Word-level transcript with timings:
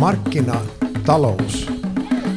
Markkinatalous 0.00 1.72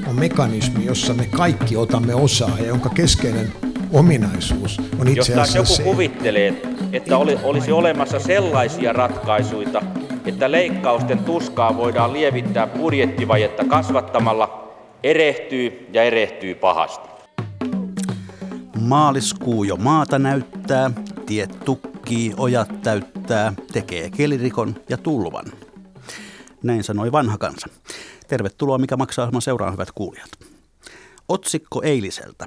on 0.10 0.16
mekanismi, 0.16 0.86
jossa 0.86 1.14
me 1.14 1.26
kaikki 1.26 1.78
otamme 1.78 2.16
osaa 2.16 2.58
ja 2.60 2.66
jonka 2.66 2.90
keskeinen 2.90 3.52
ominaisuus 3.94 4.82
on 5.00 5.08
itse 5.08 5.34
Jos 5.34 5.56
joku 5.56 5.68
se, 5.68 5.84
kuvittelee, 5.84 6.62
että 6.94 7.18
oli, 7.18 7.38
olisi 7.44 7.72
olemassa 7.72 8.20
sellaisia 8.20 8.94
ratkaisuja, 8.94 9.82
että 10.26 10.52
leikkausten 10.52 11.20
tuskaa 11.20 11.78
voidaan 11.78 12.14
lievittää 12.14 12.68
budjettivajetta 12.68 13.66
kasvattamalla, 13.66 14.74
erehtyy 15.04 15.88
ja 15.94 16.04
erehtyy 16.04 16.56
pahasti. 16.56 17.10
Maaliskuu 18.80 19.64
jo 19.64 19.76
maata 19.76 20.20
näyttää, 20.20 20.92
tiet 21.26 21.60
tukkii, 21.66 22.34
ojat 22.38 22.82
täyttää, 22.82 23.54
tekee 23.74 24.10
kelirikon 24.10 24.76
ja 24.90 24.98
tulvan. 24.98 25.46
Näin 26.64 26.84
sanoi 26.84 27.12
vanha 27.12 27.38
kansa. 27.38 27.68
Tervetuloa, 28.28 28.78
mikä 28.78 28.98
maksaa 28.98 29.24
ohjelman 29.24 29.42
seuraan, 29.42 29.74
hyvät 29.74 29.92
kuulijat. 29.96 30.30
Otsikko 31.30 31.82
eiliseltä. 31.84 32.46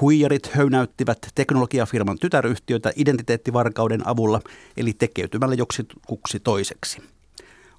Huijarit 0.00 0.50
höynäyttivät 0.52 1.18
teknologiafirman 1.34 2.18
tytäryhtiötä 2.18 2.92
identiteettivarkauden 2.96 4.06
avulla, 4.06 4.40
eli 4.76 4.92
tekeytymällä 4.92 5.54
joksikuksi 5.54 6.40
toiseksi. 6.40 7.02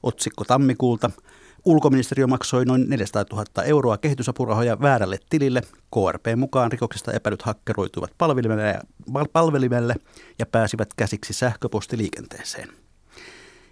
Otsikko 0.04 0.44
tammikuulta. 0.44 1.12
Ulkoministeriö 1.66 2.28
maksoi 2.28 2.66
noin 2.66 2.90
400 2.90 3.26
000 3.32 3.64
euroa 3.64 3.98
kehitysapurahoja 3.98 4.82
väärälle 4.82 5.20
tilille. 5.30 5.62
KRP 5.62 6.26
mukaan 6.36 6.72
rikoksesta 6.72 7.14
epäilyt 7.14 7.42
hakkeroituivat 7.42 8.12
palvelimelle, 8.18 8.80
palvelimelle 9.34 9.96
ja 10.40 10.46
pääsivät 10.46 10.94
käsiksi 10.98 11.34
sähköpostiliikenteeseen. 11.34 12.70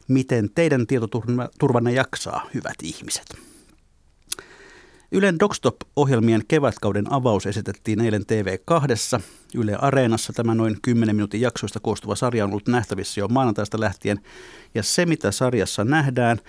Miten 0.08 0.50
teidän 0.56 0.88
tietoturvanne 0.88 1.92
jaksaa, 1.92 2.50
hyvät 2.54 2.76
ihmiset? 2.84 3.26
Ylen 5.12 5.40
Dogstop-ohjelmien 5.40 6.42
kevätkauden 6.48 7.14
avaus 7.14 7.46
esitettiin 7.46 8.02
eilen 8.02 8.22
TV2. 8.22 9.22
Yle 9.56 9.76
Areenassa 9.76 10.34
tämä 10.34 10.56
noin 10.56 10.78
10 10.82 11.16
minuutin 11.16 11.42
jaksoista 11.42 11.80
koostuva 11.80 12.16
sarja 12.16 12.44
on 12.44 12.52
ollut 12.52 12.68
nähtävissä 12.68 13.20
jo 13.20 13.28
maanantaista 13.28 13.80
lähtien. 13.80 14.20
Ja 14.76 14.84
se, 14.84 15.06
mitä 15.06 15.32
sarjassa 15.32 15.86
nähdään, 15.86 16.40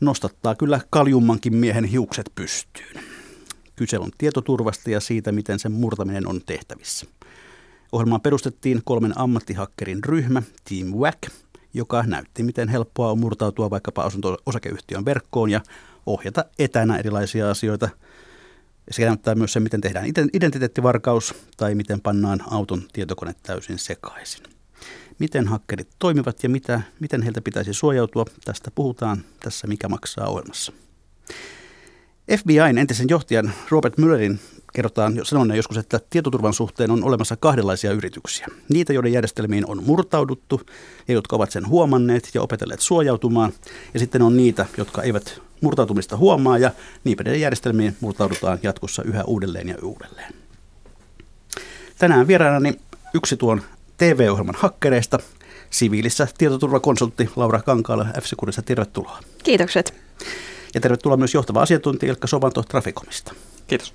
nostattaa 0.00 0.54
kyllä 0.54 0.80
kaljummankin 0.90 1.56
miehen 1.56 1.84
hiukset 1.84 2.30
pystyyn. 2.34 3.04
Kyse 3.76 3.98
on 3.98 4.10
tietoturvasta 4.18 4.90
ja 4.90 5.00
siitä, 5.00 5.32
miten 5.32 5.58
sen 5.58 5.72
murtaminen 5.72 6.26
on 6.26 6.40
tehtävissä. 6.46 7.06
Ohjelmaan 7.92 8.20
perustettiin 8.20 8.80
kolmen 8.84 9.18
ammattihakkerin 9.18 10.04
ryhmä, 10.04 10.42
Team 10.68 10.88
WAC, 10.88 11.16
joka 11.74 12.02
näytti, 12.02 12.42
miten 12.42 12.68
helppoa 12.68 13.10
on 13.10 13.18
murtautua 13.18 13.70
vaikkapa 13.70 14.02
asunto-osakeyhtiön 14.02 15.04
verkkoon 15.04 15.50
ja 15.50 15.60
ohjata 16.06 16.44
etänä 16.58 16.96
erilaisia 16.96 17.50
asioita. 17.50 17.88
Se 18.90 19.04
näyttää 19.04 19.34
myös 19.34 19.52
se, 19.52 19.60
miten 19.60 19.80
tehdään 19.80 20.06
identiteettivarkaus 20.32 21.34
tai 21.56 21.74
miten 21.74 22.00
pannaan 22.00 22.40
auton 22.50 22.82
tietokone 22.92 23.34
täysin 23.42 23.78
sekaisin. 23.78 24.42
Miten 25.18 25.48
hakkerit 25.48 25.88
toimivat 25.98 26.42
ja 26.42 26.48
mitä, 26.48 26.80
miten 27.00 27.22
heiltä 27.22 27.40
pitäisi 27.40 27.74
suojautua, 27.74 28.24
tästä 28.44 28.70
puhutaan 28.70 29.24
tässä 29.40 29.66
Mikä 29.66 29.88
maksaa 29.88 30.28
ohjelmassa. 30.28 30.72
FBIn 32.38 32.78
entisen 32.78 33.06
johtajan 33.08 33.52
Robert 33.70 33.94
Müllerin 33.98 34.38
kerrotaan 34.76 35.20
sanoneen 35.22 35.56
joskus, 35.56 35.76
että 35.76 36.00
tietoturvan 36.10 36.52
suhteen 36.52 36.90
on 36.90 37.04
olemassa 37.04 37.36
kahdenlaisia 37.36 37.92
yrityksiä. 37.92 38.46
Niitä, 38.68 38.92
joiden 38.92 39.12
järjestelmiin 39.12 39.66
on 39.66 39.82
murtauduttu 39.82 40.60
ja 41.08 41.14
jotka 41.14 41.36
ovat 41.36 41.50
sen 41.50 41.68
huomanneet 41.68 42.30
ja 42.34 42.42
opetelleet 42.42 42.80
suojautumaan. 42.80 43.52
Ja 43.94 44.00
sitten 44.00 44.22
on 44.22 44.36
niitä, 44.36 44.66
jotka 44.76 45.02
eivät 45.02 45.42
murtautumista 45.60 46.16
huomaa 46.16 46.58
ja 46.58 46.70
niinpä 47.04 47.22
järjestelmiin 47.30 47.96
murtaudutaan 48.00 48.58
jatkossa 48.62 49.02
yhä 49.02 49.24
uudelleen 49.24 49.68
ja 49.68 49.74
uudelleen. 49.82 50.34
Tänään 51.98 52.26
vieraanani 52.26 52.74
yksi 53.14 53.36
tuon 53.36 53.62
TV-ohjelman 53.96 54.56
hakkereista, 54.58 55.18
siviilissä 55.70 56.28
tietoturvakonsultti 56.38 57.30
Laura 57.36 57.62
Kankaala 57.62 58.06
f 58.20 58.24
Tervetuloa. 58.64 59.18
Kiitokset. 59.42 59.94
Ja 60.74 60.80
tervetuloa 60.80 61.16
myös 61.16 61.34
johtava 61.34 61.62
asiantuntija 61.62 62.10
Ilkka 62.10 62.26
Sovanto 62.26 62.62
Trafikomista. 62.62 63.34
Kiitos. 63.66 63.94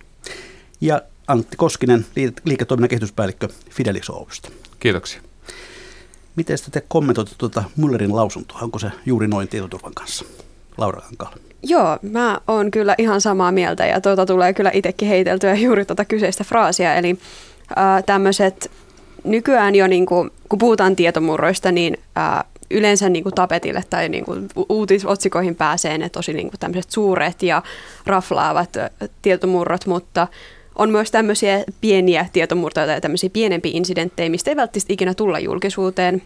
Ja 0.82 1.02
Antti 1.28 1.58
Koskinen, 1.58 2.06
liiketoiminnan 2.46 2.90
kehityspäällikkö 2.90 3.48
Fidelis 3.70 4.10
Oystä. 4.10 4.50
Kiitoksia. 4.80 5.22
Miten 6.36 6.58
te 6.72 6.84
kommentoitte 6.88 7.36
tuota 7.38 7.64
Müllerin 7.78 8.16
lausuntoa? 8.16 8.60
Onko 8.62 8.80
se 8.80 8.92
juuri 9.06 9.28
noin 9.28 9.48
tietoturvan 9.48 9.94
kanssa? 9.94 10.26
Laura 10.78 11.02
Kankaala. 11.02 11.36
Joo, 11.64 12.00
mä 12.02 12.40
oon 12.48 12.72
kyllä 12.72 12.96
ihan 12.98 13.22
samaa 13.22 13.52
mieltä 13.52 13.86
ja 13.86 14.02
tuota 14.02 14.26
tulee 14.26 14.54
kyllä 14.54 14.72
itsekin 14.74 15.08
heiteltyä 15.08 15.56
juuri 15.56 15.86
tuota 15.86 16.06
kyseistä 16.06 16.44
fraasia. 16.44 16.96
Eli 16.96 17.18
äh, 17.78 18.04
tämmöiset 18.06 18.72
nykyään 19.24 19.76
jo, 19.76 19.88
niin 19.88 20.06
kuin, 20.06 20.32
kun 20.50 20.60
puhutaan 20.60 20.96
tietomurroista, 20.96 21.72
niin 21.72 21.98
äh, 22.18 22.44
yleensä 22.72 23.10
niin 23.10 23.24
kuin 23.24 23.36
tapetille 23.36 23.84
tai 23.90 24.10
niin 24.10 24.26
kuin 24.26 24.50
uutisotsikoihin 24.70 25.56
pääsee 25.56 25.98
ne 25.98 26.10
tosi 26.10 26.34
niin 26.34 26.50
kuin 26.50 26.60
tämmöiset 26.60 26.92
suuret 26.92 27.44
ja 27.44 27.64
raflaavat 28.06 28.70
tietomurrot, 29.22 29.86
mutta 29.86 30.28
on 30.76 30.90
myös 30.90 31.12
tämmöisiä 31.12 31.64
pieniä 31.82 32.26
tietomurtoja 32.34 32.88
tai 32.88 33.02
tämmöisiä 33.02 33.30
pienempiä 33.30 33.72
incidenttejä, 33.76 34.30
mistä 34.30 34.52
ei 34.52 34.56
välttämättä 34.56 34.94
ikinä 34.94 35.14
tulla 35.14 35.40
julkisuuteen. 35.40 36.22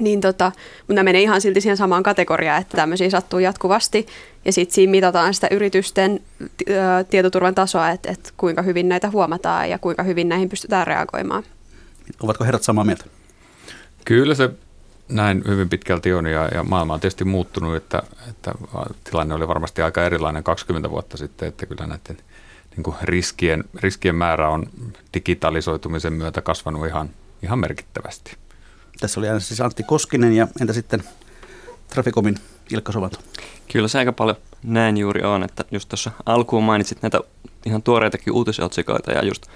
Niin 0.00 0.20
tota, 0.20 0.52
mutta 0.78 0.94
nämä 0.94 1.04
menee 1.04 1.22
ihan 1.22 1.40
silti 1.40 1.60
siihen 1.60 1.76
samaan 1.76 2.02
kategoriaan, 2.02 2.60
että 2.60 2.76
tämmöisiä 2.76 3.10
sattuu 3.10 3.38
jatkuvasti. 3.38 4.06
Ja 4.44 4.52
sitten 4.52 4.74
siinä 4.74 4.90
mitataan 4.90 5.34
sitä 5.34 5.48
yritysten 5.50 6.20
tietoturvan 7.10 7.54
tasoa, 7.54 7.90
että, 7.90 8.10
että 8.10 8.30
kuinka 8.36 8.62
hyvin 8.62 8.88
näitä 8.88 9.10
huomataan 9.10 9.70
ja 9.70 9.78
kuinka 9.78 10.02
hyvin 10.02 10.28
näihin 10.28 10.48
pystytään 10.48 10.86
reagoimaan. 10.86 11.42
Ovatko 12.22 12.44
herrat 12.44 12.62
samaa 12.62 12.84
mieltä? 12.84 13.04
Kyllä 14.04 14.34
se 14.34 14.50
näin 15.08 15.42
hyvin 15.48 15.68
pitkälti 15.68 16.12
on 16.12 16.26
ja, 16.26 16.48
ja 16.54 16.64
maailma 16.64 16.94
on 16.94 17.00
tietysti 17.00 17.24
muuttunut, 17.24 17.76
että, 17.76 18.02
että 18.30 18.52
tilanne 19.04 19.34
oli 19.34 19.48
varmasti 19.48 19.82
aika 19.82 20.04
erilainen 20.04 20.42
20 20.42 20.90
vuotta 20.90 21.16
sitten, 21.16 21.48
että 21.48 21.66
kyllä 21.66 21.86
näiden 21.86 22.16
niin 22.76 22.84
kuin 22.84 22.96
riskien, 23.02 23.64
riskien 23.74 24.14
määrä 24.14 24.48
on 24.48 24.66
digitalisoitumisen 25.14 26.12
myötä 26.12 26.42
kasvanut 26.42 26.86
ihan, 26.86 27.10
ihan 27.42 27.58
merkittävästi. 27.58 28.36
Tässä 29.00 29.20
oli 29.20 29.26
siis 29.40 29.60
Antti 29.60 29.82
Koskinen 29.82 30.32
ja 30.32 30.48
entä 30.60 30.72
sitten 30.72 31.04
Trafikomin 31.88 32.38
Ilkka 32.70 32.92
Sovanto? 32.92 33.18
Kyllä 33.72 33.88
se 33.88 33.98
aika 33.98 34.12
paljon 34.12 34.36
näin 34.62 34.96
juuri 34.96 35.22
on, 35.22 35.42
että 35.42 35.64
just 35.70 35.88
tuossa 35.88 36.10
alkuun 36.26 36.64
mainitsit 36.64 37.02
näitä 37.02 37.20
ihan 37.66 37.82
tuoreitakin 37.82 38.32
uutisotsikoita 38.32 39.12
ja 39.12 39.24
just 39.24 39.46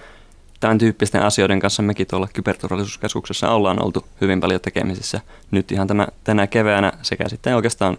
tämän 0.60 0.78
tyyppisten 0.78 1.22
asioiden 1.22 1.60
kanssa 1.60 1.82
mekin 1.82 2.06
tuolla 2.06 2.28
kyberturvallisuuskeskuksessa 2.32 3.50
ollaan 3.50 3.84
oltu 3.84 4.04
hyvin 4.20 4.40
paljon 4.40 4.60
tekemisissä. 4.60 5.20
Nyt 5.50 5.72
ihan 5.72 5.86
tämä, 5.86 6.08
tänä 6.24 6.46
keväänä 6.46 6.92
sekä 7.02 7.28
sitten 7.28 7.56
oikeastaan 7.56 7.98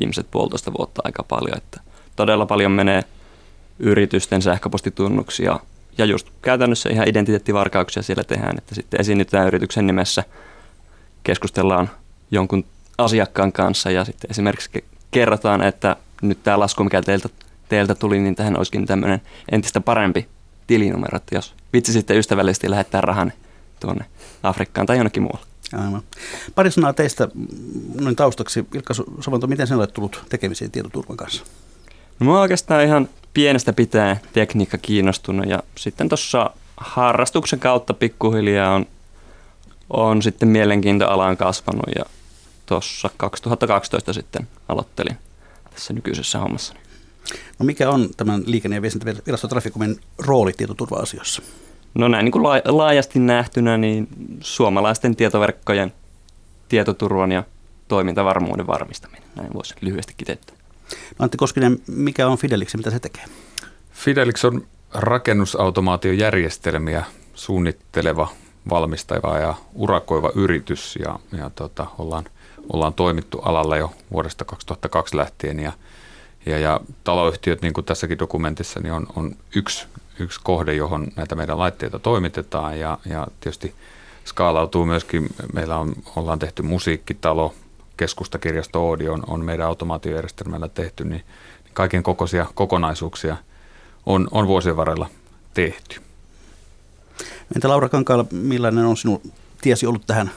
viimeiset 0.00 0.30
puolitoista 0.30 0.72
vuotta 0.78 1.02
aika 1.04 1.22
paljon, 1.22 1.56
että 1.56 1.80
todella 2.16 2.46
paljon 2.46 2.72
menee 2.72 3.04
yritysten 3.78 4.42
sähköpostitunnuksia 4.42 5.60
ja 5.98 6.04
just 6.04 6.28
käytännössä 6.42 6.88
ihan 6.88 7.08
identiteettivarkauksia 7.08 8.02
siellä 8.02 8.24
tehdään, 8.24 8.58
että 8.58 8.74
sitten 8.74 9.00
esiinnytään 9.00 9.46
yrityksen 9.46 9.86
nimessä, 9.86 10.24
keskustellaan 11.24 11.90
jonkun 12.30 12.64
asiakkaan 12.98 13.52
kanssa 13.52 13.90
ja 13.90 14.04
sitten 14.04 14.30
esimerkiksi 14.30 14.84
kerrotaan, 15.10 15.62
että 15.62 15.96
nyt 16.22 16.38
tämä 16.42 16.58
lasku, 16.58 16.84
mikä 16.84 17.02
teiltä, 17.02 17.28
teiltä 17.68 17.94
tuli, 17.94 18.18
niin 18.18 18.34
tähän 18.34 18.56
olisikin 18.56 18.86
tämmöinen 18.86 19.22
entistä 19.52 19.80
parempi 19.80 20.28
tilinumero, 20.66 21.16
että 21.16 21.34
jos 21.34 21.54
vitsi 21.72 21.92
sitten 21.92 22.16
ystävällisesti 22.16 22.70
lähettää 22.70 23.00
rahan 23.00 23.32
tuonne 23.80 24.04
Afrikkaan 24.42 24.86
tai 24.86 24.96
jonnekin 24.96 25.22
muualle. 25.22 25.46
Aivan. 25.72 26.02
Pari 26.54 26.70
sanaa 26.70 26.92
teistä 26.92 27.28
noin 28.00 28.16
taustaksi. 28.16 28.66
Ilkka 28.74 28.94
Sovanto, 29.20 29.46
miten 29.46 29.66
sinulle 29.66 29.86
tullut 29.86 30.24
tekemisiin 30.28 30.70
tietoturvan 30.70 31.16
kanssa? 31.16 31.44
No 32.20 32.26
mä 32.26 32.40
oikeastaan 32.40 32.84
ihan 32.84 33.08
pienestä 33.36 33.72
pitää 33.72 34.16
tekniikka 34.32 34.78
kiinnostunut 34.78 35.46
ja 35.46 35.62
sitten 35.78 36.08
tuossa 36.08 36.50
harrastuksen 36.76 37.58
kautta 37.58 37.94
pikkuhiljaa 37.94 38.74
on, 38.74 38.86
on 39.90 40.22
sitten 40.22 40.48
mielenkiinto 40.48 41.08
alaan 41.08 41.36
kasvanut 41.36 41.84
ja 41.98 42.04
tuossa 42.66 43.10
2012 43.16 44.12
sitten 44.12 44.48
aloittelin 44.68 45.16
tässä 45.70 45.92
nykyisessä 45.92 46.38
hommassa. 46.38 46.74
No 47.58 47.66
mikä 47.66 47.90
on 47.90 48.08
tämän 48.16 48.42
liikenne- 48.46 48.76
ja 48.76 48.82
viestintävirasto 48.82 49.48
rooli 50.18 50.52
tietoturva-asioissa? 50.52 51.42
No 51.94 52.08
näin 52.08 52.24
niin 52.24 52.32
kuin 52.32 52.44
laajasti 52.64 53.18
nähtynä, 53.18 53.76
niin 53.76 54.08
suomalaisten 54.40 55.16
tietoverkkojen 55.16 55.92
tietoturvan 56.68 57.32
ja 57.32 57.44
toimintavarmuuden 57.88 58.66
varmistaminen. 58.66 59.28
Näin 59.36 59.54
voisi 59.54 59.74
lyhyesti 59.80 60.14
kiteyttää. 60.16 60.55
No 61.18 61.20
Antti 61.24 61.36
Koskinen, 61.36 61.78
mikä 61.86 62.28
on 62.28 62.38
Fidelix 62.38 62.74
ja 62.74 62.78
mitä 62.78 62.90
se 62.90 63.00
tekee? 63.00 63.24
Fidelix 63.92 64.44
on 64.44 64.66
rakennusautomaatiojärjestelmiä 64.94 67.04
suunnitteleva, 67.34 68.28
valmistava 68.70 69.38
ja 69.38 69.54
urakoiva 69.74 70.30
yritys 70.34 70.98
ja, 71.04 71.18
ja 71.38 71.50
tota, 71.50 71.86
ollaan, 71.98 72.24
ollaan 72.72 72.94
toimittu 72.94 73.38
alalla 73.38 73.76
jo 73.76 73.92
vuodesta 74.12 74.44
2002 74.44 75.16
lähtien 75.16 75.60
ja– 75.60 75.72
Ja, 76.46 76.58
ja 76.58 76.80
taloyhtiöt, 77.04 77.62
niin 77.62 77.72
kuin 77.72 77.84
tässäkin 77.84 78.18
dokumentissa, 78.18 78.80
niin 78.80 78.92
on, 78.92 79.06
on 79.16 79.36
yksi, 79.56 79.86
yksi 80.18 80.40
kohde, 80.42 80.74
johon 80.74 81.08
näitä 81.16 81.34
meidän 81.34 81.58
laitteita 81.58 81.98
toimitetaan 81.98 82.80
ja, 82.80 82.98
ja 83.10 83.26
tietysti 83.40 83.74
skaalautuu 84.24 84.86
myöskin, 84.86 85.28
meillä 85.52 85.76
on, 85.76 85.94
ollaan 86.16 86.38
tehty 86.38 86.62
musiikkitalo, 86.62 87.54
keskustakirjasto 87.96 88.88
Oodi 88.88 89.08
on, 89.08 89.22
on 89.26 89.44
meidän 89.44 89.66
automaatiojärjestelmällä 89.66 90.68
tehty, 90.68 91.04
niin 91.04 91.24
kaiken 91.72 92.02
kokoisia 92.02 92.46
kokonaisuuksia 92.54 93.36
on, 94.06 94.28
on 94.30 94.46
vuosien 94.46 94.76
varrella 94.76 95.10
tehty. 95.54 96.00
Entä 97.54 97.68
Laura 97.68 97.88
Kankaala, 97.88 98.26
millainen 98.30 98.84
on 98.84 98.96
sinun 98.96 99.22
tiesi 99.60 99.86
ollut 99.86 100.06
tähän 100.06 100.30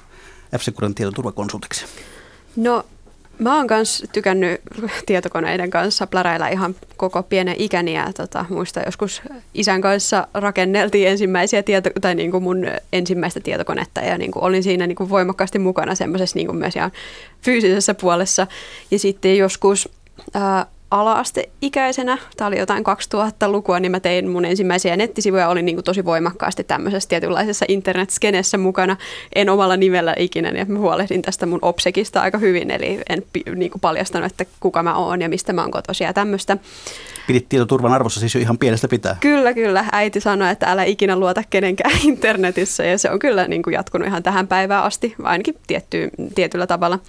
F-Securen 0.57 0.95
tietoturvakonsultiksi? 0.95 1.85
No 2.55 2.85
Mä 3.39 3.55
oon 3.55 3.67
myös 3.69 4.03
tykännyt 4.11 4.61
tietokoneiden 5.05 5.69
kanssa 5.69 6.07
pläräillä 6.07 6.49
ihan 6.49 6.75
koko 6.97 7.23
pienen 7.23 7.55
ikäni 7.57 7.93
ja 7.93 8.13
tota, 8.17 8.45
muista 8.49 8.79
joskus 8.85 9.21
isän 9.53 9.81
kanssa 9.81 10.27
rakenneltiin 10.33 11.07
ensimmäisiä 11.07 11.63
tieto, 11.63 11.89
tai 12.01 12.15
niin 12.15 12.31
kuin 12.31 12.43
mun 12.43 12.67
ensimmäistä 12.93 13.39
tietokonetta 13.39 14.01
ja 14.01 14.17
niin 14.17 14.31
kuin 14.31 14.43
olin 14.43 14.63
siinä 14.63 14.87
niin 14.87 14.95
kuin 14.95 15.09
voimakkaasti 15.09 15.59
mukana 15.59 15.95
semmoisessa 15.95 16.35
niin 16.35 16.47
kuin 16.47 16.57
myös 16.57 16.75
ihan 16.75 16.91
fyysisessä 17.41 17.93
puolessa. 17.93 18.47
Ja 18.91 18.99
sitten 18.99 19.37
joskus 19.37 19.89
ää, 20.33 20.65
ala-asteikäisenä, 20.91 22.17
tämä 22.37 22.47
oli 22.47 22.59
jotain 22.59 22.83
2000-lukua, 22.83 23.79
niin 23.79 23.91
mä 23.91 23.99
tein 23.99 24.29
mun 24.29 24.45
ensimmäisiä 24.45 24.97
nettisivuja, 24.97 25.49
olin 25.49 25.65
niin 25.65 25.75
kuin 25.75 25.83
tosi 25.83 26.05
voimakkaasti 26.05 26.63
tämmöisessä 26.63 27.09
tietynlaisessa 27.09 27.65
internetskenessä 27.67 28.57
mukana. 28.57 28.97
En 29.35 29.49
omalla 29.49 29.77
nimellä 29.77 30.15
ikinä, 30.17 30.51
niin 30.51 30.71
mä 30.71 30.79
huolehdin 30.79 31.21
tästä 31.21 31.45
mun 31.45 31.59
obsekista 31.61 32.21
aika 32.21 32.37
hyvin, 32.37 32.71
eli 32.71 32.99
en 33.09 33.23
niin 33.55 33.71
kuin 33.71 33.81
paljastanut, 33.81 34.31
että 34.31 34.45
kuka 34.59 34.83
mä 34.83 34.95
oon 34.95 35.21
ja 35.21 35.29
mistä 35.29 35.53
mä 35.53 35.61
oon 35.61 35.71
kotoisin 35.71 36.05
ja 36.05 36.13
tämmöistä. 36.13 36.57
Pidit 37.27 37.49
tietoturvan 37.49 37.93
arvossa 37.93 38.19
siis 38.19 38.35
jo 38.35 38.41
ihan 38.41 38.57
pienestä 38.57 38.87
pitää? 38.87 39.17
Kyllä, 39.19 39.53
kyllä. 39.53 39.85
Äiti 39.91 40.21
sanoi, 40.21 40.51
että 40.51 40.71
älä 40.71 40.83
ikinä 40.83 41.15
luota 41.15 41.43
kenenkään 41.49 41.99
internetissä 42.07 42.83
ja 42.83 42.97
se 42.97 43.11
on 43.11 43.19
kyllä 43.19 43.47
niin 43.47 43.63
kuin 43.63 43.73
jatkunut 43.73 44.07
ihan 44.07 44.23
tähän 44.23 44.47
päivään 44.47 44.83
asti, 44.83 45.15
ainakin 45.23 45.55
tietty, 45.67 46.09
tietyllä 46.35 46.67
tavalla. 46.67 46.99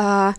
Uh, 0.00 0.34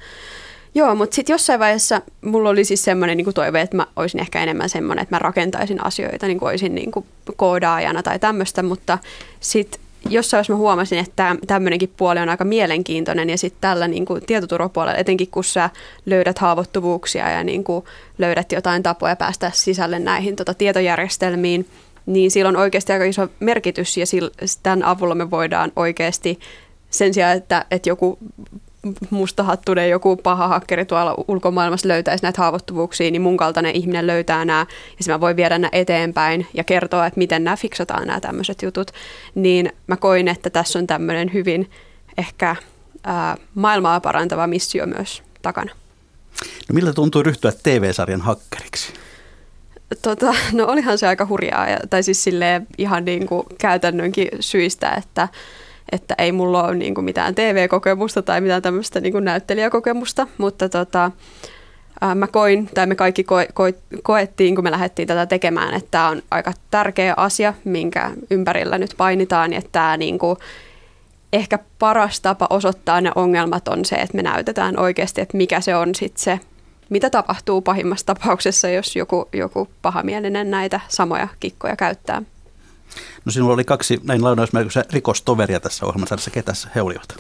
Joo, 0.76 0.96
mutta 0.96 1.16
sitten 1.16 1.34
jossain 1.34 1.60
vaiheessa 1.60 2.02
mulla 2.22 2.50
oli 2.50 2.64
siis 2.64 2.84
semmoinen 2.84 3.18
niin 3.18 3.34
toive, 3.34 3.62
että 3.62 3.78
mä 3.78 3.88
olisin 3.96 4.22
ehkä 4.22 4.44
enemmän 4.44 4.70
semmoinen, 4.70 5.04
että 5.04 5.16
mä 5.16 5.20
rakentaisin 5.20 5.86
asioita, 5.86 6.28
niin 6.28 6.40
kuin 6.40 6.50
olisin 6.50 6.76
niin 6.76 6.92
kuin 6.92 7.06
koodaajana 7.36 8.04
tai 8.04 8.20
tämmöistä, 8.20 8.64
mutta 8.64 8.98
sitten 9.40 9.82
jossain 10.10 10.38
vaiheessa 10.38 10.54
mä 10.54 10.58
huomasin, 10.58 11.00
että 11.00 11.36
tämmöinenkin 11.48 11.94
puoli 11.98 12.20
on 12.20 12.30
aika 12.30 12.44
mielenkiintoinen 12.44 13.30
ja 13.30 13.38
sitten 13.38 13.62
tällä 13.62 13.88
niin 13.88 14.06
kuin 14.06 14.26
tietoturvapuolella, 14.26 14.98
etenkin 14.98 15.28
kun 15.28 15.44
sä 15.44 15.70
löydät 16.06 16.40
haavoittuvuuksia 16.40 17.30
ja 17.30 17.44
niin 17.44 17.64
kuin 17.64 17.86
löydät 18.18 18.52
jotain 18.52 18.84
tapoja 18.84 19.16
päästä 19.16 19.52
sisälle 19.54 20.00
näihin 20.00 20.36
tota, 20.36 20.54
tietojärjestelmiin, 20.54 21.68
niin 22.06 22.32
sillä 22.32 22.50
on 22.50 22.58
oikeasti 22.58 22.94
aika 22.94 23.06
iso 23.06 23.28
merkitys 23.40 23.98
ja 23.98 24.06
tämän 24.64 24.84
avulla 24.84 25.16
me 25.16 25.32
voidaan 25.32 25.72
oikeasti 25.76 26.40
sen 26.90 27.14
sijaan, 27.14 27.38
että, 27.38 27.66
että 27.72 27.90
joku 27.90 28.18
mustahattunen 29.10 29.90
joku 29.90 30.16
paha 30.16 30.48
hakkeri 30.48 30.86
tuolla 30.86 31.16
ulkomaailmassa 31.28 31.88
löytäisi 31.88 32.24
näitä 32.24 32.42
haavoittuvuuksia, 32.42 33.12
niin 33.12 33.22
mun 33.22 33.38
kaltainen 33.38 33.76
ihminen 33.76 34.08
löytää 34.08 34.46
nämä 34.46 34.66
ja 35.08 35.14
mä 35.14 35.20
voin 35.20 35.36
viedä 35.36 35.58
nämä 35.58 35.70
eteenpäin 35.72 36.48
ja 36.54 36.64
kertoa, 36.64 37.06
että 37.06 37.18
miten 37.18 37.44
nämä 37.44 37.58
fiksataan 37.58 38.08
nämä 38.08 38.20
tämmöiset 38.20 38.62
jutut. 38.62 38.92
Niin 39.36 39.72
mä 39.88 39.98
koin, 39.98 40.28
että 40.28 40.50
tässä 40.50 40.80
on 40.80 40.88
tämmöinen 40.88 41.34
hyvin 41.34 41.72
ehkä 42.18 42.56
ää, 43.04 43.38
maailmaa 43.56 44.00
parantava 44.00 44.48
missio 44.48 44.86
myös 44.86 45.24
takana. 45.42 45.72
No 46.42 46.74
miltä 46.74 46.94
tuntuu 46.94 47.24
ryhtyä 47.24 47.52
TV-sarjan 47.64 48.22
hakkeriksi? 48.22 48.94
Tota, 50.02 50.34
no 50.52 50.66
olihan 50.68 50.98
se 50.98 51.08
aika 51.08 51.26
hurjaa, 51.26 51.68
tai 51.90 52.04
siis 52.04 52.24
silleen 52.24 52.68
ihan 52.78 53.06
niin 53.06 53.28
kuin 53.28 53.46
käytännönkin 53.58 54.28
syistä, 54.40 54.90
että 54.90 55.28
että 55.92 56.16
ei 56.18 56.32
mulla 56.32 56.64
ole 56.64 56.76
niin 56.76 56.96
kuin 56.96 57.06
mitään 57.06 57.36
TV-kokemusta 57.36 58.22
tai 58.22 58.42
mitään 58.42 58.62
tämmöistä 58.62 59.00
niin 59.02 59.14
kuin 59.14 59.26
näyttelijäkokemusta, 59.26 60.28
mutta 60.38 60.70
tota, 60.70 61.12
mä 62.16 62.28
koin, 62.28 62.70
tai 62.74 62.88
me 62.88 62.96
kaikki 62.96 63.24
ko, 63.24 63.36
ko, 63.54 63.64
koettiin, 64.04 64.56
kun 64.56 64.64
me 64.64 64.72
lähdettiin 64.72 65.08
tätä 65.08 65.26
tekemään, 65.26 65.74
että 65.74 65.92
tämä 65.92 66.10
on 66.10 66.22
aika 66.32 66.54
tärkeä 66.72 67.14
asia, 67.18 67.54
minkä 67.64 68.12
ympärillä 68.30 68.78
nyt 68.78 68.94
painitaan, 68.98 69.54
että 69.54 69.70
tämä 69.72 69.98
niin 69.98 70.20
kuin, 70.20 70.38
ehkä 71.34 71.60
paras 71.80 72.22
tapa 72.22 72.48
osoittaa 72.50 73.02
ne 73.02 73.12
ongelmat 73.16 73.68
on 73.68 73.86
se, 73.86 73.96
että 73.96 74.16
me 74.16 74.24
näytetään 74.24 74.80
oikeasti, 74.80 75.22
että 75.22 75.38
mikä 75.38 75.62
se 75.62 75.76
on 75.76 75.96
sitten 75.96 76.24
se, 76.24 76.40
mitä 76.90 77.10
tapahtuu 77.10 77.62
pahimmassa 77.62 78.06
tapauksessa, 78.06 78.70
jos 78.70 78.96
joku, 78.96 79.30
joku 79.34 79.68
pahamielinen 79.82 80.52
näitä 80.52 80.80
samoja 80.88 81.28
kikkoja 81.40 81.76
käyttää. 81.76 82.22
No 83.26 83.32
sinulla 83.32 83.54
oli 83.54 83.64
kaksi 83.64 84.00
näin 84.04 84.24
lainausmerkissä 84.24 84.86
rikostoveria 84.94 85.60
tässä 85.60 85.86
ohjelmassa. 85.86 86.32
Ketäs 86.32 86.68
he 86.76 86.82
olivat? 86.82 87.16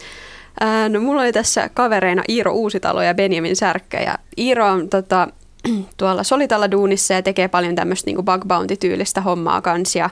Ää, 0.59 0.89
no 0.89 0.99
mulla 0.99 1.21
oli 1.21 1.31
tässä 1.31 1.69
kavereina 1.73 2.23
Iiro 2.29 2.53
Uusitalo 2.53 3.01
ja 3.01 3.13
Benjamin 3.13 3.55
Särkkä. 3.55 4.01
Ja 4.01 4.17
Iiro 4.37 4.67
on 4.67 4.89
tota, 4.89 5.27
tuolla 5.97 6.23
Solitalla 6.23 6.71
duunissa 6.71 7.13
ja 7.13 7.21
tekee 7.21 7.47
paljon 7.47 7.75
tämmöistä 7.75 8.05
niin 8.05 8.25
bug 8.25 8.45
bounty-tyylistä 8.47 9.21
hommaa 9.21 9.61
kanssa. 9.61 9.99
Ja, 9.99 10.09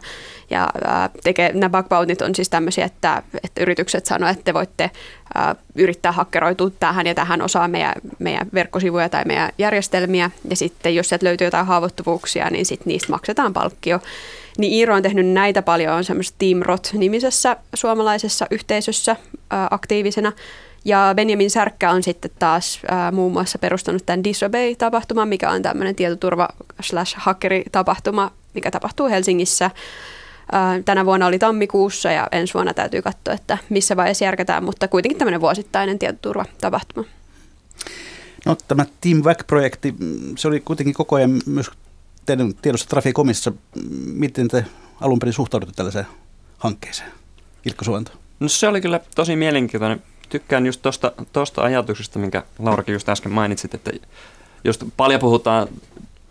ja 0.49 0.69
ää, 0.85 1.09
tekee, 1.23 1.51
nämä 1.53 1.69
bug 1.69 1.89
bountyt 1.89 2.21
on 2.21 2.35
siis 2.35 2.49
tämmöisiä, 2.49 2.85
että, 2.85 3.23
että 3.43 3.61
yritykset 3.61 4.05
sanoo, 4.05 4.29
että 4.29 4.43
te 4.43 4.53
voitte 4.53 4.91
ää, 5.35 5.55
yrittää 5.75 6.11
hakkeroitua 6.11 6.69
tähän 6.69 7.07
ja 7.07 7.15
tähän 7.15 7.41
osaan 7.41 7.71
meidän, 7.71 7.93
meidän 8.19 8.47
verkkosivuja 8.53 9.09
tai 9.09 9.25
meidän 9.25 9.51
järjestelmiä. 9.57 10.31
Ja 10.49 10.55
sitten 10.55 10.95
jos 10.95 11.09
sieltä 11.09 11.25
löytyy 11.25 11.47
jotain 11.47 11.65
haavoittuvuuksia, 11.65 12.49
niin 12.49 12.65
sitten 12.65 12.87
niistä 12.87 13.11
maksetaan 13.11 13.53
palkkio. 13.53 13.99
Niin 14.57 14.73
Iiro 14.73 14.95
on 14.95 15.03
tehnyt 15.03 15.27
näitä 15.27 15.61
paljon, 15.61 15.93
on 15.93 16.03
semmoisessa 16.03 16.35
Team 16.37 16.59
Rot-nimisessä 16.61 17.57
suomalaisessa 17.73 18.47
yhteisössä 18.51 19.15
ää, 19.49 19.67
aktiivisena. 19.71 20.31
Ja 20.85 21.13
Benjamin 21.15 21.51
Särkkä 21.51 21.91
on 21.91 22.03
sitten 22.03 22.31
taas 22.39 22.79
ää, 22.87 23.11
muun 23.11 23.31
muassa 23.31 23.59
perustanut 23.59 24.05
tämän 24.05 24.23
Disobey-tapahtuman, 24.23 25.27
mikä 25.27 25.51
on 25.51 25.61
tämmöinen 25.61 25.95
tietoturva 25.95 26.49
slash 26.81 27.15
hackeri-tapahtuma, 27.17 28.31
mikä 28.53 28.71
tapahtuu 28.71 29.07
Helsingissä. 29.07 29.71
Ää, 30.51 30.81
tänä 30.85 31.05
vuonna 31.05 31.27
oli 31.27 31.39
tammikuussa 31.39 32.11
ja 32.11 32.27
ensi 32.31 32.53
vuonna 32.53 32.73
täytyy 32.73 33.01
katsoa, 33.01 33.33
että 33.33 33.57
missä 33.69 33.95
vaiheessa 33.95 34.25
järkätään, 34.25 34.63
mutta 34.63 34.87
kuitenkin 34.87 35.17
tämmöinen 35.17 35.41
vuosittainen 35.41 35.99
tietoturvatapahtuma. 35.99 37.07
No, 38.45 38.57
tämä 38.67 38.85
Team 39.01 39.21
projekti 39.47 39.95
se 40.37 40.47
oli 40.47 40.59
kuitenkin 40.59 40.93
koko 40.93 41.15
ajan 41.15 41.41
myös 41.45 41.71
teidän 42.37 42.53
tiedossa 42.61 42.89
Trafikomissa, 42.89 43.51
miten 44.05 44.47
te 44.47 44.65
alun 45.01 45.19
perin 45.19 45.33
suhtaudutte 45.33 45.73
tällaiseen 45.75 46.07
hankkeeseen? 46.57 47.11
Ilkka 47.65 47.85
Suonto. 47.85 48.11
No 48.39 48.47
se 48.47 48.67
oli 48.67 48.81
kyllä 48.81 48.99
tosi 49.15 49.35
mielenkiintoinen. 49.35 50.03
Tykkään 50.29 50.65
just 50.65 50.81
tuosta 50.81 51.11
tosta 51.33 51.61
ajatuksesta, 51.61 52.19
minkä 52.19 52.43
Laurakin 52.59 52.93
just 52.93 53.09
äsken 53.09 53.31
mainitsit, 53.31 53.73
että 53.73 53.91
just 54.63 54.83
paljon 54.97 55.19
puhutaan 55.19 55.67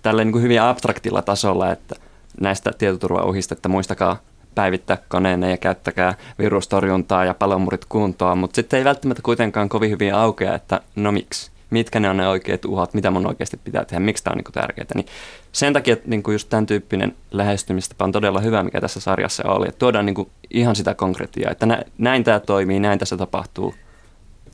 tällä 0.03 0.25
niin 0.25 0.33
kuin 0.33 0.43
hyvin 0.43 0.63
abstraktilla 0.63 1.23
tasolla, 1.23 1.73
että 1.73 1.95
näistä 2.41 2.71
tietoturvauhista, 2.79 3.55
että 3.55 3.69
muistakaa 3.69 4.21
päivittää 4.55 4.99
koneenne 5.09 5.51
ja 5.51 5.57
käyttäkää 5.57 6.15
virustorjuntaa 6.39 7.25
ja 7.25 7.35
palomurit 7.35 7.85
kuntoon, 7.89 8.39
mutta 8.39 8.55
sitten 8.55 8.79
ei 8.79 8.85
välttämättä 8.85 9.23
kuitenkaan 9.23 9.69
kovin 9.69 9.91
hyvin 9.91 10.15
aukea, 10.15 10.55
että 10.55 10.81
no 10.97 11.13
miksi 11.13 11.51
mitkä 11.71 12.01
ne 12.01 12.11
on 12.11 12.17
ne 12.17 12.29
oikeat 12.29 12.65
uhat, 12.65 12.95
mitä 12.95 13.11
mun 13.11 13.27
oikeasti 13.27 13.57
pitää 13.57 13.85
tehdä, 13.85 14.01
miksi 14.01 14.25
tämä 14.25 14.33
on 14.33 14.37
niin 14.37 14.53
tärkeää. 14.53 14.87
Niin 14.95 15.07
sen 15.53 15.73
takia 15.73 15.93
että 15.93 16.09
niin 16.09 16.23
kuin 16.23 16.33
just 16.33 16.49
tämän 16.49 16.67
tyyppinen 16.67 17.17
lähestymistapa 17.31 18.05
on 18.05 18.13
todella 18.13 18.41
hyvä, 18.41 18.63
mikä 18.63 18.81
tässä 18.81 19.01
sarjassa 19.01 19.49
oli. 19.49 19.69
Että 19.69 19.79
tuodaan 19.79 20.07
niin 20.07 20.15
kuin 20.15 20.31
ihan 20.51 20.77
sitä 20.77 20.95
konkretiaa, 20.95 21.51
että 21.51 21.67
nä, 21.67 21.83
näin 21.99 22.25
tämä 22.25 22.41
toimii, 22.41 22.81
näin 22.81 22.99
tässä 22.99 23.17
tapahtuu, 23.17 23.75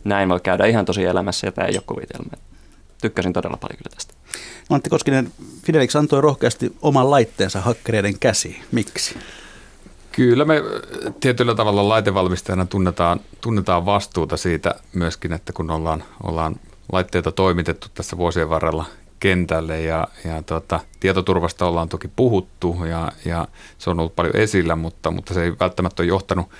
näin 0.04 0.28
voi 0.28 0.40
käydä 0.40 0.66
ihan 0.66 0.84
tosi 0.84 1.04
elämässä 1.04 1.46
ja 1.46 1.52
tämä 1.52 1.68
ei 1.68 1.74
ole 1.74 1.82
kuvitelma. 1.86 2.30
Tykkäsin 3.00 3.32
todella 3.32 3.56
paljon 3.56 3.78
kyllä 3.78 3.94
tästä. 3.94 4.14
Antti 4.70 4.90
Koskinen, 4.90 5.32
Fidelix 5.62 5.96
antoi 5.96 6.20
rohkeasti 6.20 6.76
oman 6.82 7.10
laitteensa 7.10 7.60
hakkereiden 7.60 8.18
käsiin. 8.18 8.62
Miksi? 8.72 9.18
Kyllä 10.12 10.44
me 10.44 10.62
tietyllä 11.20 11.54
tavalla 11.54 11.88
laitevalmistajana 11.88 12.66
tunnetaan, 12.66 13.20
tunnetaan 13.40 13.86
vastuuta 13.86 14.36
siitä 14.36 14.74
myöskin, 14.94 15.32
että 15.32 15.52
kun 15.52 15.70
ollaan, 15.70 16.04
ollaan 16.22 16.56
laitteita 16.92 17.32
toimitettu 17.32 17.86
tässä 17.94 18.16
vuosien 18.16 18.50
varrella 18.50 18.84
kentälle 19.20 19.82
ja, 19.82 20.08
ja 20.24 20.42
tota, 20.42 20.80
tietoturvasta 21.00 21.66
ollaan 21.66 21.88
toki 21.88 22.08
puhuttu 22.16 22.84
ja, 22.90 23.12
ja 23.24 23.48
se 23.78 23.90
on 23.90 24.00
ollut 24.00 24.16
paljon 24.16 24.36
esillä, 24.36 24.76
mutta, 24.76 25.10
mutta 25.10 25.34
se 25.34 25.42
ei 25.42 25.52
välttämättä 25.60 26.02
ole 26.02 26.08
johtanut, 26.08 26.50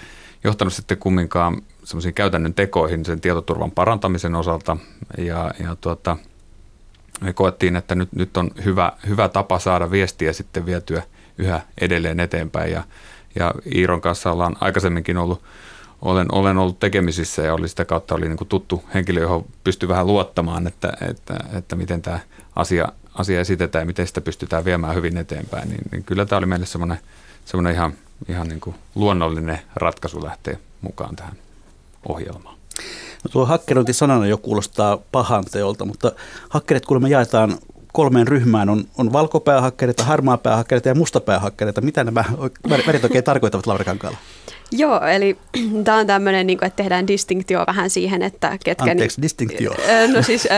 johtanut 0.44 0.72
sitten 0.72 0.98
kumminkaan 0.98 1.62
semmoisiin 1.84 2.14
käytännön 2.14 2.54
tekoihin 2.54 3.04
sen 3.04 3.20
tietoturvan 3.20 3.70
parantamisen 3.70 4.34
osalta. 4.34 4.76
Ja, 5.18 5.50
ja 5.58 5.76
tota, 5.80 6.16
me 7.20 7.32
koettiin, 7.32 7.76
että 7.76 7.94
nyt, 7.94 8.12
nyt 8.12 8.36
on 8.36 8.50
hyvä, 8.64 8.92
hyvä 9.08 9.28
tapa 9.28 9.58
saada 9.58 9.90
viestiä 9.90 10.32
sitten 10.32 10.66
vietyä 10.66 11.02
yhä 11.38 11.60
edelleen 11.80 12.20
eteenpäin. 12.20 12.72
Ja, 12.72 12.82
ja 13.34 13.54
Iiron 13.74 14.00
kanssa 14.00 14.32
ollaan 14.32 14.56
aikaisemminkin 14.60 15.16
ollut 15.16 15.42
olen, 16.02 16.26
olen 16.32 16.58
ollut 16.58 16.80
tekemisissä 16.80 17.42
ja 17.42 17.54
oli 17.54 17.68
sitä 17.68 17.84
kautta 17.84 18.14
oli 18.14 18.28
niin 18.28 18.36
kuin 18.36 18.48
tuttu 18.48 18.84
henkilö, 18.94 19.20
johon 19.20 19.44
pystyi 19.64 19.88
vähän 19.88 20.06
luottamaan, 20.06 20.66
että, 20.66 20.92
että, 21.10 21.34
että 21.52 21.76
miten 21.76 22.02
tämä 22.02 22.18
asia, 22.56 22.88
asia 23.14 23.40
esitetään 23.40 23.82
ja 23.82 23.86
miten 23.86 24.06
sitä 24.06 24.20
pystytään 24.20 24.64
viemään 24.64 24.94
hyvin 24.94 25.16
eteenpäin, 25.16 25.68
niin, 25.68 25.82
niin 25.92 26.04
kyllä 26.04 26.26
tämä 26.26 26.38
oli 26.38 26.46
meille 26.46 26.66
semmoinen, 26.66 26.98
semmoinen 27.44 27.74
ihan, 27.74 27.92
ihan 28.28 28.48
niin 28.48 28.60
kuin 28.60 28.76
luonnollinen 28.94 29.58
ratkaisu 29.74 30.24
lähteä 30.24 30.56
mukaan 30.80 31.16
tähän 31.16 31.36
ohjelmaan. 32.08 32.56
No 33.24 33.28
tuo 33.30 33.46
hakkerointi 33.46 33.92
sanana 33.92 34.26
jo 34.26 34.38
kuulostaa 34.38 34.98
pahan 35.12 35.44
teolta, 35.44 35.84
mutta 35.84 36.12
hakkerit 36.48 36.86
kuulemma 36.86 37.08
jaetaan 37.08 37.58
kolmeen 37.92 38.28
ryhmään. 38.28 38.68
On, 38.68 38.84
on 38.98 39.12
valkopäähakkereita, 39.12 40.04
harmaapäähakkereita 40.04 40.88
ja 40.88 40.94
mustapäähakkereita. 40.94 41.80
Mitä 41.80 42.04
nämä 42.04 42.24
värit 42.86 43.04
oikein 43.04 43.24
tarkoittavat, 43.24 43.66
Laura 43.66 43.84
Kankaala? 43.84 44.16
Joo, 44.72 45.00
eli 45.06 45.36
tämä 45.84 45.98
on 45.98 46.06
tämmöinen, 46.06 46.46
niin 46.46 46.64
että 46.64 46.76
tehdään 46.76 47.06
distinktio 47.06 47.64
vähän 47.66 47.90
siihen, 47.90 48.22
että 48.22 48.58
ketkä... 48.64 48.90
Anteeksi, 48.90 49.22
distinktio. 49.22 49.74
No 50.14 50.22
siis 50.22 50.48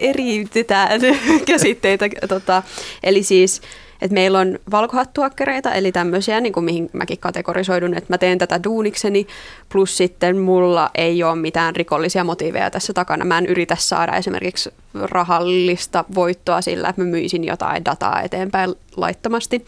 eriytetään 0.00 1.00
käsitteitä. 1.46 2.08
Tota, 2.28 2.62
eli 3.02 3.22
siis 3.22 3.62
että 4.02 4.14
meillä 4.14 4.38
on 4.38 4.58
valkohattuakkereita, 4.70 5.72
eli 5.72 5.92
tämmöisiä, 5.92 6.40
niin 6.40 6.52
kuin 6.52 6.64
mihin 6.64 6.90
mäkin 6.92 7.18
kategorisoidun, 7.18 7.94
että 7.94 8.12
mä 8.12 8.18
teen 8.18 8.38
tätä 8.38 8.64
duunikseni, 8.64 9.26
plus 9.68 9.96
sitten 9.96 10.38
mulla 10.38 10.90
ei 10.94 11.22
ole 11.22 11.36
mitään 11.36 11.76
rikollisia 11.76 12.24
motiiveja 12.24 12.70
tässä 12.70 12.92
takana. 12.92 13.24
Mä 13.24 13.38
en 13.38 13.46
yritä 13.46 13.76
saada 13.78 14.16
esimerkiksi 14.16 14.70
rahallista 14.94 16.04
voittoa 16.14 16.60
sillä, 16.60 16.88
että 16.88 17.02
mä 17.02 17.08
myisin 17.08 17.44
jotain 17.44 17.84
dataa 17.84 18.20
eteenpäin 18.20 18.74
laittomasti 18.96 19.64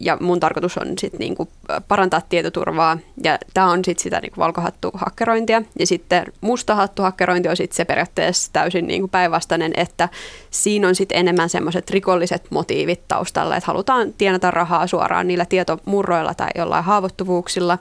ja 0.00 0.16
mun 0.20 0.40
tarkoitus 0.40 0.78
on 0.78 0.98
sit 0.98 1.18
niinku 1.18 1.48
parantaa 1.88 2.20
tietoturvaa, 2.28 2.98
ja 3.24 3.38
tämä 3.54 3.70
on 3.70 3.84
sitten 3.84 4.02
sitä 4.02 4.20
niinku 4.20 4.40
valkohattuhakkerointia. 4.40 5.62
Ja 5.78 5.86
sitten 5.86 6.24
mustahattuhakkerointi 6.40 7.48
on 7.48 7.56
sitten 7.56 7.76
se 7.76 7.84
periaatteessa 7.84 8.52
täysin 8.52 8.86
niinku 8.86 9.08
päinvastainen, 9.08 9.72
että 9.76 10.08
siinä 10.50 10.88
on 10.88 10.94
sitten 10.94 11.18
enemmän 11.18 11.48
semmoiset 11.48 11.90
rikolliset 11.90 12.50
motiivit 12.50 13.08
taustalla, 13.08 13.56
että 13.56 13.66
halutaan 13.66 14.12
tienata 14.12 14.50
rahaa 14.50 14.86
suoraan 14.86 15.28
niillä 15.28 15.44
tietomurroilla 15.44 16.34
tai 16.34 16.48
jollain 16.54 16.84
haavoittuvuuksilla. 16.84 17.78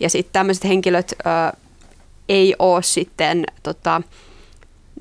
Ja 0.00 0.10
sitten 0.10 0.32
tämmöiset 0.32 0.64
henkilöt 0.64 1.12
ö, 1.12 1.56
ei 2.28 2.54
ole 2.58 2.82
sitten 2.82 3.44
tota, 3.62 4.02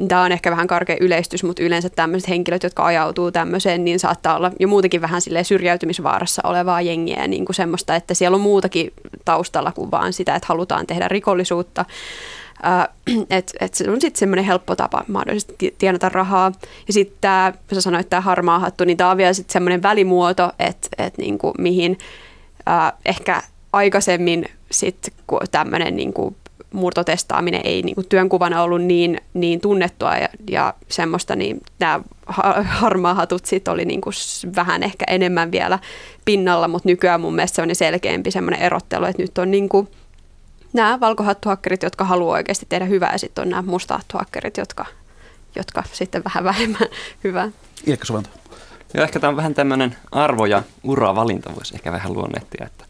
Tämä 0.07 0.21
on 0.21 0.31
ehkä 0.31 0.51
vähän 0.51 0.67
karkea 0.67 0.97
yleistys, 0.99 1.43
mutta 1.43 1.63
yleensä 1.63 1.89
tämmöiset 1.89 2.29
henkilöt, 2.29 2.63
jotka 2.63 2.85
ajautuu 2.85 3.31
tämmöiseen, 3.31 3.83
niin 3.83 3.99
saattaa 3.99 4.35
olla 4.35 4.51
jo 4.59 4.67
muutenkin 4.67 5.01
vähän 5.01 5.21
syrjäytymisvaarassa 5.43 6.41
olevaa 6.45 6.81
jengiä, 6.81 7.27
niin 7.27 7.45
kuin 7.45 7.55
semmoista, 7.55 7.95
että 7.95 8.13
siellä 8.13 8.35
on 8.35 8.41
muutakin 8.41 8.93
taustalla 9.25 9.71
kuin 9.71 9.91
vaan 9.91 10.13
sitä, 10.13 10.35
että 10.35 10.47
halutaan 10.49 10.87
tehdä 10.87 11.07
rikollisuutta. 11.07 11.85
Uh, 12.59 13.25
että 13.37 13.53
et 13.59 13.73
se 13.73 13.89
on 13.89 14.01
sitten 14.01 14.19
semmoinen 14.19 14.45
helppo 14.45 14.75
tapa 14.75 15.03
mahdollisesti 15.07 15.75
tienata 15.77 16.09
rahaa. 16.09 16.51
Ja 16.87 16.93
sitten 16.93 17.17
tämä, 17.21 17.53
sä 17.73 17.81
sanoit, 17.81 18.09
tämä 18.09 18.21
harmaa 18.21 18.59
hattu, 18.59 18.83
niin 18.83 18.97
tämä 18.97 19.11
on 19.11 19.17
vielä 19.17 19.33
sitten 19.33 19.53
semmoinen 19.53 19.83
välimuoto, 19.83 20.51
että 20.59 20.87
et 20.97 21.17
niinku, 21.17 21.53
mihin 21.57 21.91
uh, 21.91 22.99
ehkä 23.05 23.41
aikaisemmin 23.73 24.45
sitten 24.71 25.13
tämmöinen 25.51 25.95
niinku 25.95 26.35
murtotestaaminen 26.73 27.61
ei 27.63 27.81
niin 27.81 27.95
kuin 27.95 28.07
työnkuvana 28.09 28.63
ollut 28.63 28.81
niin, 28.81 29.21
niin 29.33 29.61
tunnettua 29.61 30.15
ja, 30.15 30.29
ja 30.49 30.73
semmoista, 30.87 31.35
niin 31.35 31.61
nämä 31.79 31.99
harmaahatut 32.65 33.45
sit 33.45 33.67
oli 33.67 33.85
niin 33.85 34.01
kuin 34.01 34.13
vähän 34.55 34.83
ehkä 34.83 35.05
enemmän 35.07 35.51
vielä 35.51 35.79
pinnalla, 36.25 36.67
mutta 36.67 36.89
nykyään 36.89 37.21
mun 37.21 37.35
mielestä 37.35 37.55
se 37.55 37.61
on 37.61 37.75
selkeämpi 37.75 38.31
semmoinen 38.31 38.61
erottelu, 38.61 39.05
että 39.05 39.21
nyt 39.21 39.37
on 39.37 39.51
niin 39.51 39.69
kuin 39.69 39.87
nämä 40.73 40.99
valkohattuhakkerit, 40.99 41.83
jotka 41.83 42.03
haluaa 42.03 42.33
oikeasti 42.33 42.65
tehdä 42.69 42.85
hyvää 42.85 43.11
ja 43.11 43.19
sitten 43.19 43.41
on 43.41 43.49
nämä 43.49 43.61
mustahattuhakkerit, 43.61 44.57
jotka, 44.57 44.85
jotka 45.55 45.83
sitten 45.91 46.23
vähän 46.23 46.43
vähemmän 46.43 46.87
hyvää. 47.23 47.51
Ilkka 47.85 48.05
Suvanto. 48.05 48.29
Joo, 48.93 49.03
ehkä 49.03 49.19
tämä 49.19 49.29
on 49.29 49.37
vähän 49.37 49.53
tämmöinen 49.53 49.95
arvo- 50.11 50.45
ja 50.45 50.63
uravalinta 50.83 51.55
voisi 51.55 51.75
ehkä 51.75 51.91
vähän 51.91 52.13
luonnehtia, 52.13 52.65
että 52.65 52.85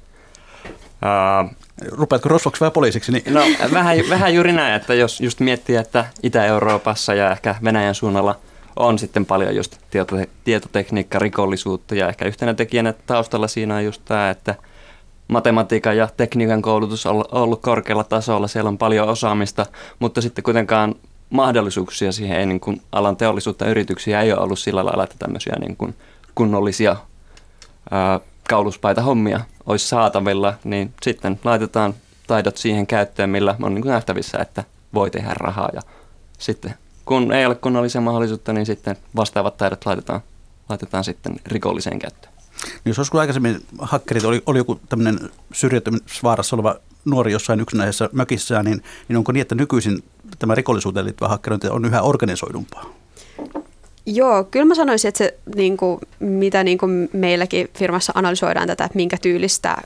Rupeatko 1.91 2.29
rosvoksi 2.29 2.61
vai 2.61 2.71
poliisiksi? 2.71 3.11
Niin? 3.11 3.33
No 3.33 3.41
vähän, 3.73 3.97
vähän 4.09 4.33
juuri 4.33 4.53
näin, 4.53 4.73
että 4.73 4.93
jos 4.93 5.21
just 5.21 5.39
miettii, 5.39 5.75
että 5.75 6.05
Itä-Euroopassa 6.23 7.13
ja 7.13 7.31
ehkä 7.31 7.55
Venäjän 7.63 7.95
suunnalla 7.95 8.35
on 8.75 8.99
sitten 8.99 9.25
paljon 9.25 9.55
just 9.55 9.77
tietote- 9.77 10.29
tietotekniikka, 10.43 11.19
rikollisuutta 11.19 11.95
ja 11.95 12.09
ehkä 12.09 12.25
yhtenä 12.25 12.53
tekijänä 12.53 12.93
taustalla 13.05 13.47
siinä 13.47 13.75
on 13.75 13.85
just 13.85 14.01
tämä, 14.05 14.29
että 14.29 14.55
matematiikan 15.27 15.97
ja 15.97 16.09
tekniikan 16.17 16.61
koulutus 16.61 17.05
on 17.05 17.25
ollut 17.31 17.61
korkealla 17.61 18.03
tasolla, 18.03 18.47
siellä 18.47 18.67
on 18.67 18.77
paljon 18.77 19.07
osaamista, 19.09 19.65
mutta 19.99 20.21
sitten 20.21 20.43
kuitenkaan 20.43 20.95
mahdollisuuksia 21.29 22.11
siihen 22.11 22.39
ei 22.39 22.45
niin 22.45 22.59
kuin 22.59 22.81
alan 22.91 23.17
teollisuutta 23.17 23.65
yrityksiä 23.65 24.21
ei 24.21 24.33
ole 24.33 24.41
ollut 24.41 24.59
sillä 24.59 24.85
lailla, 24.85 25.03
että 25.03 25.15
tämmöisiä 25.19 25.55
niin 25.59 25.77
kuin 25.77 25.95
kunnollisia 26.35 26.95
ää, 27.91 28.19
kauluspaita 28.49 29.01
hommia 29.01 29.39
olisi 29.65 29.87
saatavilla, 29.87 30.53
niin 30.63 30.93
sitten 31.01 31.39
laitetaan 31.43 31.93
taidot 32.27 32.57
siihen 32.57 32.87
käyttöön, 32.87 33.29
millä 33.29 33.55
on 33.61 33.73
niin 33.73 33.81
kuin 33.81 33.91
nähtävissä, 33.91 34.37
että 34.37 34.63
voi 34.93 35.11
tehdä 35.11 35.33
rahaa. 35.33 35.69
Ja 35.73 35.81
sitten 36.37 36.73
kun 37.05 37.31
ei 37.31 37.45
ole 37.45 37.55
kunnollisia 37.55 38.01
mahdollisuutta, 38.01 38.53
niin 38.53 38.65
sitten 38.65 38.95
vastaavat 39.15 39.57
taidot 39.57 39.85
laitetaan, 39.85 40.21
laitetaan 40.69 41.03
sitten 41.03 41.35
rikolliseen 41.45 41.99
käyttöön. 41.99 42.33
Niin 42.63 42.81
jos 42.85 42.97
joskus 42.97 43.19
aikaisemmin 43.19 43.65
hakkerit 43.79 44.23
oli, 44.23 44.43
oli 44.45 44.57
joku 44.57 44.79
tämmöinen 44.89 45.29
syrjäytymisvaarassa 45.53 46.55
oleva 46.55 46.75
nuori 47.05 47.31
jossain 47.31 47.59
yksinäisessä 47.59 48.09
mökissä, 48.11 48.63
niin, 48.63 48.83
niin 49.07 49.17
onko 49.17 49.31
niin, 49.31 49.41
että 49.41 49.55
nykyisin 49.55 50.03
tämä 50.39 50.55
rikollisuuteen 50.55 51.05
liittyvä 51.05 51.27
hakkerointi 51.27 51.67
on 51.67 51.85
yhä 51.85 52.01
organisoidumpaa? 52.01 53.00
Joo, 54.13 54.43
kyllä 54.43 54.65
mä 54.65 54.75
sanoisin, 54.75 55.09
että 55.09 55.17
se, 55.17 55.33
niin 55.55 55.77
kuin, 55.77 55.99
mitä 56.19 56.63
niin 56.63 56.77
kuin 56.77 57.09
meilläkin 57.13 57.69
firmassa 57.77 58.13
analysoidaan 58.15 58.67
tätä, 58.67 58.85
että 58.85 58.95
minkä 58.95 59.17
tyylistä 59.21 59.77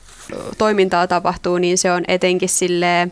toimintaa 0.58 1.06
tapahtuu, 1.06 1.58
niin 1.58 1.78
se 1.78 1.92
on 1.92 2.04
etenkin 2.08 2.48
sille 2.48 3.08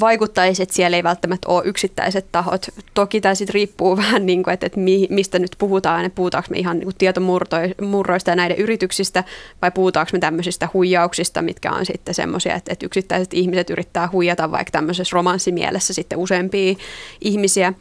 vaikuttaisi, 0.00 0.62
että 0.62 0.74
siellä 0.74 0.96
ei 0.96 1.02
välttämättä 1.02 1.48
ole 1.48 1.62
yksittäiset 1.64 2.26
tahot. 2.32 2.66
Toki 2.94 3.20
tämä 3.20 3.34
sitten 3.34 3.54
riippuu 3.54 3.96
vähän, 4.02 4.26
niin 4.26 4.42
kuin, 4.42 4.54
että, 4.54 4.66
että 4.66 4.80
mistä 5.10 5.38
nyt 5.38 5.56
puhutaan, 5.58 6.04
että 6.04 6.16
puhutaanko 6.16 6.48
me 6.50 6.58
ihan 6.58 6.76
niin 6.76 6.86
kuin 6.86 6.96
tietomurroista 6.98 8.30
ja 8.30 8.36
näiden 8.36 8.56
yrityksistä, 8.56 9.24
vai 9.62 9.70
puhutaanko 9.70 10.10
me 10.12 10.18
tämmöisistä 10.18 10.68
huijauksista, 10.74 11.42
mitkä 11.42 11.72
on 11.72 11.86
sitten 11.86 12.14
semmoisia, 12.14 12.54
että, 12.54 12.72
että 12.72 12.86
yksittäiset 12.86 13.34
ihmiset 13.34 13.70
yrittää 13.70 14.08
huijata 14.12 14.50
vaikka 14.50 14.70
tämmöisessä 14.70 15.14
romanssimielessä 15.14 15.94
sitten 15.94 16.18
useampia 16.18 16.74
ihmisiä. 17.20 17.72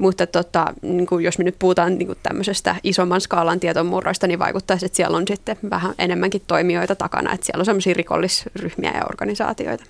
Mutta 0.00 0.26
tota, 0.26 0.72
niin 0.82 1.06
kuin 1.06 1.24
jos 1.24 1.38
me 1.38 1.44
nyt 1.44 1.58
puhutaan 1.58 1.98
niin 1.98 2.06
kuin 2.06 2.18
tämmöisestä 2.22 2.76
isomman 2.82 3.20
skaalan 3.20 3.60
tietomurroista, 3.60 4.26
niin 4.26 4.38
vaikuttaisi, 4.38 4.86
että 4.86 4.96
siellä 4.96 5.16
on 5.16 5.24
sitten 5.28 5.56
vähän 5.70 5.94
enemmänkin 5.98 6.42
toimijoita 6.46 6.96
takana, 6.96 7.32
että 7.32 7.46
siellä 7.46 7.60
on 7.60 7.64
semmoisia 7.64 7.94
rikollisryhmiä 7.94 8.92
ja 8.94 9.04
organisaatioita. 9.10 9.84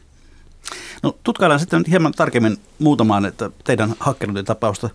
No, 1.02 1.17
tutkaillaan 1.25 1.61
sitten 1.61 1.85
hieman 1.90 2.12
tarkemmin 2.12 2.57
muutamaan 2.79 3.25
että 3.25 3.50
teidän 3.64 3.95
hakkerointin 4.00 4.45
tapausta, 4.45 4.90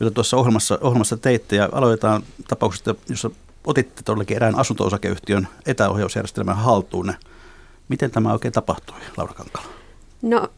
jota 0.00 0.14
tuossa 0.14 0.36
ohjelmassa, 0.36 0.78
ohjelmassa 0.80 1.16
teitte, 1.16 1.56
ja 1.56 1.68
aloitetaan 1.72 2.22
tapauksesta, 2.48 2.94
jossa 3.08 3.30
otitte 3.64 4.02
todellakin 4.02 4.36
erään 4.36 4.58
asunto-osakeyhtiön 4.58 5.48
etäohjausjärjestelmän 5.66 6.56
haltuun. 6.56 7.14
Miten 7.88 8.10
tämä 8.10 8.32
oikein 8.32 8.52
tapahtui, 8.52 8.96
Laura 9.16 9.34
Kankala? 9.34 9.66
No, 10.22 10.48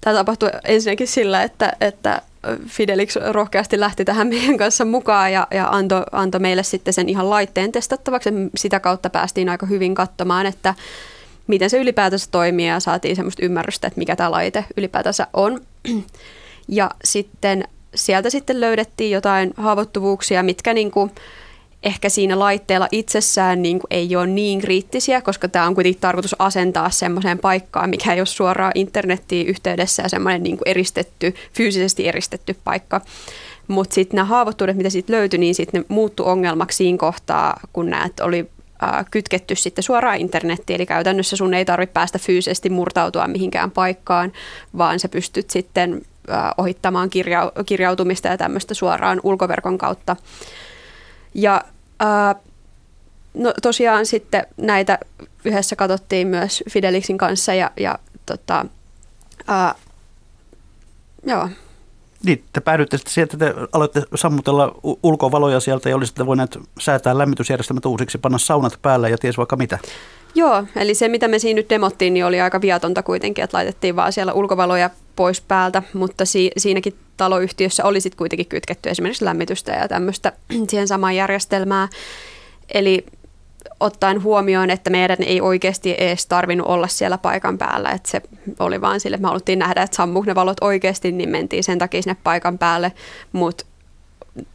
tämä 0.00 0.16
tapahtui 0.16 0.50
ensinnäkin 0.64 1.08
sillä, 1.08 1.42
että, 1.42 1.72
että 1.80 2.22
Fidelix 2.66 3.16
rohkeasti 3.30 3.80
lähti 3.80 4.04
tähän 4.04 4.26
meidän 4.26 4.56
kanssa 4.56 4.84
mukaan 4.84 5.32
ja, 5.32 5.46
ja 5.50 5.68
antoi 5.68 6.02
anto 6.12 6.38
meille 6.38 6.62
sitten 6.62 6.94
sen 6.94 7.08
ihan 7.08 7.30
laitteen 7.30 7.72
testattavaksi. 7.72 8.30
Sitä 8.56 8.80
kautta 8.80 9.10
päästiin 9.10 9.48
aika 9.48 9.66
hyvin 9.66 9.94
katsomaan, 9.94 10.46
että 10.46 10.74
miten 11.46 11.70
se 11.70 11.78
ylipäätänsä 11.78 12.28
toimii 12.30 12.68
ja 12.68 12.80
saatiin 12.80 13.16
semmoista 13.16 13.44
ymmärrystä, 13.44 13.86
että 13.86 13.98
mikä 13.98 14.16
tämä 14.16 14.30
laite 14.30 14.64
ylipäätänsä 14.76 15.26
on. 15.32 15.60
Ja 16.68 16.90
sitten 17.04 17.64
sieltä 17.94 18.30
sitten 18.30 18.60
löydettiin 18.60 19.10
jotain 19.10 19.54
haavoittuvuuksia, 19.56 20.42
mitkä 20.42 20.74
niin 20.74 20.90
kuin, 20.90 21.10
ehkä 21.82 22.08
siinä 22.08 22.38
laitteella 22.38 22.88
itsessään 22.92 23.62
niin 23.62 23.78
kuin 23.78 23.88
ei 23.90 24.16
ole 24.16 24.26
niin 24.26 24.60
kriittisiä, 24.60 25.22
koska 25.22 25.48
tämä 25.48 25.66
on 25.66 25.74
kuitenkin 25.74 26.00
tarkoitus 26.00 26.36
asentaa 26.38 26.90
semmoiseen 26.90 27.38
paikkaan, 27.38 27.90
mikä 27.90 28.12
ei 28.12 28.20
ole 28.20 28.26
suoraan 28.26 28.72
internettiin 28.74 29.46
yhteydessä 29.46 30.02
ja 30.02 30.08
semmoinen 30.08 30.42
niin 30.42 30.56
kuin 30.56 30.68
eristetty, 30.68 31.34
fyysisesti 31.52 32.08
eristetty 32.08 32.56
paikka. 32.64 33.00
Mutta 33.68 33.94
sitten 33.94 34.16
nämä 34.16 34.24
haavoittuudet, 34.24 34.76
mitä 34.76 34.90
siitä 34.90 35.12
löytyi, 35.12 35.38
niin 35.38 35.54
sitten 35.54 35.80
ne 35.80 35.86
muuttui 35.88 36.26
ongelmaksi 36.26 36.76
siinä 36.76 36.98
kohtaa, 36.98 37.60
kun 37.72 37.90
näet 37.90 38.20
oli 38.20 38.50
kytketty 39.10 39.54
sitten 39.54 39.82
suoraan 39.82 40.18
internettiin, 40.18 40.74
eli 40.74 40.86
käytännössä 40.86 41.36
sun 41.36 41.54
ei 41.54 41.64
tarvitse 41.64 41.92
päästä 41.92 42.18
fyysisesti 42.18 42.70
murtautua 42.70 43.26
mihinkään 43.26 43.70
paikkaan, 43.70 44.32
vaan 44.78 45.00
sä 45.00 45.08
pystyt 45.08 45.50
sitten 45.50 46.02
ohittamaan 46.56 47.10
kirja- 47.10 47.52
kirjautumista 47.66 48.28
ja 48.28 48.38
tämmöistä 48.38 48.74
suoraan 48.74 49.20
ulkoverkon 49.22 49.78
kautta. 49.78 50.16
Ja 51.34 51.64
no 53.34 53.54
tosiaan 53.62 54.06
sitten 54.06 54.46
näitä 54.56 54.98
yhdessä 55.44 55.76
katsottiin 55.76 56.28
myös 56.28 56.64
Fidelixin 56.70 57.18
kanssa 57.18 57.54
ja, 57.54 57.70
ja 57.76 57.98
tota, 58.26 58.66
ää, 59.48 59.74
joo, 61.26 61.48
Niin, 62.24 62.44
te 62.52 62.60
päädyitte 62.60 62.96
sitten 62.96 63.14
siihen, 63.14 63.24
että 63.32 63.38
te 63.38 63.54
aloitte 63.72 64.02
sammutella 64.14 64.74
ulkovaloja 65.02 65.60
sieltä 65.60 65.88
ja 65.88 65.96
olisitte 65.96 66.26
voineet 66.26 66.58
säätää 66.80 67.18
lämmitysjärjestelmät 67.18 67.86
uusiksi, 67.86 68.18
panna 68.18 68.38
saunat 68.38 68.78
päälle 68.82 69.10
ja 69.10 69.18
ties 69.18 69.38
vaikka 69.38 69.56
mitä. 69.56 69.78
Joo, 70.34 70.64
eli 70.76 70.94
se 70.94 71.08
mitä 71.08 71.28
me 71.28 71.38
siinä 71.38 71.58
nyt 71.58 71.70
demottiin, 71.70 72.14
niin 72.14 72.26
oli 72.26 72.40
aika 72.40 72.60
viatonta 72.60 73.02
kuitenkin, 73.02 73.44
että 73.44 73.56
laitettiin 73.56 73.96
vaan 73.96 74.12
siellä 74.12 74.32
ulkovaloja 74.32 74.90
pois 75.16 75.40
päältä, 75.40 75.82
mutta 75.94 76.24
si- 76.24 76.50
siinäkin 76.56 76.96
taloyhtiössä 77.16 77.84
oli 77.84 78.00
sitten 78.00 78.18
kuitenkin 78.18 78.46
kytketty 78.46 78.90
esimerkiksi 78.90 79.24
lämmitystä 79.24 79.72
ja 79.72 79.88
tämmöistä 79.88 80.32
siihen 80.68 80.88
samaan 80.88 81.16
järjestelmään. 81.16 81.88
Eli 82.74 83.06
ottaen 83.80 84.22
huomioon, 84.22 84.70
että 84.70 84.90
meidän 84.90 85.16
ei 85.20 85.40
oikeasti 85.40 85.94
edes 85.98 86.26
tarvinnut 86.26 86.66
olla 86.66 86.88
siellä 86.88 87.18
paikan 87.18 87.58
päällä. 87.58 87.90
Että 87.90 88.10
se 88.10 88.22
oli 88.58 88.80
vaan 88.80 89.00
sille, 89.00 89.14
että 89.14 89.22
me 89.22 89.28
haluttiin 89.28 89.58
nähdä, 89.58 89.82
että 89.82 89.96
sammuu 89.96 90.22
ne 90.22 90.34
valot 90.34 90.56
oikeasti, 90.60 91.12
niin 91.12 91.28
mentiin 91.28 91.64
sen 91.64 91.78
takia 91.78 92.02
sinne 92.02 92.16
paikan 92.24 92.58
päälle. 92.58 92.92
Mutta 93.32 93.64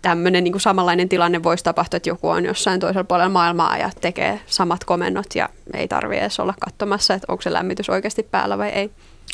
tämmöinen 0.01 0.43
niin 0.43 0.59
samanlainen 0.59 1.09
tilanne 1.09 1.43
voisi 1.43 1.63
tapahtua, 1.63 1.97
että 1.97 2.09
joku 2.09 2.29
on 2.29 2.45
jossain 2.45 2.79
toisella 2.79 3.03
puolella 3.03 3.29
maailmaa 3.29 3.77
ja 3.77 3.89
tekee 4.01 4.41
samat 4.45 4.83
komennot 4.83 5.35
ja 5.35 5.49
ei 5.73 5.87
tarvitse 5.87 6.21
edes 6.21 6.39
olla 6.39 6.53
katsomassa, 6.59 7.13
että 7.13 7.25
onko 7.29 7.41
se 7.41 7.53
lämmitys 7.53 7.89
oikeasti 7.89 8.23
päällä 8.23 8.57
vai 8.57 8.69
ei. 8.69 8.91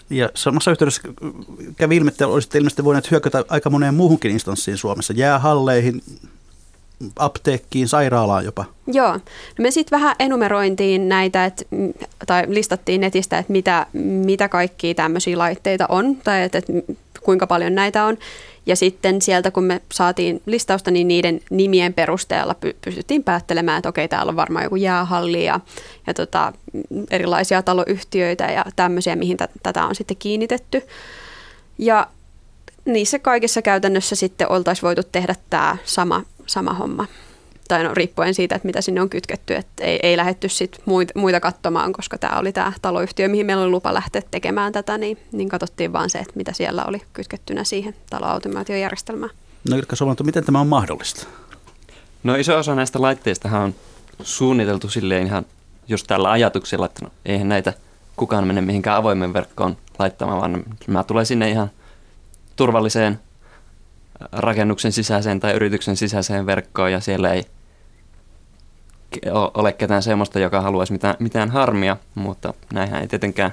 Ja 0.10 0.30
samassa 0.34 0.72
yhteydessä 0.72 1.02
kävi 1.78 1.96
ilmi, 1.98 2.08
että 2.08 2.28
olisitte 2.28 2.58
ilmeisesti 2.58 2.84
voineet 2.84 3.12
hyökätä 3.12 3.44
aika 3.50 3.70
moneen 3.70 3.94
muuhunkin 3.94 4.32
instanssiin 4.32 4.78
Suomessa, 4.78 5.14
jäähalleihin, 5.14 6.02
apteekkiin, 7.16 7.88
sairaalaan 7.88 8.46
jopa. 8.46 8.66
Joo. 8.88 9.14
No 9.14 9.20
me 9.62 9.72
sitten 9.72 10.00
vähän 10.00 10.16
enumerointiin 10.20 11.10
näitä, 11.10 11.46
et, 11.46 11.68
tai 12.28 12.44
listattiin 12.48 13.02
netistä, 13.02 13.38
että 13.38 13.52
mitä, 13.52 13.88
mitä 14.26 14.50
kaikkia 14.50 14.94
tämmöisiä 14.94 15.38
laitteita 15.38 15.86
on, 15.90 16.16
tai 16.16 16.44
että 16.44 16.58
et, 16.58 16.66
kuinka 17.24 17.48
paljon 17.48 17.76
näitä 17.76 18.06
on. 18.06 18.18
Ja 18.66 18.76
sitten 18.76 19.22
sieltä, 19.22 19.52
kun 19.52 19.64
me 19.64 19.82
saatiin 19.92 20.42
listausta, 20.46 20.92
niin 20.92 21.08
niiden 21.08 21.42
nimien 21.50 21.94
perusteella 21.94 22.56
py- 22.66 22.76
pystyttiin 22.86 23.24
päättelemään, 23.24 23.78
että 23.78 23.90
okei, 23.90 24.08
täällä 24.08 24.30
on 24.30 24.36
varmaan 24.36 24.64
joku 24.64 24.76
jäähalli 24.76 25.46
ja, 25.46 25.60
ja 26.08 26.14
tota, 26.14 26.54
erilaisia 27.12 27.62
taloyhtiöitä 27.62 28.44
ja 28.44 28.66
tämmöisiä, 28.76 29.16
mihin 29.16 29.38
t- 29.38 29.64
tätä 29.64 29.86
on 29.86 29.96
sitten 29.96 30.18
kiinnitetty. 30.18 30.82
Ja 31.78 32.08
niissä 32.86 33.20
kaikissa 33.20 33.62
käytännössä 33.62 34.16
sitten 34.16 34.52
oltaisiin 34.52 34.84
voitu 34.84 35.02
tehdä 35.12 35.36
tämä 35.50 35.78
sama, 35.86 36.24
sama 36.46 36.74
homma. 36.74 37.06
Tai 37.68 37.84
no, 37.84 37.94
riippuen 37.94 38.34
siitä, 38.34 38.56
että 38.56 38.66
mitä 38.66 38.82
sinne 38.82 39.02
on 39.02 39.10
kytketty. 39.10 39.56
Että 39.56 39.84
ei, 39.84 40.00
ei 40.04 40.18
lähetty 40.18 40.50
sit 40.50 40.82
muita, 40.86 41.14
muita 41.16 41.40
katsomaan, 41.40 41.94
koska 41.94 42.18
tämä 42.18 42.40
oli 42.40 42.52
tämä 42.52 42.74
taloyhtiö, 42.82 43.28
mihin 43.28 43.46
meillä 43.46 43.64
oli 43.64 43.72
lupa 43.72 43.94
lähteä 43.94 44.22
tekemään 44.32 44.72
tätä, 44.72 44.98
niin, 44.98 45.18
niin 45.32 45.50
katsottiin 45.50 45.94
vaan 45.94 46.10
se, 46.10 46.20
että 46.20 46.34
mitä 46.36 46.54
siellä 46.54 46.86
oli 46.86 47.02
kytkettynä 47.14 47.64
siihen 47.64 47.96
taloautomaatiojärjestelmään. 48.10 49.32
No 49.70 49.78
Ilkka 49.78 49.96
Solanto, 49.96 50.24
miten 50.24 50.46
tämä 50.46 50.60
on 50.60 50.68
mahdollista? 50.68 51.28
No 52.24 52.36
iso 52.36 52.58
osa 52.58 52.76
näistä 52.76 53.02
laitteistahan 53.02 53.62
on 53.62 53.76
suunniteltu 54.22 54.90
silleen 54.90 55.28
ihan 55.28 55.46
just 55.88 56.08
tällä 56.08 56.32
ajatuksella, 56.32 56.86
että 56.86 57.06
no, 57.06 57.12
eihän 57.26 57.50
näitä 57.50 57.74
kukaan 58.16 58.48
mene 58.48 58.62
mihinkään 58.62 58.98
avoimen 58.98 59.34
verkkoon 59.34 59.78
laittamaan, 60.00 60.42
vaan 60.42 60.64
mä 60.88 61.04
tulee 61.04 61.26
sinne 61.26 61.50
ihan– 61.50 61.72
turvalliseen 62.56 63.20
rakennuksen 64.32 64.92
sisäiseen 64.92 65.40
tai 65.40 65.54
yrityksen 65.54 65.98
sisäiseen 65.98 66.46
verkkoon 66.46 66.92
ja 66.92 67.00
siellä 67.00 67.34
ei 67.34 67.44
ole 69.54 69.74
ketään 69.74 70.04
sellaista, 70.04 70.40
joka 70.40 70.62
haluaisi 70.62 70.94
mitään, 70.94 71.16
mitään 71.20 71.52
harmia, 71.52 71.98
mutta 72.16 72.54
näinhän 72.74 73.02
ei 73.02 73.08
tietenkään 73.08 73.52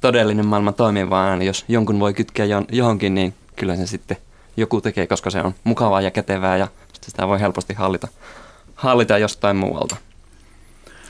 todellinen 0.00 0.46
maailma 0.46 0.72
toimi, 0.72 1.10
vaan 1.10 1.42
jos 1.42 1.64
jonkun 1.68 2.00
voi 2.00 2.14
kytkeä 2.14 2.46
johonkin, 2.72 3.14
niin 3.14 3.34
kyllä 3.56 3.76
se 3.76 3.86
sitten 3.86 4.16
joku 4.56 4.80
tekee, 4.80 5.06
koska 5.06 5.30
se 5.30 5.40
on 5.40 5.54
mukavaa 5.64 6.00
ja 6.00 6.10
kätevää 6.10 6.56
ja 6.56 6.68
sitä 7.00 7.28
voi 7.28 7.40
helposti 7.40 7.74
hallita, 7.74 8.08
hallita 8.74 9.18
jostain 9.18 9.56
muualta. 9.56 9.96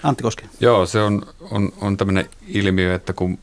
Antti 0.02 0.22
Koski. 0.22 0.46
Joo, 0.60 0.86
se 0.86 1.00
on, 1.00 1.22
on, 1.50 1.72
on 1.80 1.96
tämmöinen 1.96 2.28
ilmiö, 2.46 2.94
että 2.94 3.12
kun 3.12 3.38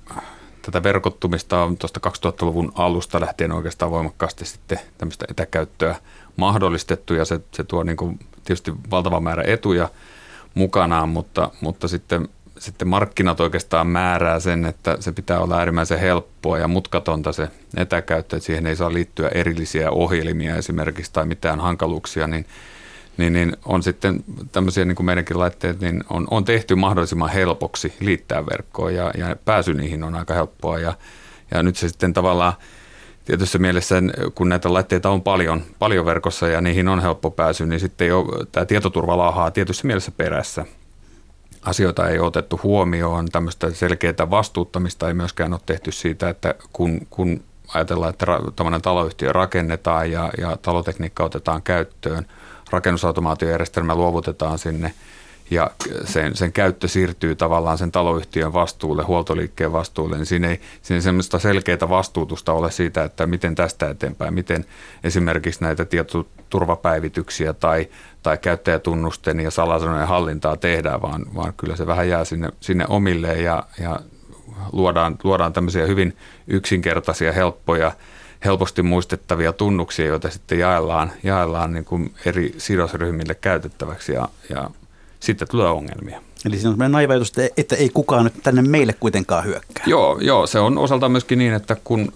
tätä 0.67 0.83
verkottumista 0.83 1.63
on 1.63 1.77
tuosta 1.77 1.99
2000-luvun 2.09 2.71
alusta 2.75 3.21
lähtien 3.21 3.51
oikeastaan 3.51 3.91
voimakkaasti 3.91 4.45
sitten 4.45 4.79
tämmöistä 4.97 5.25
etäkäyttöä 5.29 5.95
mahdollistettu 6.35 7.13
ja 7.13 7.25
se, 7.25 7.39
se 7.51 7.63
tuo 7.63 7.83
niin 7.83 7.97
kuin 7.97 8.19
tietysti 8.43 8.73
valtava 8.91 9.19
määrä 9.19 9.43
etuja 9.47 9.89
mukanaan, 10.53 11.09
mutta, 11.09 11.51
mutta 11.61 11.87
sitten, 11.87 12.29
sitten 12.59 12.87
markkinat 12.87 13.39
oikeastaan 13.39 13.87
määrää 13.87 14.39
sen, 14.39 14.65
että 14.65 14.97
se 14.99 15.11
pitää 15.11 15.39
olla 15.39 15.57
äärimmäisen 15.57 15.99
helppoa 15.99 16.57
ja 16.57 16.67
mutkatonta 16.67 17.31
se 17.31 17.47
etäkäyttö, 17.77 18.35
että 18.35 18.45
siihen 18.45 18.67
ei 18.67 18.75
saa 18.75 18.93
liittyä 18.93 19.29
erillisiä 19.33 19.91
ohjelmia 19.91 20.55
esimerkiksi 20.55 21.13
tai 21.13 21.25
mitään 21.25 21.59
hankaluuksia, 21.59 22.27
niin 22.27 22.45
niin, 23.17 23.33
niin 23.33 23.57
on 23.65 23.83
sitten 23.83 24.23
tämmöisiä 24.51 24.85
niin 24.85 24.95
kuin 24.95 25.05
meidänkin 25.05 25.39
laitteet, 25.39 25.81
niin 25.81 26.03
on, 26.09 26.27
on 26.31 26.45
tehty 26.45 26.75
mahdollisimman 26.75 27.29
helpoksi 27.29 27.93
liittää 27.99 28.45
verkkoon 28.45 28.95
ja, 28.95 29.11
ja 29.17 29.35
pääsy 29.45 29.73
niihin 29.73 30.03
on 30.03 30.15
aika 30.15 30.33
helppoa 30.33 30.79
ja, 30.79 30.93
ja 31.51 31.63
nyt 31.63 31.75
se 31.75 31.89
sitten 31.89 32.13
tavallaan 32.13 32.53
tietyssä 33.25 33.57
mielessä, 33.57 33.95
kun 34.35 34.49
näitä 34.49 34.73
laitteita 34.73 35.09
on 35.09 35.21
paljon, 35.21 35.63
paljon 35.79 36.05
verkossa 36.05 36.47
ja 36.47 36.61
niihin 36.61 36.87
on 36.87 37.01
helppo 37.01 37.31
pääsy, 37.31 37.65
niin 37.65 37.79
sitten 37.79 38.07
jo 38.07 38.25
tämä 38.51 38.65
tietoturva 38.65 39.17
laahaa 39.17 39.51
tietyssä 39.51 39.87
mielessä 39.87 40.11
perässä. 40.11 40.65
Asioita 41.61 42.09
ei 42.09 42.19
ole 42.19 42.27
otettu 42.27 42.59
huomioon, 42.63 43.27
tämmöistä 43.31 43.71
selkeää 43.71 44.29
vastuuttamista 44.29 45.07
ei 45.07 45.13
myöskään 45.13 45.53
ole 45.53 45.61
tehty 45.65 45.91
siitä, 45.91 46.29
että 46.29 46.55
kun, 46.73 47.07
kun 47.09 47.43
ajatellaan, 47.73 48.09
että 48.09 48.25
tämmöinen 48.55 48.81
taloyhtiö 48.81 49.33
rakennetaan 49.33 50.11
ja, 50.11 50.31
ja 50.37 50.57
talotekniikka 50.61 51.23
otetaan 51.23 51.61
käyttöön– 51.61 52.25
rakennusautomaatiojärjestelmä 52.71 53.95
luovutetaan 53.95 54.59
sinne 54.59 54.93
ja 55.51 55.71
sen, 56.03 56.35
sen 56.35 56.53
käyttö 56.53 56.87
siirtyy 56.87 57.35
tavallaan 57.35 57.77
sen 57.77 57.91
taloyhtiön 57.91 58.53
vastuulle, 58.53 59.03
huoltoliikkeen 59.03 59.71
vastuulle, 59.71 60.17
niin 60.17 60.25
siinä 60.25 60.49
ei, 60.49 60.61
siinä 60.81 60.97
ei 60.97 61.01
semmoista 61.01 61.39
selkeää 61.39 61.89
vastuutusta 61.89 62.53
ole 62.53 62.71
siitä, 62.71 63.03
että 63.03 63.27
miten 63.27 63.55
tästä 63.55 63.89
eteenpäin, 63.89 64.33
miten 64.33 64.65
esimerkiksi 65.03 65.63
näitä 65.63 65.85
tietoturvapäivityksiä 65.85 67.53
tai, 67.53 67.87
tai 68.23 68.37
käyttäjätunnusten 68.37 69.39
ja 69.39 69.51
salasanojen 69.51 70.07
hallintaa 70.07 70.57
tehdään, 70.57 71.01
vaan, 71.01 71.25
vaan 71.35 71.53
kyllä 71.57 71.75
se 71.75 71.87
vähän 71.87 72.09
jää 72.09 72.25
sinne, 72.25 72.49
sinne 72.59 72.85
omilleen 72.89 73.43
ja, 73.43 73.63
ja 73.79 73.99
luodaan, 74.71 75.17
luodaan 75.23 75.53
tämmöisiä 75.53 75.85
hyvin 75.85 76.17
yksinkertaisia, 76.47 77.31
helppoja 77.31 77.91
helposti 78.45 78.83
muistettavia 78.83 79.53
tunnuksia, 79.53 80.05
joita 80.05 80.29
sitten 80.29 80.59
jaellaan, 80.59 81.11
jaellaan 81.23 81.73
niin 81.73 81.85
kuin 81.85 82.13
eri 82.25 82.55
sidosryhmille 82.57 83.35
käytettäväksi 83.35 84.13
ja, 84.13 84.29
ja 84.49 84.69
sitten 85.19 85.47
tulee 85.47 85.69
ongelmia. 85.69 86.21
Eli 86.45 86.55
siinä 86.55 86.69
on 86.69 86.73
sellainen 86.73 86.91
naiva 86.91 87.13
että 87.57 87.75
ei 87.75 87.89
kukaan 87.89 88.23
nyt 88.23 88.33
tänne 88.43 88.61
meille 88.61 88.93
kuitenkaan 88.93 89.45
hyökkää. 89.45 89.83
Joo, 89.87 90.17
joo, 90.21 90.47
se 90.47 90.59
on 90.59 90.77
osaltaan 90.77 91.11
myöskin 91.11 91.39
niin, 91.39 91.53
että 91.53 91.77
kun 91.83 92.13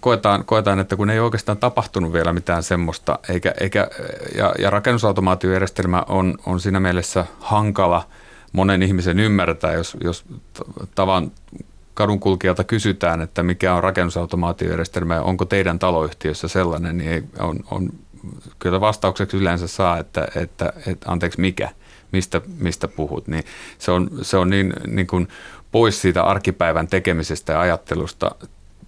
koetaan, 0.00 0.44
koetaan 0.44 0.80
että 0.80 0.96
kun 0.96 1.10
ei 1.10 1.20
oikeastaan 1.20 1.58
tapahtunut 1.58 2.12
vielä 2.12 2.32
mitään 2.32 2.62
semmoista, 2.62 3.18
eikä, 3.28 3.54
eikä, 3.60 3.90
ja, 4.34 4.54
ja 4.58 4.70
rakennusautomaatiojärjestelmä 4.70 6.04
on, 6.08 6.38
on 6.46 6.60
siinä 6.60 6.80
mielessä 6.80 7.26
hankala 7.40 8.06
monen 8.52 8.82
ihmisen 8.82 9.20
ymmärtää, 9.20 9.72
jos, 9.72 9.96
jos 10.04 10.24
tavan 10.94 11.32
kadunkulkijalta 11.96 12.64
kysytään, 12.64 13.20
että 13.20 13.42
mikä 13.42 13.74
on 13.74 13.82
rakennusautomaatiojärjestelmä 13.82 15.14
ja 15.14 15.22
onko 15.22 15.44
teidän 15.44 15.78
taloyhtiössä 15.78 16.48
sellainen, 16.48 16.98
niin 16.98 17.10
ei, 17.10 17.22
on, 17.38 17.60
on, 17.70 17.90
kyllä 18.58 18.80
vastaukseksi 18.80 19.36
yleensä 19.36 19.66
saa, 19.66 19.98
että, 19.98 20.28
että, 20.34 20.72
että 20.86 21.10
anteeksi 21.10 21.40
mikä, 21.40 21.70
mistä, 22.12 22.40
mistä 22.58 22.88
puhut. 22.88 23.28
Niin 23.28 23.44
se 23.78 23.90
on, 23.90 24.10
se 24.22 24.36
on 24.36 24.50
niin, 24.50 24.72
niin 24.86 25.06
kuin 25.06 25.28
pois 25.72 26.02
siitä 26.02 26.22
arkipäivän 26.22 26.88
tekemisestä 26.88 27.52
ja 27.52 27.60
ajattelusta 27.60 28.30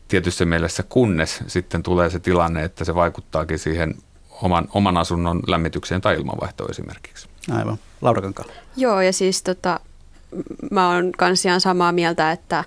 tietyssä 0.09 0.45
mielessä, 0.45 0.83
kunnes 0.83 1.45
sitten 1.47 1.83
tulee 1.83 2.11
se 2.11 2.19
tilanne, 2.19 2.65
että 2.65 2.85
se 2.85 2.95
vaikuttaakin 2.95 3.59
siihen 3.59 3.95
oman, 4.43 4.69
oman 4.75 4.97
asunnon 4.97 5.43
lämmitykseen 5.47 6.01
tai 6.01 6.15
ilmanvaihtoon 6.15 6.71
esimerkiksi. 6.71 7.29
Aivan. 7.51 7.79
Laura 8.01 8.23
Kankaala. 8.23 8.53
Joo, 8.77 9.01
ja 9.01 9.13
siis 9.13 9.43
tota, 9.43 9.81
mä 10.71 10.89
oon 10.89 11.13
kanssa 11.13 11.61
samaa 11.61 11.93
mieltä, 11.93 12.33
että 12.33 12.65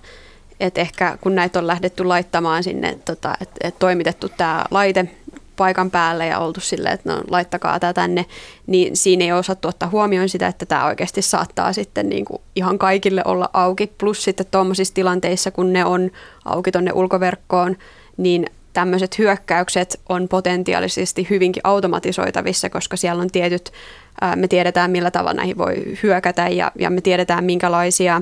et 0.61 0.77
ehkä 0.77 1.17
kun 1.21 1.35
näitä 1.35 1.59
on 1.59 1.67
lähdetty 1.67 2.03
laittamaan 2.03 2.63
sinne, 2.63 2.97
tota, 3.05 3.33
että 3.41 3.67
et 3.67 3.79
toimitettu 3.79 4.29
tämä 4.29 4.65
laite 4.71 5.09
paikan 5.57 5.91
päälle 5.91 6.27
ja 6.27 6.39
oltu 6.39 6.59
silleen, 6.59 6.93
että 6.93 7.13
no 7.13 7.21
laittakaa 7.29 7.79
tämä 7.79 7.93
tänne, 7.93 8.25
niin 8.67 8.97
siinä 8.97 9.25
ei 9.25 9.31
osattu 9.31 9.67
ottaa 9.67 9.89
huomioon 9.89 10.29
sitä, 10.29 10.47
että 10.47 10.65
tämä 10.65 10.85
oikeasti 10.85 11.21
saattaa 11.21 11.73
sitten 11.73 12.09
niin 12.09 12.25
kuin 12.25 12.41
ihan 12.55 12.77
kaikille 12.77 13.21
olla 13.25 13.49
auki. 13.53 13.87
Plus 13.97 14.23
sitten 14.23 14.45
tuommoisissa 14.51 14.93
tilanteissa, 14.93 15.51
kun 15.51 15.73
ne 15.73 15.85
on 15.85 16.11
auki 16.45 16.71
tuonne 16.71 16.91
ulkoverkkoon, 16.93 17.77
niin 18.17 18.45
tämmöiset 18.73 19.17
hyökkäykset 19.17 19.99
on 20.09 20.27
potentiaalisesti 20.27 21.27
hyvinkin 21.29 21.61
automatisoitavissa, 21.63 22.69
koska 22.69 22.97
siellä 22.97 23.21
on 23.21 23.31
tietyt, 23.31 23.71
me 24.35 24.47
tiedetään 24.47 24.91
millä 24.91 25.11
tavalla 25.11 25.33
näihin 25.33 25.57
voi 25.57 25.97
hyökätä 26.03 26.47
ja, 26.47 26.71
ja 26.79 26.89
me 26.89 27.01
tiedetään 27.01 27.43
minkälaisia 27.43 28.21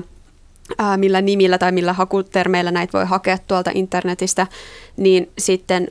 millä 0.96 1.20
nimillä 1.20 1.58
tai 1.58 1.72
millä 1.72 1.92
hakutermeillä 1.92 2.70
näitä 2.70 2.92
voi 2.92 3.06
hakea 3.06 3.38
tuolta 3.46 3.70
internetistä, 3.74 4.46
niin 4.96 5.30
sitten 5.38 5.88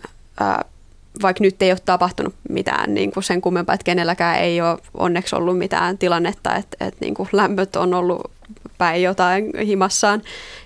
vaikka 1.21 1.43
nyt 1.43 1.61
ei 1.61 1.71
ole 1.71 1.79
tapahtunut 1.85 2.35
mitään 2.49 2.93
niin 2.93 3.11
kuin 3.11 3.23
sen 3.23 3.41
kummempaa, 3.41 3.73
että 3.73 3.83
kenelläkään 3.83 4.39
ei 4.39 4.61
ole 4.61 4.77
onneksi 4.93 5.35
ollut 5.35 5.57
mitään 5.57 5.97
tilannetta, 5.97 6.55
että, 6.55 6.85
että 6.85 6.97
niin 7.01 7.13
kuin 7.13 7.29
lämpöt 7.31 7.75
on 7.75 7.93
ollut 7.93 8.31
päin 8.77 9.03
jotain 9.03 9.51
himassaan, 9.65 10.21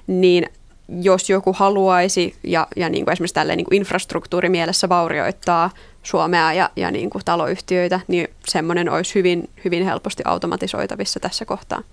niin 0.08 0.50
jos 1.02 1.30
joku 1.30 1.54
haluaisi 1.54 2.36
ja, 2.44 2.68
ja 2.76 2.90
niin 2.90 3.06
kuin 3.06 3.14
esimerkiksi 3.14 3.34
tälleen 3.34 3.58
niin 3.58 3.66
kuin 3.66 3.78
infrastruktuurimielessä 3.78 4.90
vaurioittaa 4.90 5.70
Suomea 6.04 6.54
ja, 6.54 6.70
ja 6.76 6.92
niin 6.92 7.10
kuin 7.10 7.22
taloyhtiöitä, 7.26 8.00
niin 8.08 8.28
semmoinen 8.48 8.90
olisi 8.90 9.16
hyvin, 9.16 9.50
hyvin 9.66 9.86
helposti 9.86 10.24
automatisoitavissa 10.26 11.20
tässä 11.20 11.46
kohtaa. 11.46 11.84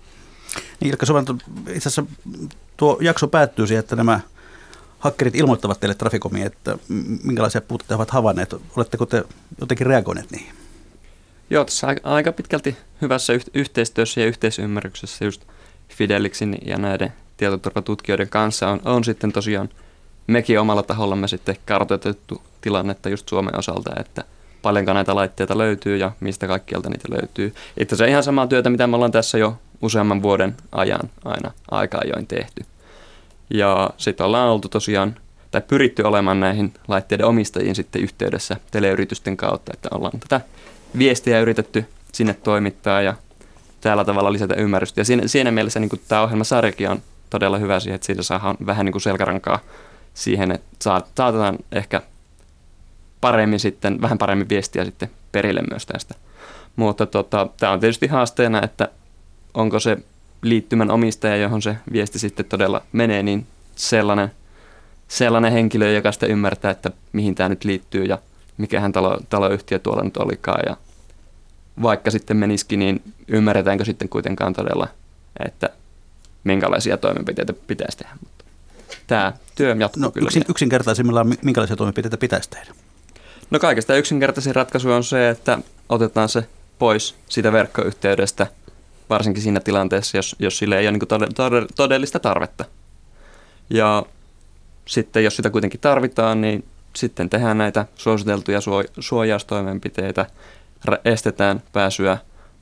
Niin 0.79 0.89
Ilkka 0.89 1.05
Suvanto, 1.05 1.35
itse 1.67 1.89
asiassa 1.89 2.03
tuo 2.77 2.97
jakso 3.01 3.27
päättyy 3.27 3.67
siihen, 3.67 3.79
että 3.79 3.95
nämä 3.95 4.19
hakkerit 4.99 5.35
ilmoittavat 5.35 5.79
teille 5.79 5.95
Traficomiin, 5.95 6.45
että 6.45 6.77
minkälaisia 7.23 7.61
puutteita 7.61 7.95
ovat 7.95 8.09
havainneet. 8.11 8.55
Oletteko 8.75 9.05
te 9.05 9.23
jotenkin 9.59 9.87
reagoineet 9.87 10.31
niihin? 10.31 10.53
Joo, 11.49 11.65
tässä 11.65 11.87
aika 12.03 12.31
pitkälti 12.31 12.77
hyvässä 13.01 13.33
yhteistyössä 13.53 14.21
ja 14.21 14.27
yhteisymmärryksessä 14.27 15.25
just 15.25 15.41
Fidelixin 15.89 16.57
ja 16.65 16.77
näiden 16.77 17.13
tietoturvatutkijoiden 17.37 18.29
kanssa 18.29 18.69
on, 18.69 18.81
on 18.85 19.03
sitten 19.03 19.31
tosiaan 19.31 19.69
mekin 20.27 20.59
omalla 20.59 20.83
tahollamme 20.83 21.27
sitten 21.27 21.55
kartoitettu 21.65 22.41
tilannetta 22.61 23.09
just 23.09 23.29
Suomen 23.29 23.59
osalta, 23.59 23.91
että 23.99 24.23
paljonko 24.61 24.93
näitä 24.93 25.15
laitteita 25.15 25.57
löytyy 25.57 25.97
ja 25.97 26.11
mistä 26.19 26.47
kaikkialta 26.47 26.89
niitä 26.89 27.07
löytyy. 27.11 27.53
Itse 27.79 27.95
asiassa 27.95 28.11
ihan 28.11 28.23
samaa 28.23 28.47
työtä, 28.47 28.69
mitä 28.69 28.87
me 28.87 28.95
ollaan 28.95 29.11
tässä 29.11 29.37
jo 29.37 29.57
useamman 29.81 30.21
vuoden 30.21 30.55
ajan 30.71 31.09
aina 31.25 31.51
aika 31.71 31.99
ajoin 32.03 32.27
tehty. 32.27 32.65
Ja 33.49 33.89
sitten 33.97 34.25
ollaan 34.25 34.49
oltu 34.49 34.69
tosiaan, 34.69 35.15
tai 35.51 35.61
pyritty 35.61 36.01
olemaan 36.01 36.39
näihin 36.39 36.73
laitteiden 36.87 37.25
omistajiin 37.25 37.75
sitten 37.75 38.01
yhteydessä 38.01 38.57
teleyritysten 38.71 39.37
kautta, 39.37 39.71
että 39.73 39.89
ollaan 39.91 40.19
tätä 40.19 40.41
viestiä 40.97 41.39
yritetty 41.39 41.85
sinne 42.11 42.33
toimittaa 42.33 43.01
ja 43.01 43.13
tällä 43.81 44.05
tavalla 44.05 44.31
lisätä 44.31 44.55
ymmärrystä. 44.55 45.01
Ja 45.01 45.05
siinä, 45.05 45.27
siinä 45.27 45.51
mielessä 45.51 45.79
niin 45.79 45.89
tämä 46.07 46.21
ohjelmasarjakin 46.21 46.89
on 46.89 47.01
todella 47.29 47.57
hyvä 47.57 47.79
siihen, 47.79 47.95
että 47.95 48.05
siitä 48.05 48.23
saadaan 48.23 48.57
vähän 48.65 48.85
niin 48.85 48.91
kuin 48.91 49.01
selkärankaa 49.01 49.59
siihen, 50.13 50.51
että 50.51 50.67
saatetaan 50.79 51.57
ehkä 51.71 52.01
paremmin 53.21 53.59
sitten, 53.59 54.01
vähän 54.01 54.17
paremmin 54.17 54.49
viestiä 54.49 54.85
sitten 54.85 55.11
perille 55.31 55.61
myös 55.69 55.85
tästä. 55.85 56.15
Mutta 56.75 57.05
tota, 57.05 57.47
tämä 57.59 57.73
on 57.73 57.79
tietysti 57.79 58.07
haasteena, 58.07 58.61
että 58.63 58.87
onko 59.53 59.79
se 59.79 59.97
liittymän 60.41 60.91
omistaja, 60.91 61.35
johon 61.35 61.61
se 61.61 61.77
viesti 61.91 62.19
sitten 62.19 62.45
todella 62.45 62.81
menee, 62.91 63.23
niin 63.23 63.47
sellainen, 63.75 64.31
sellainen 65.07 65.51
henkilö, 65.51 65.91
joka 65.91 66.11
sitä 66.11 66.25
ymmärtää, 66.25 66.71
että 66.71 66.91
mihin 67.13 67.35
tämä 67.35 67.49
nyt 67.49 67.63
liittyy 67.63 68.03
ja 68.03 68.17
mikähän 68.57 68.91
talo, 68.91 69.19
taloyhtiö 69.29 69.79
tuolla 69.79 70.03
nyt 70.03 70.17
olikaan. 70.17 70.63
Ja 70.65 70.77
vaikka 71.81 72.11
sitten 72.11 72.37
menisikin, 72.37 72.79
niin 72.79 73.01
ymmärretäänkö 73.27 73.85
sitten 73.85 74.09
kuitenkaan 74.09 74.53
todella, 74.53 74.87
että 75.45 75.69
minkälaisia 76.43 76.97
toimenpiteitä 76.97 77.53
pitäisi 77.53 77.97
tehdä. 77.97 78.13
Mutta 78.19 78.45
tämä 79.07 79.33
työ 79.55 79.75
jatkuu 79.79 80.03
no, 80.03 80.11
kyllä. 80.11 80.25
Yksin, 80.25 80.43
yksinkertaisimmillaan 80.49 81.35
minkälaisia 81.43 81.75
toimenpiteitä 81.75 82.17
pitäisi 82.17 82.49
tehdä? 82.49 82.73
No 83.51 83.59
kaikista 83.59 83.95
yksinkertaisin 83.95 84.55
ratkaisu 84.55 84.91
on 84.91 85.03
se, 85.03 85.29
että 85.29 85.59
otetaan 85.89 86.29
se 86.29 86.47
pois 86.79 87.15
siitä 87.29 87.51
verkkoyhteydestä, 87.51 88.47
varsinkin 89.11 89.43
siinä 89.43 89.59
tilanteessa, 89.59 90.17
jos, 90.17 90.35
jos 90.39 90.57
sille 90.57 90.79
ei 90.79 90.87
ole 90.87 90.97
niin 90.97 91.67
todellista 91.75 92.19
tarvetta. 92.19 92.65
Ja 93.69 94.05
sitten 94.85 95.23
jos 95.23 95.35
sitä 95.35 95.49
kuitenkin 95.49 95.79
tarvitaan, 95.79 96.41
niin 96.41 96.65
sitten 96.95 97.29
tehdään 97.29 97.57
näitä 97.57 97.85
suositeltuja 97.95 98.59
suojaustoimenpiteitä, 98.99 100.25
estetään 101.05 101.63
pääsyä, 101.73 102.17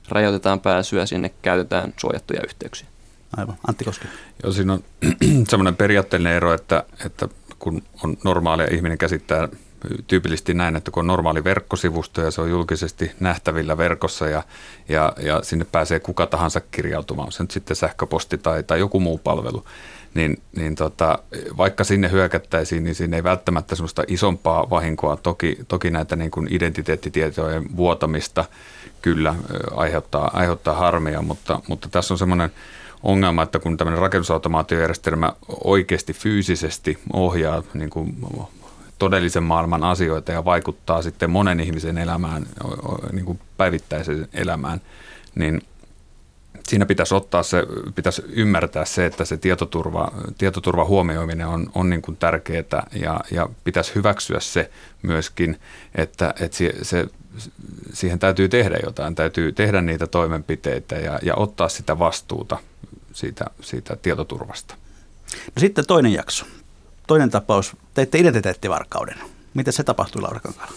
rajoitetaan 0.08 0.60
pääsyä, 0.60 1.06
sinne 1.06 1.30
käytetään 1.42 1.94
suojattuja 1.96 2.42
yhteyksiä. 2.44 2.88
Aivan. 3.36 3.56
Antti 3.68 3.84
Koski. 3.84 4.08
Joo, 4.42 4.52
siinä 4.52 4.72
on 4.72 4.84
semmoinen 5.50 5.76
periaatteellinen 5.76 6.36
ero, 6.36 6.54
että, 6.54 6.84
että 7.06 7.28
kun 7.58 7.82
on 8.04 8.16
normaalia 8.24 8.68
ihminen 8.72 8.98
käsittää 8.98 9.48
tyypillisesti 10.06 10.54
näin, 10.54 10.76
että 10.76 10.90
kun 10.90 11.00
on 11.00 11.06
normaali 11.06 11.44
verkkosivusto 11.44 12.22
ja 12.22 12.30
se 12.30 12.40
on 12.40 12.50
julkisesti 12.50 13.12
nähtävillä 13.20 13.76
verkossa 13.76 14.28
ja, 14.28 14.42
ja, 14.88 15.12
ja 15.22 15.42
sinne 15.42 15.66
pääsee 15.72 16.00
kuka 16.00 16.26
tahansa 16.26 16.60
kirjautumaan, 16.60 17.32
se 17.32 17.42
nyt 17.42 17.50
sitten 17.50 17.76
sähköposti 17.76 18.38
tai, 18.38 18.62
tai 18.62 18.78
joku 18.78 19.00
muu 19.00 19.18
palvelu, 19.18 19.64
niin, 20.14 20.42
niin 20.56 20.74
tota, 20.74 21.18
vaikka 21.56 21.84
sinne 21.84 22.10
hyökättäisiin, 22.10 22.84
niin 22.84 22.94
siinä 22.94 23.16
ei 23.16 23.24
välttämättä 23.24 23.74
semmoista 23.74 24.04
isompaa 24.06 24.70
vahinkoa. 24.70 25.16
Toki, 25.16 25.58
toki 25.68 25.90
näitä 25.90 26.16
niin 26.16 26.30
kuin 26.30 26.48
identiteettitietojen 26.50 27.76
vuotamista 27.76 28.44
kyllä 29.02 29.34
aiheuttaa, 29.76 30.30
aiheuttaa 30.32 30.74
harmia, 30.74 31.22
mutta, 31.22 31.60
mutta 31.68 31.88
tässä 31.88 32.14
on 32.14 32.18
semmoinen 32.18 32.50
ongelma, 33.02 33.42
että 33.42 33.58
kun 33.58 33.76
tämmöinen 33.76 34.02
rakennusautomaatiojärjestelmä 34.02 35.32
oikeasti 35.64 36.12
fyysisesti 36.12 36.98
ohjaa 37.12 37.62
niin 37.74 37.90
kuin 37.90 38.16
todellisen 39.00 39.42
maailman 39.42 39.84
asioita 39.84 40.32
ja 40.32 40.44
vaikuttaa 40.44 41.02
sitten 41.02 41.30
monen 41.30 41.60
ihmisen 41.60 41.98
elämään, 41.98 42.46
niin 43.12 43.24
kuin 43.24 43.40
päivittäiseen 43.56 44.28
elämään, 44.32 44.80
niin 45.34 45.62
siinä 46.68 46.86
pitäisi 46.86 47.14
ottaa 47.14 47.42
se, 47.42 47.62
pitäisi 47.94 48.22
ymmärtää 48.28 48.84
se, 48.84 49.06
että 49.06 49.24
se 49.24 49.36
tietoturva, 49.36 50.12
tietoturva 50.38 50.84
huomioiminen 50.84 51.46
on, 51.46 51.70
on 51.74 51.90
niin 51.90 52.02
kuin 52.02 52.16
tärkeää 52.16 52.86
ja, 52.92 53.20
ja 53.30 53.48
pitäisi 53.64 53.94
hyväksyä 53.94 54.40
se 54.40 54.70
myöskin, 55.02 55.60
että, 55.94 56.34
että 56.40 56.56
se, 56.56 56.74
se, 56.82 57.06
siihen 57.92 58.18
täytyy 58.18 58.48
tehdä 58.48 58.78
jotain, 58.84 59.14
täytyy 59.14 59.52
tehdä 59.52 59.80
niitä 59.80 60.06
toimenpiteitä 60.06 60.94
ja, 60.94 61.18
ja 61.22 61.34
ottaa 61.34 61.68
sitä 61.68 61.98
vastuuta 61.98 62.58
siitä, 63.12 63.44
siitä 63.60 63.96
tietoturvasta. 63.96 64.74
No 65.46 65.60
sitten 65.60 65.86
toinen 65.86 66.12
jakso. 66.12 66.46
Toinen 67.10 67.30
tapaus, 67.30 67.76
teitte 67.94 68.18
identiteettivarkauden. 68.18 69.14
Miten 69.54 69.72
se 69.72 69.84
tapahtui 69.84 70.22
Laura 70.22 70.40
Kankala? 70.40 70.72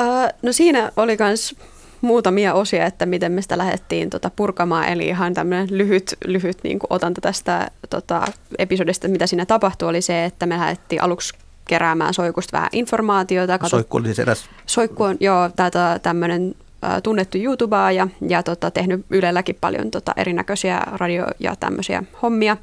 Uh, 0.00 0.28
no 0.42 0.52
siinä 0.52 0.92
oli 0.96 1.16
myös 1.18 1.56
muutamia 2.00 2.54
osia, 2.54 2.86
että 2.86 3.06
miten 3.06 3.32
me 3.32 3.42
sitä 3.42 3.58
lähdettiin 3.58 4.10
tota, 4.10 4.30
purkamaan. 4.36 4.88
Eli 4.88 5.06
ihan 5.06 5.34
tämmöinen 5.34 5.68
lyhyt, 5.70 6.14
lyhyt 6.24 6.58
niin 6.62 6.78
kuin 6.78 6.86
otanta 6.90 7.20
tästä 7.20 7.70
tota, 7.90 8.22
episodista, 8.58 9.08
mitä 9.08 9.26
siinä 9.26 9.46
tapahtui, 9.46 9.88
oli 9.88 10.02
se, 10.02 10.24
että 10.24 10.46
me 10.46 10.56
lähdettiin 10.56 11.02
aluksi 11.02 11.34
keräämään 11.68 12.14
soikusta 12.14 12.56
vähän 12.56 12.70
informaatiota. 12.72 13.58
Kato, 13.58 13.68
soikku 13.68 13.96
oli 13.96 14.06
siis 14.06 14.18
eräs... 14.18 14.44
Soikku 14.66 15.02
on, 15.02 15.16
joo, 15.20 15.50
tätä, 15.56 16.00
tämmöinen 16.02 16.54
tunnettu 17.02 17.38
YouTubea 17.38 17.90
ja, 17.90 18.08
ja 18.28 18.42
tota, 18.42 18.70
tehnyt 18.70 19.06
Ylelläkin 19.10 19.58
paljon 19.60 19.90
tota, 19.90 20.12
erinäköisiä 20.16 20.82
radio- 20.92 21.26
ja 21.38 21.56
tämmöisiä 21.56 22.02
hommia. 22.22 22.56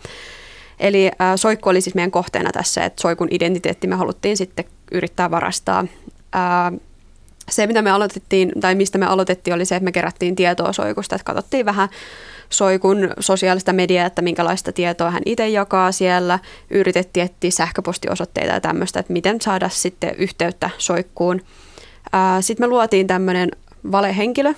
Eli 0.80 1.08
äh, 1.08 1.34
Soikku 1.36 1.70
oli 1.70 1.82
siis 1.82 1.96
meidän 1.96 2.12
kohteena 2.12 2.52
tässä, 2.52 2.86
että 2.86 3.02
Soikun 3.02 3.28
identiteetti 3.32 3.88
me 3.88 3.96
haluttiin 3.96 4.38
sitten 4.38 4.66
yrittää 4.92 5.32
varastaa. 5.32 5.86
Äh, 6.36 6.80
se, 7.50 7.68
mitä 7.68 7.82
me 7.82 7.92
aloitettiin, 7.92 8.52
tai 8.62 8.76
mistä 8.76 8.98
me 8.98 9.06
aloitettiin, 9.06 9.54
oli 9.54 9.66
se, 9.66 9.76
että 9.76 9.84
me 9.84 9.92
kerättiin 9.92 10.36
tietoa 10.36 10.74
Soikusta, 10.74 11.16
että 11.16 11.26
katsottiin 11.26 11.66
vähän 11.66 11.90
Soikun 12.50 13.10
sosiaalista 13.20 13.74
mediaa, 13.74 14.06
että 14.06 14.22
minkälaista 14.22 14.72
tietoa 14.72 15.12
hän 15.12 15.22
itse 15.26 15.50
jakaa 15.50 15.92
siellä. 15.92 16.40
Yritettiin 16.70 17.26
etsiä 17.26 17.52
sähköpostiosoitteita 17.52 18.54
ja 18.54 18.62
tämmöistä, 18.62 19.00
että 19.00 19.14
miten 19.14 19.42
saada 19.42 19.70
sitten 19.70 20.16
yhteyttä 20.16 20.70
Soikkuun. 20.78 21.42
Sitten 22.42 22.64
me 22.64 22.70
luotiin 22.70 23.08
tämmöinen 23.08 23.52
valehenkilö 23.92 24.54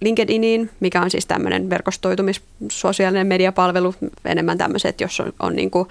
LinkedIniin, 0.00 0.70
mikä 0.80 1.02
on 1.02 1.10
siis 1.10 1.26
tämmöinen 1.26 1.70
verkostoitumis 1.70 2.42
sosiaalinen 2.70 3.26
mediapalvelu, 3.26 3.94
enemmän 4.24 4.58
tämmöiset, 4.58 5.00
jos 5.00 5.20
on, 5.20 5.32
on 5.40 5.56
niin 5.56 5.70
kuin, 5.70 5.88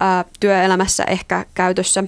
ää, 0.00 0.24
työelämässä 0.40 1.04
ehkä 1.04 1.46
käytössä. 1.54 2.04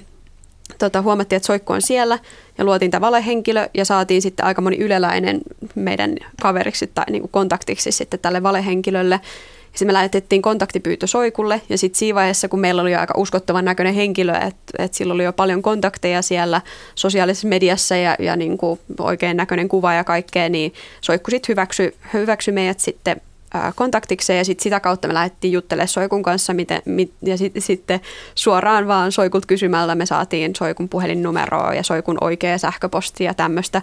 Tota, 0.78 1.02
huomattiin, 1.02 1.36
että 1.36 1.46
Soikku 1.46 1.72
on 1.72 1.82
siellä 1.82 2.18
ja 2.58 2.64
luotiin 2.64 2.90
tämä 2.90 3.06
valehenkilö 3.06 3.68
ja 3.74 3.84
saatiin 3.84 4.22
sitten 4.22 4.46
aika 4.46 4.62
moni 4.62 4.76
yleläinen 4.76 5.40
meidän 5.74 6.16
kaveriksi 6.42 6.86
tai 6.86 7.04
niin 7.10 7.22
kuin 7.22 7.30
kontaktiksi 7.30 7.92
sitten 7.92 8.20
tälle 8.20 8.42
valehenkilölle. 8.42 9.20
Sitten 9.76 9.88
me 9.88 9.92
lähetettiin 9.92 10.42
kontaktipyyntö 10.42 11.06
Soikulle 11.06 11.60
ja 11.68 11.78
sitten 11.78 11.98
siinä 11.98 12.14
vaiheessa, 12.14 12.48
kun 12.48 12.60
meillä 12.60 12.82
oli 12.82 12.94
aika 12.94 13.14
uskottavan 13.16 13.64
näköinen 13.64 13.94
henkilö, 13.94 14.32
että, 14.32 14.72
että 14.78 14.96
sillä 14.96 15.14
oli 15.14 15.24
jo 15.24 15.32
paljon 15.32 15.62
kontakteja 15.62 16.22
siellä 16.22 16.60
sosiaalisessa 16.94 17.48
mediassa 17.48 17.96
ja, 17.96 18.16
ja 18.18 18.36
niin 18.36 18.58
kuin 18.58 18.80
oikein 19.00 19.36
näköinen 19.36 19.68
kuva 19.68 19.94
ja 19.94 20.04
kaikkea, 20.04 20.48
niin 20.48 20.74
Soikku 21.00 21.30
sitten 21.30 21.52
hyväksyi, 21.52 21.94
hyväksy 22.12 22.52
meidät 22.52 22.80
sitten 22.80 23.20
kontaktikseen 23.74 24.38
ja 24.38 24.44
sit 24.44 24.60
sitä 24.60 24.80
kautta 24.80 25.08
me 25.08 25.14
lähdettiin 25.14 25.52
juttelemaan 25.52 25.88
Soikun 25.88 26.22
kanssa 26.22 26.54
miten, 26.54 26.82
mit, 26.84 27.12
ja 27.22 27.36
sit, 27.36 27.52
sitten 27.58 28.00
suoraan 28.34 28.88
vaan 28.88 29.12
Soikult 29.12 29.46
kysymällä 29.46 29.94
me 29.94 30.06
saatiin 30.06 30.56
Soikun 30.56 30.88
puhelinnumeroa 30.88 31.74
ja 31.74 31.82
Soikun 31.82 32.18
oikea 32.20 32.58
sähköposti 32.58 33.24
ja 33.24 33.34
tämmöistä. 33.34 33.82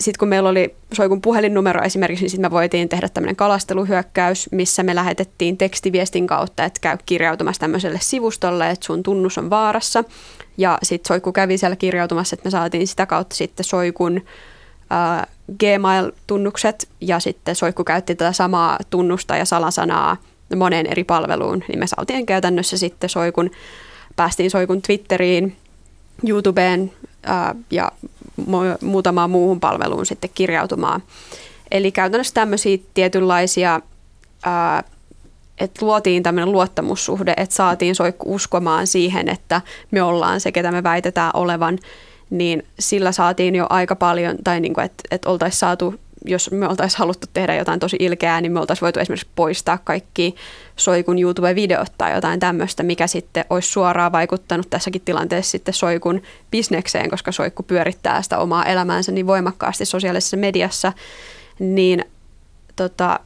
Sitten 0.00 0.18
kun 0.18 0.28
meillä 0.28 0.48
oli 0.48 0.74
Soikun 0.92 1.22
puhelinnumero 1.22 1.82
esimerkiksi, 1.82 2.24
niin 2.24 2.30
sitten 2.30 2.50
me 2.50 2.50
voitiin 2.50 2.88
tehdä 2.88 3.08
tämmöinen 3.08 3.36
kalasteluhyökkäys, 3.36 4.48
missä 4.52 4.82
me 4.82 4.94
lähetettiin 4.94 5.56
tekstiviestin 5.56 6.26
kautta, 6.26 6.64
että 6.64 6.80
käy 6.80 6.98
kirjautumassa 7.06 7.60
tämmöiselle 7.60 7.98
sivustolle, 8.02 8.70
että 8.70 8.86
sun 8.86 9.02
tunnus 9.02 9.38
on 9.38 9.50
vaarassa. 9.50 10.04
Ja 10.56 10.78
sitten 10.82 11.08
Soikku 11.08 11.32
kävi 11.32 11.58
siellä 11.58 11.76
kirjautumassa, 11.76 12.34
että 12.34 12.46
me 12.46 12.50
saatiin 12.50 12.86
sitä 12.86 13.06
kautta 13.06 13.36
sitten 13.36 13.64
Soikun 13.64 14.22
äh, 14.92 15.26
Gmail-tunnukset 15.58 16.88
ja 17.00 17.20
sitten 17.20 17.56
Soikku 17.56 17.84
käytti 17.84 18.14
tätä 18.14 18.32
samaa 18.32 18.78
tunnusta 18.90 19.36
ja 19.36 19.44
salasanaa 19.44 20.16
moneen 20.56 20.86
eri 20.86 21.04
palveluun, 21.04 21.64
niin 21.68 21.78
me 21.78 21.86
saatiin 21.86 22.26
käytännössä 22.26 22.78
sitten 22.78 23.10
Soikun, 23.10 23.50
päästiin 24.16 24.50
Soikun 24.50 24.82
Twitteriin, 24.82 25.56
YouTubeen 26.28 26.92
ää, 27.22 27.54
ja 27.70 27.92
muutamaan 28.82 29.30
muuhun 29.30 29.60
palveluun 29.60 30.06
sitten 30.06 30.30
kirjautumaan. 30.34 31.02
Eli 31.70 31.92
käytännössä 31.92 32.34
tämmöisiä 32.34 32.78
tietynlaisia, 32.94 33.80
että 35.58 35.86
luotiin 35.86 36.22
tämmöinen 36.22 36.52
luottamussuhde, 36.52 37.34
että 37.36 37.54
saatiin 37.54 37.94
soikku 37.94 38.34
uskomaan 38.34 38.86
siihen, 38.86 39.28
että 39.28 39.60
me 39.90 40.02
ollaan 40.02 40.40
se, 40.40 40.52
ketä 40.52 40.72
me 40.72 40.82
väitetään 40.82 41.30
olevan, 41.34 41.78
niin 42.30 42.62
sillä 42.78 43.12
saatiin 43.12 43.54
jo 43.54 43.66
aika 43.70 43.96
paljon, 43.96 44.36
tai 44.44 44.60
niin 44.60 44.74
kuin, 44.74 44.84
että, 44.84 45.02
että 45.10 45.28
oltaisiin 45.28 45.58
saatu 45.58 45.94
jos 46.24 46.50
me 46.50 46.68
oltaisiin 46.68 46.98
haluttu 46.98 47.26
tehdä 47.32 47.54
jotain 47.54 47.80
tosi 47.80 47.96
ilkeää, 48.00 48.40
niin 48.40 48.52
me 48.52 48.60
oltaisiin 48.60 48.86
voitu 48.86 49.00
esimerkiksi 49.00 49.28
poistaa 49.34 49.78
kaikki 49.78 50.34
Soikun 50.76 51.18
YouTube-videot 51.18 51.92
tai 51.98 52.14
jotain 52.14 52.40
tämmöistä, 52.40 52.82
mikä 52.82 53.06
sitten 53.06 53.44
olisi 53.50 53.68
suoraan 53.68 54.12
vaikuttanut 54.12 54.70
tässäkin 54.70 55.02
tilanteessa 55.04 55.50
sitten 55.50 55.74
Soikun 55.74 56.22
bisnekseen, 56.50 57.10
koska 57.10 57.32
Soikku 57.32 57.62
pyörittää 57.62 58.22
sitä 58.22 58.38
omaa 58.38 58.64
elämäänsä 58.64 59.12
niin 59.12 59.26
voimakkaasti 59.26 59.84
sosiaalisessa 59.84 60.36
mediassa, 60.36 60.92
niin 61.58 62.04
tota, 62.76 63.20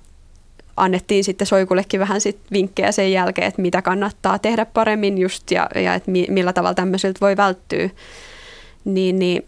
annettiin 0.77 1.25
sitten 1.25 1.47
Soikullekin 1.47 2.01
vähän 2.01 2.21
sit 2.21 2.39
vinkkejä 2.53 2.93
sen 2.93 3.13
jälkeen, 3.13 3.49
että 3.49 3.63
mitä 3.63 3.83
kannattaa 3.83 4.39
tehdä 4.39 4.67
paremmin 4.67 5.19
just 5.19 5.51
ja, 5.51 5.69
ja 5.75 5.95
että 5.95 6.11
millä 6.11 6.53
tavalla 6.53 6.75
tämmöisiltä 6.75 7.19
voi 7.21 7.37
välttyä. 7.37 7.91
Niin, 8.85 9.19
niin 9.19 9.47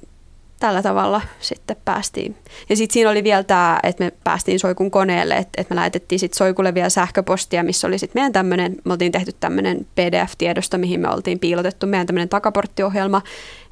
tällä 0.61 0.83
tavalla 0.83 1.23
sitten 1.41 1.77
päästiin. 1.85 2.37
Ja 2.69 2.77
sitten 2.77 2.93
siinä 2.93 3.11
oli 3.11 3.25
vielä 3.25 3.43
tämä, 3.43 3.79
että 3.83 4.05
me 4.05 4.13
päästiin 4.25 4.61
Soikun 4.61 4.91
koneelle, 4.91 5.37
että, 5.37 5.61
että 5.61 5.75
me 5.75 5.77
lähetettiin 5.77 6.19
sitten 6.19 6.37
Soikulle 6.37 6.75
vielä 6.75 6.89
sähköpostia, 6.89 7.65
missä 7.65 7.87
oli 7.87 7.99
sitten 7.99 8.21
meidän 8.21 8.33
tämmöinen, 8.33 8.77
me 8.85 8.93
oltiin 8.93 9.13
tehty 9.13 9.33
tämmöinen 9.41 9.87
PDF-tiedosto, 9.95 10.79
mihin 10.79 11.01
me 11.01 11.09
oltiin 11.09 11.39
piilotettu 11.39 11.87
meidän 11.87 12.07
tämmöinen 12.07 12.29
takaporttiohjelma, 12.29 13.23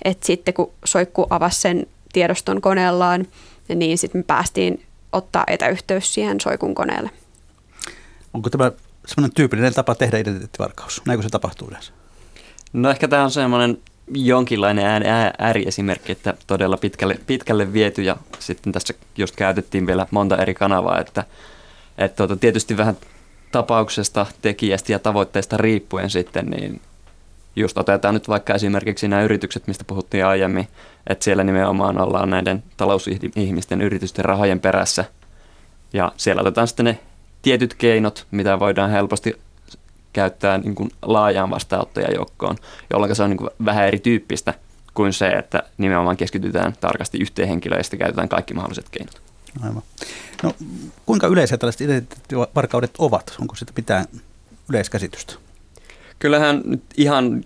että 0.05 0.27
sitten 0.27 0.55
kun 0.55 0.73
Soikku 0.85 1.27
avasi 1.31 1.61
sen 1.61 1.87
tiedoston 2.13 2.61
koneellaan, 2.61 3.27
niin 3.75 3.99
sitten 3.99 4.19
me 4.19 4.23
päästiin 4.23 4.87
ottaa 5.13 5.45
etäyhteys 5.47 6.15
siihen 6.15 6.41
Soikun 6.41 6.75
koneelle. 6.75 7.11
Onko 8.35 8.51
tämä 8.51 8.73
semmoinen 9.07 9.35
tyypillinen 9.35 9.75
tapa 9.75 9.95
tehdä 9.95 10.19
identiteettivarkaus? 10.19 11.03
Näinkö 11.07 11.23
se 11.23 11.29
tapahtuu 11.29 11.69
yleensä? 11.69 11.93
No 12.73 12.91
ehkä 12.91 13.09
tämä 13.09 13.25
on 13.25 13.31
semmoinen 13.31 13.79
jonkinlainen 14.15 15.03
ääriesimerkki, 15.39 16.13
että 16.13 16.35
todella 16.47 16.77
pitkälle, 16.77 17.19
pitkälle 17.27 17.73
viety 17.73 18.03
ja 18.03 18.17
sitten 18.39 18.73
tässä 18.73 18.95
just 19.19 19.37
käytettiin 19.37 19.87
vielä 19.87 20.07
monta 20.11 20.37
eri 20.37 20.55
kanavaa, 20.55 21.01
että, 21.01 21.25
että 21.99 22.17
tuota, 22.17 22.37
tietysti 22.37 22.77
vähän 22.77 22.97
tapauksesta, 23.53 24.27
tekijästä 24.43 24.93
ja 24.93 24.99
tavoitteesta 24.99 25.57
riippuen 25.57 26.11
sitten, 26.11 26.47
niin 26.47 26.81
just 27.57 27.79
otetaan 27.79 28.15
nyt 28.15 28.29
vaikka 28.29 28.55
esimerkiksi 28.55 29.09
nämä 29.09 29.23
yritykset, 29.23 29.67
mistä 29.67 29.85
puhuttiin 29.85 30.27
aiemmin, 30.27 30.69
että 31.07 31.25
siellä 31.25 31.45
nimenomaan 31.45 32.01
ollaan 32.01 32.31
näiden 32.31 32.63
talousihmisten 32.77 33.83
yritysten 33.83 34.25
rahojen 34.25 34.61
perässä. 34.61 35.05
Ja 35.93 36.13
siellä 36.17 36.43
otetaan 36.43 36.69
sitten 36.69 36.85
ne 36.85 36.99
tietyt 37.43 37.75
keinot, 37.75 38.27
mitä 38.31 38.61
voidaan 38.61 38.91
helposti 38.91 39.41
käyttää 40.13 40.59
niin 40.59 40.75
kuin 40.75 40.91
laajaan 41.03 41.51
vastaanottajajoukkoon, 41.51 42.57
jolloin 42.91 43.17
se 43.17 43.23
on 43.23 43.31
niin 43.31 43.39
kuin 43.39 43.51
vähän 43.65 43.87
erityyppistä 43.87 44.55
kuin 44.95 45.13
se, 45.13 45.29
että 45.29 45.63
nimenomaan 45.79 46.17
keskitytään 46.17 46.73
tarkasti 46.81 47.19
yhteen 47.19 47.49
henkilöön 47.49 47.79
ja 47.79 47.85
sitten 47.85 47.99
käytetään 47.99 48.29
kaikki 48.29 48.55
mahdolliset 48.55 48.89
keinot. 48.91 49.23
Aivan. 49.63 49.83
No, 50.43 50.55
kuinka 51.07 51.27
yleisiä 51.27 51.59
tällaiset 51.59 51.81
identiteettivarkaudet 51.81 52.95
ovat? 52.99 53.37
Onko 53.41 53.55
sitä 53.55 53.73
pitää 53.75 54.05
yleiskäsitystä? 54.71 55.35
Kyllähän 56.19 56.63
nyt 56.65 56.83
ihan 56.97 57.45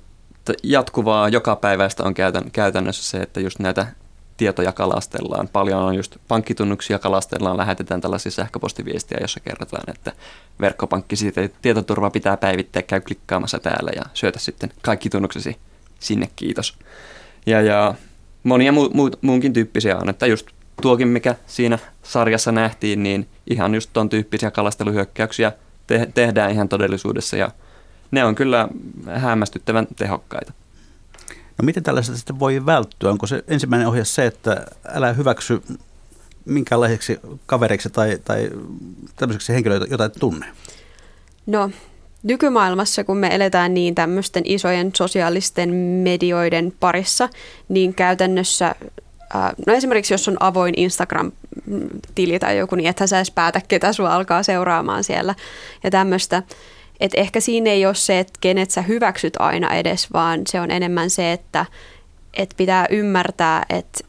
jatkuvaa 0.62 1.28
joka 1.28 1.56
päivästä 1.56 2.02
on 2.04 2.14
käytännössä 2.52 3.02
se, 3.02 3.18
että 3.18 3.40
just 3.40 3.58
näitä 3.58 3.86
tietoja 4.36 4.72
kalastellaan. 4.72 5.48
Paljon 5.52 5.82
on 5.82 5.94
just 5.94 6.16
pankkitunnuksia 6.28 6.98
kalastellaan, 6.98 7.56
lähetetään 7.56 8.00
tällaisia 8.00 8.32
sähköpostiviestiä, 8.32 9.18
jossa 9.20 9.40
kerrotaan, 9.40 9.94
että 9.94 10.12
verkkopankki 10.60 11.16
siitä 11.16 11.48
tietoturva 11.62 12.10
pitää 12.10 12.36
päivittää, 12.36 12.82
käy 12.82 13.00
klikkaamassa 13.00 13.58
täällä 13.58 13.90
ja 13.96 14.02
syötä 14.14 14.38
sitten 14.38 14.72
kaikki 14.82 15.10
tunnuksesi 15.10 15.56
sinne, 16.00 16.28
kiitos. 16.36 16.78
Ja, 17.46 17.60
ja 17.60 17.94
monia 18.42 18.72
mu, 18.72 18.90
mu, 18.94 19.10
muunkin 19.20 19.52
tyyppisiä 19.52 19.96
on, 19.98 20.08
että 20.08 20.26
just 20.26 20.46
tuokin, 20.82 21.08
mikä 21.08 21.34
siinä 21.46 21.78
sarjassa 22.02 22.52
nähtiin, 22.52 23.02
niin 23.02 23.28
ihan 23.50 23.74
just 23.74 23.90
ton 23.92 24.08
tyyppisiä 24.08 24.50
kalasteluhyökkäyksiä 24.50 25.52
te, 25.86 26.08
tehdään 26.14 26.50
ihan 26.50 26.68
todellisuudessa 26.68 27.36
ja 27.36 27.50
ne 28.10 28.24
on 28.24 28.34
kyllä 28.34 28.68
hämmästyttävän 29.14 29.86
tehokkaita. 29.96 30.52
No 31.58 31.64
miten 31.64 31.82
tällaisesta 31.82 32.16
sitten 32.16 32.40
voi 32.40 32.66
välttyä? 32.66 33.10
Onko 33.10 33.26
se 33.26 33.44
ensimmäinen 33.48 33.88
ohje 33.88 34.04
se, 34.04 34.26
että 34.26 34.66
älä 34.88 35.12
hyväksy 35.12 35.62
minkäänlaiseksi 36.44 37.20
kaveriksi 37.46 37.90
tai, 37.90 38.18
tai 38.24 38.50
tämmöiseksi 39.16 39.52
henkilöitä, 39.52 39.86
jota 39.90 40.04
et 40.04 40.16
tunne? 40.20 40.46
No 41.46 41.70
nykymaailmassa, 42.22 43.04
kun 43.04 43.16
me 43.16 43.34
eletään 43.34 43.74
niin 43.74 43.94
tämmöisten 43.94 44.42
isojen 44.46 44.90
sosiaalisten 44.96 45.74
medioiden 45.74 46.72
parissa, 46.80 47.28
niin 47.68 47.94
käytännössä, 47.94 48.74
no 49.66 49.72
esimerkiksi 49.72 50.14
jos 50.14 50.28
on 50.28 50.36
avoin 50.40 50.74
Instagram-tili 50.76 52.38
tai 52.38 52.58
joku, 52.58 52.74
niin 52.74 52.88
ethän 52.88 53.08
sä 53.08 53.16
edes 53.16 53.30
päätä, 53.30 53.60
ketä 53.68 53.92
sua 53.92 54.14
alkaa 54.14 54.42
seuraamaan 54.42 55.04
siellä 55.04 55.34
ja 55.84 55.90
tämmöistä. 55.90 56.42
Et 57.00 57.12
ehkä 57.14 57.40
siinä 57.40 57.70
ei 57.70 57.86
ole 57.86 57.94
se, 57.94 58.18
että 58.18 58.32
kenet 58.40 58.70
sä 58.70 58.82
hyväksyt 58.82 59.34
aina 59.38 59.74
edes, 59.74 60.12
vaan 60.12 60.40
se 60.46 60.60
on 60.60 60.70
enemmän 60.70 61.10
se, 61.10 61.32
että 61.32 61.66
et 62.34 62.54
pitää 62.56 62.86
ymmärtää, 62.90 63.66
että 63.68 64.04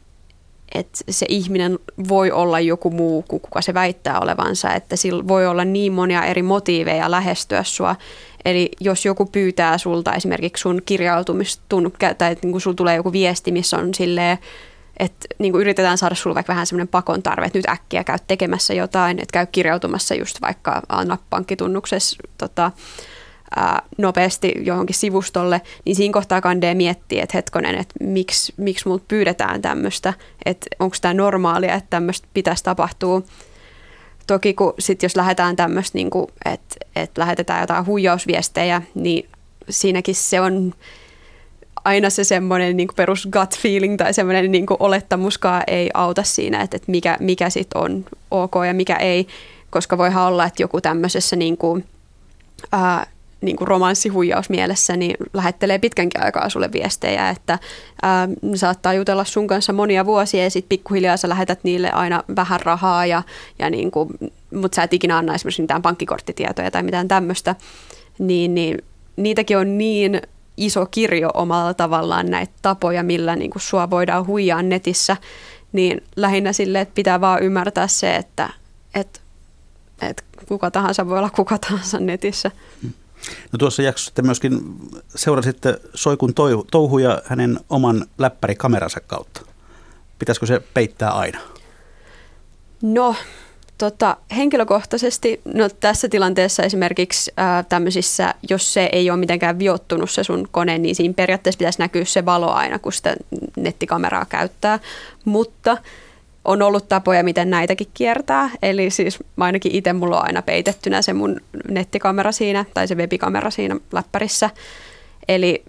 että 0.74 0.98
se 1.10 1.26
ihminen 1.28 1.78
voi 2.08 2.30
olla 2.30 2.60
joku 2.60 2.90
muu 2.90 3.24
kuin 3.28 3.40
kuka 3.40 3.60
se 3.60 3.74
väittää 3.74 4.20
olevansa, 4.20 4.74
että 4.74 4.96
sillä 4.96 5.28
voi 5.28 5.46
olla 5.46 5.64
niin 5.64 5.92
monia 5.92 6.24
eri 6.24 6.42
motiiveja 6.42 7.10
lähestyä 7.10 7.62
sua. 7.62 7.96
Eli 8.44 8.70
jos 8.80 9.04
joku 9.04 9.26
pyytää 9.26 9.78
sulta 9.78 10.14
esimerkiksi 10.14 10.62
sun 10.62 10.82
kirjautumista, 10.86 11.62
tai 12.18 12.36
niin 12.42 12.60
sulla 12.60 12.74
tulee 12.74 12.96
joku 12.96 13.12
viesti, 13.12 13.52
missä 13.52 13.76
on 13.76 13.94
silleen, 13.94 14.38
että 14.98 15.26
niin 15.38 15.52
kuin 15.52 15.60
yritetään 15.60 15.98
saada 15.98 16.14
sulle 16.14 16.34
vaikka 16.34 16.52
vähän 16.52 16.66
semmoinen 16.66 16.88
pakon 16.88 17.22
tarve, 17.22 17.46
että 17.46 17.58
nyt 17.58 17.68
äkkiä 17.68 18.04
käy 18.04 18.18
tekemässä 18.26 18.74
jotain, 18.74 19.18
että 19.18 19.32
käy 19.32 19.46
kirjautumassa 19.52 20.14
just 20.14 20.40
vaikka 20.42 20.82
anna 20.88 21.18
pankkitunnuksessa 21.30 22.16
tota, 22.38 22.70
ää, 23.56 23.82
nopeasti 23.98 24.54
johonkin 24.60 24.96
sivustolle, 24.96 25.60
niin 25.84 25.96
siinä 25.96 26.12
kohtaa 26.12 26.40
kandee 26.40 26.74
miettiä, 26.74 27.22
että 27.22 27.36
hetkonen, 27.36 27.74
että 27.74 27.94
miksi, 28.00 28.54
miksi 28.56 28.88
multa 28.88 29.04
pyydetään 29.08 29.62
tämmöistä, 29.62 30.14
että 30.44 30.66
onko 30.78 30.96
tämä 31.00 31.14
normaalia, 31.14 31.74
että 31.74 31.90
tämmöistä 31.90 32.28
pitäisi 32.34 32.64
tapahtua. 32.64 33.22
Toki 34.26 34.54
kun 34.54 34.74
sit 34.78 35.02
jos 35.02 35.16
lähdetään 35.16 35.56
tämmöistä, 35.56 35.98
niin 35.98 36.10
että, 36.44 36.76
että 36.96 37.20
lähetetään 37.20 37.60
jotain 37.60 37.86
huijausviestejä, 37.86 38.82
niin 38.94 39.28
siinäkin 39.70 40.14
se 40.14 40.40
on 40.40 40.74
aina 41.88 42.10
se 42.10 42.24
semmoinen 42.24 42.76
niin 42.76 42.88
perus 42.96 43.28
gut 43.32 43.58
feeling 43.58 43.96
tai 43.96 44.14
semmoinen 44.14 44.52
niin 44.52 44.66
olettamuskaan 44.78 45.62
ei 45.66 45.90
auta 45.94 46.22
siinä, 46.22 46.60
että, 46.60 46.76
että 46.76 46.90
mikä, 46.90 47.16
mikä 47.20 47.50
sitten 47.50 47.82
on 47.82 48.04
ok 48.30 48.54
ja 48.66 48.74
mikä 48.74 48.96
ei, 48.96 49.26
koska 49.70 49.98
voihan 49.98 50.26
olla, 50.26 50.44
että 50.44 50.62
joku 50.62 50.80
tämmöisessä 50.80 51.36
niin 51.36 51.56
kuin, 51.56 51.84
ää, 52.72 53.06
niin 53.40 53.56
kuin 53.56 53.68
romanssihuijausmielessä 53.68 54.96
niin 54.96 55.16
lähettelee 55.32 55.78
pitkänkin 55.78 56.24
aikaa 56.24 56.48
sulle 56.48 56.72
viestejä, 56.72 57.30
että 57.30 57.58
ää, 58.02 58.28
saattaa 58.54 58.94
jutella 58.94 59.24
sun 59.24 59.46
kanssa 59.46 59.72
monia 59.72 60.06
vuosia 60.06 60.42
ja 60.42 60.50
sitten 60.50 60.68
pikkuhiljaa 60.68 61.16
sä 61.16 61.28
lähetät 61.28 61.58
niille 61.62 61.90
aina 61.90 62.22
vähän 62.36 62.60
rahaa, 62.60 63.06
ja, 63.06 63.22
ja 63.58 63.70
niin 63.70 63.90
kuin, 63.90 64.08
mutta 64.54 64.76
sä 64.76 64.82
et 64.82 64.94
ikinä 64.94 65.16
anna 65.16 65.34
esimerkiksi 65.34 65.62
mitään 65.62 65.82
pankkikorttitietoja 65.82 66.70
tai 66.70 66.82
mitään 66.82 67.08
tämmöistä, 67.08 67.54
niin, 68.18 68.54
niin 68.54 68.78
niitäkin 69.16 69.58
on 69.58 69.78
niin 69.78 70.20
iso 70.58 70.86
kirjo 70.86 71.30
omalla 71.34 71.74
tavallaan 71.74 72.30
näitä 72.30 72.52
tapoja, 72.62 73.02
millä 73.02 73.36
niin 73.36 73.50
kuin 73.50 73.62
sua 73.62 73.90
voidaan 73.90 74.26
huijaa 74.26 74.62
netissä, 74.62 75.16
niin 75.72 76.04
lähinnä 76.16 76.52
sille, 76.52 76.80
että 76.80 76.94
pitää 76.94 77.20
vaan 77.20 77.42
ymmärtää 77.42 77.86
se, 77.86 78.16
että, 78.16 78.50
että, 78.94 79.20
että 80.02 80.22
kuka 80.48 80.70
tahansa 80.70 81.08
voi 81.08 81.18
olla 81.18 81.30
kuka 81.30 81.58
tahansa 81.58 82.00
netissä. 82.00 82.50
No 83.52 83.58
tuossa 83.58 83.82
jaksossa 83.82 84.14
te 84.14 84.22
myöskin 84.22 84.60
seurasitte 85.16 85.80
Soikun 85.94 86.34
touhuja 86.70 87.22
hänen 87.24 87.60
oman 87.70 88.06
läppärikameransa 88.18 89.00
kautta. 89.00 89.40
Pitäisikö 90.18 90.46
se 90.46 90.60
peittää 90.74 91.10
aina? 91.10 91.38
No, 92.82 93.14
tota, 93.78 94.16
henkilökohtaisesti 94.36 95.40
no, 95.44 95.68
tässä 95.68 96.08
tilanteessa 96.08 96.62
esimerkiksi 96.62 97.32
ää, 97.36 97.62
tämmöisissä, 97.62 98.34
jos 98.50 98.74
se 98.74 98.88
ei 98.92 99.10
ole 99.10 99.18
mitenkään 99.18 99.58
viottunut 99.58 100.10
se 100.10 100.24
sun 100.24 100.48
kone, 100.50 100.78
niin 100.78 100.94
siinä 100.94 101.14
periaatteessa 101.14 101.58
pitäisi 101.58 101.78
näkyä 101.78 102.04
se 102.04 102.24
valo 102.24 102.50
aina, 102.50 102.78
kun 102.78 102.92
sitä 102.92 103.16
nettikameraa 103.56 104.24
käyttää. 104.24 104.78
Mutta 105.24 105.76
on 106.44 106.62
ollut 106.62 106.88
tapoja, 106.88 107.24
miten 107.24 107.50
näitäkin 107.50 107.86
kiertää. 107.94 108.50
Eli 108.62 108.90
siis 108.90 109.18
ainakin 109.38 109.74
itse 109.74 109.92
mulla 109.92 110.18
on 110.18 110.26
aina 110.26 110.42
peitettynä 110.42 111.02
se 111.02 111.12
mun 111.12 111.40
nettikamera 111.68 112.32
siinä 112.32 112.64
tai 112.74 112.88
se 112.88 112.94
webikamera 112.94 113.50
siinä 113.50 113.76
läppärissä. 113.92 114.50
Eli 115.28 115.64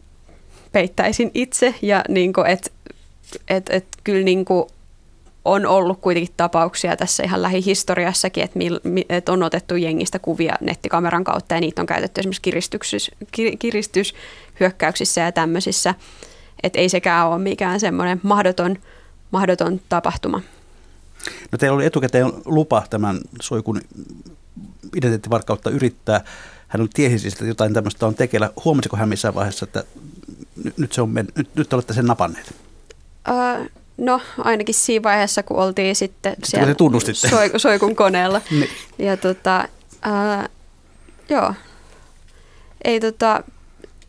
peittäisin 0.71 1.31
itse 1.33 1.75
ja 1.81 2.03
niin 2.09 2.33
että 2.47 2.71
et, 3.47 3.69
et, 3.69 3.85
kyllä 4.03 4.23
niin 4.23 4.45
kuin 4.45 4.65
on 5.51 5.65
ollut 5.65 6.01
kuitenkin 6.01 6.33
tapauksia 6.37 6.97
tässä 6.97 7.23
ihan 7.23 7.41
lähihistoriassakin, 7.41 8.43
että, 8.43 8.59
mil, 8.59 8.79
että 9.09 9.31
on 9.31 9.43
otettu 9.43 9.75
jengistä 9.75 10.19
kuvia 10.19 10.55
nettikameran 10.61 11.23
kautta 11.23 11.55
ja 11.55 11.61
niitä 11.61 11.81
on 11.81 11.85
käytetty 11.85 12.21
esimerkiksi 12.21 13.57
kiristyshyökkäyksissä 13.59 15.21
ja 15.21 15.31
tämmöisissä. 15.31 15.95
Että 16.63 16.79
ei 16.79 16.89
sekään 16.89 17.27
ole 17.27 17.37
mikään 17.37 17.79
semmoinen 17.79 18.19
mahdoton, 18.23 18.77
mahdoton 19.31 19.81
tapahtuma. 19.89 20.41
No 21.51 21.57
teillä 21.57 21.75
oli 21.75 21.85
etukäteen 21.85 22.33
lupa 22.45 22.83
tämän 22.89 23.19
soikun 23.41 23.81
identiteettivarkautta 24.95 25.69
yrittää. 25.69 26.21
Hän 26.67 26.81
oli 26.81 26.89
tiesi 26.93 27.19
siis, 27.19 27.33
että 27.33 27.45
jotain 27.45 27.73
tämmöistä 27.73 28.07
on 28.07 28.15
tekeillä. 28.15 28.49
Huomasiko 28.65 28.97
hän 28.97 29.09
missään 29.09 29.35
vaiheessa, 29.35 29.65
että 29.65 29.83
nyt, 30.77 30.93
se 30.93 31.01
on 31.01 31.09
men- 31.09 31.27
nyt, 31.35 31.55
nyt 31.55 31.73
olette 31.73 31.93
sen 31.93 32.05
napanneet? 32.05 32.55
Uh, 33.29 33.69
no 33.99 34.21
ainakin 34.37 34.75
siinä 34.75 35.03
vaiheessa, 35.03 35.43
kun 35.43 35.57
oltiin 35.57 35.95
sitten, 35.95 36.35
siellä 36.43 36.65
soi, 37.29 37.51
soikun 37.57 37.95
koneella. 37.95 38.41
niin. 38.51 38.69
Ja 38.99 39.17
tota, 39.17 39.67
uh, 40.05 40.49
joo, 41.29 41.53
ei 42.83 42.99
tota, 42.99 43.43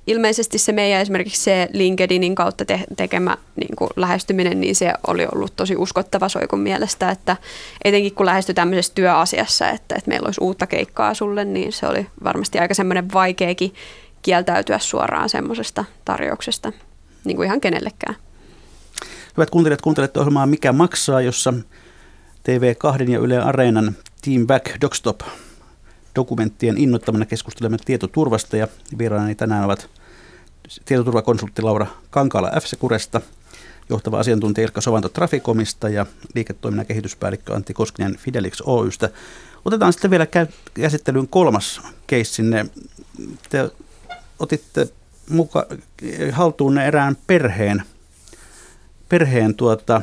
ilmeisesti 0.06 0.58
se 0.58 0.72
meidän 0.72 1.00
esimerkiksi 1.00 1.42
se 1.42 1.68
LinkedInin 1.72 2.34
kautta 2.34 2.64
te- 2.64 2.84
tekemä 2.96 3.36
niin 3.56 3.76
kuin 3.76 3.90
lähestyminen, 3.96 4.60
niin 4.60 4.76
se 4.76 4.92
oli 5.06 5.26
ollut 5.34 5.56
tosi 5.56 5.76
uskottava 5.76 6.28
soikun 6.28 6.60
mielestä, 6.60 7.10
että 7.10 7.36
etenkin 7.84 8.14
kun 8.14 8.26
lähestyi 8.26 8.54
tämmöisessä 8.54 8.94
työasiassa, 8.94 9.68
että, 9.68 9.94
että 9.94 10.08
meillä 10.08 10.26
olisi 10.26 10.40
uutta 10.40 10.66
keikkaa 10.66 11.14
sulle, 11.14 11.44
niin 11.44 11.72
se 11.72 11.86
oli 11.86 12.06
varmasti 12.24 12.58
aika 12.58 12.74
semmoinen 12.74 13.12
vaikeakin 13.12 13.74
kieltäytyä 14.22 14.78
suoraan 14.78 15.28
semmoisesta 15.28 15.84
tarjouksesta, 16.04 16.72
niin 17.24 17.36
kuin 17.36 17.46
ihan 17.46 17.60
kenellekään. 17.60 18.16
Hyvät 19.36 19.50
kuuntelijat, 19.50 19.80
kuuntelette 19.80 20.20
ohjelmaa 20.20 20.46
Mikä 20.46 20.72
maksaa, 20.72 21.20
jossa 21.20 21.54
TV2 22.48 23.10
ja 23.10 23.18
Yle 23.18 23.38
Areenan 23.38 23.96
Team 24.22 24.46
Back 24.46 24.80
Dogstop 24.80 25.20
dokumenttien 26.16 26.78
innoittamana 26.78 27.26
keskustelemme 27.26 27.76
tietoturvasta 27.84 28.56
ja 28.56 28.68
vieraani 28.98 29.34
tänään 29.34 29.64
ovat 29.64 29.90
tietoturvakonsultti 30.84 31.62
Laura 31.62 31.86
Kankaala 32.10 32.50
f 32.60 32.64
johtava 33.88 34.18
asiantuntija 34.18 34.64
Ilkka 34.64 34.80
Sovanto 34.80 35.08
Trafikomista 35.08 35.88
ja 35.88 36.06
liiketoiminnan 36.34 36.86
kehityspäällikkö 36.86 37.54
Antti 37.54 37.74
Koskinen 37.74 38.16
Fidelix 38.16 38.60
Oystä. 38.60 39.10
Otetaan 39.64 39.92
sitten 39.92 40.10
vielä 40.10 40.26
käsittelyyn 40.74 41.28
kolmas 41.28 41.80
keissinne. 42.06 42.66
Te 43.48 43.70
otitte 44.38 44.88
muka, 45.28 45.66
haltuun 46.32 46.78
erään 46.78 47.16
perheen, 47.26 47.82
perheen 49.10 49.54
tuota, 49.54 50.02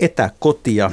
etäkotia. 0.00 0.90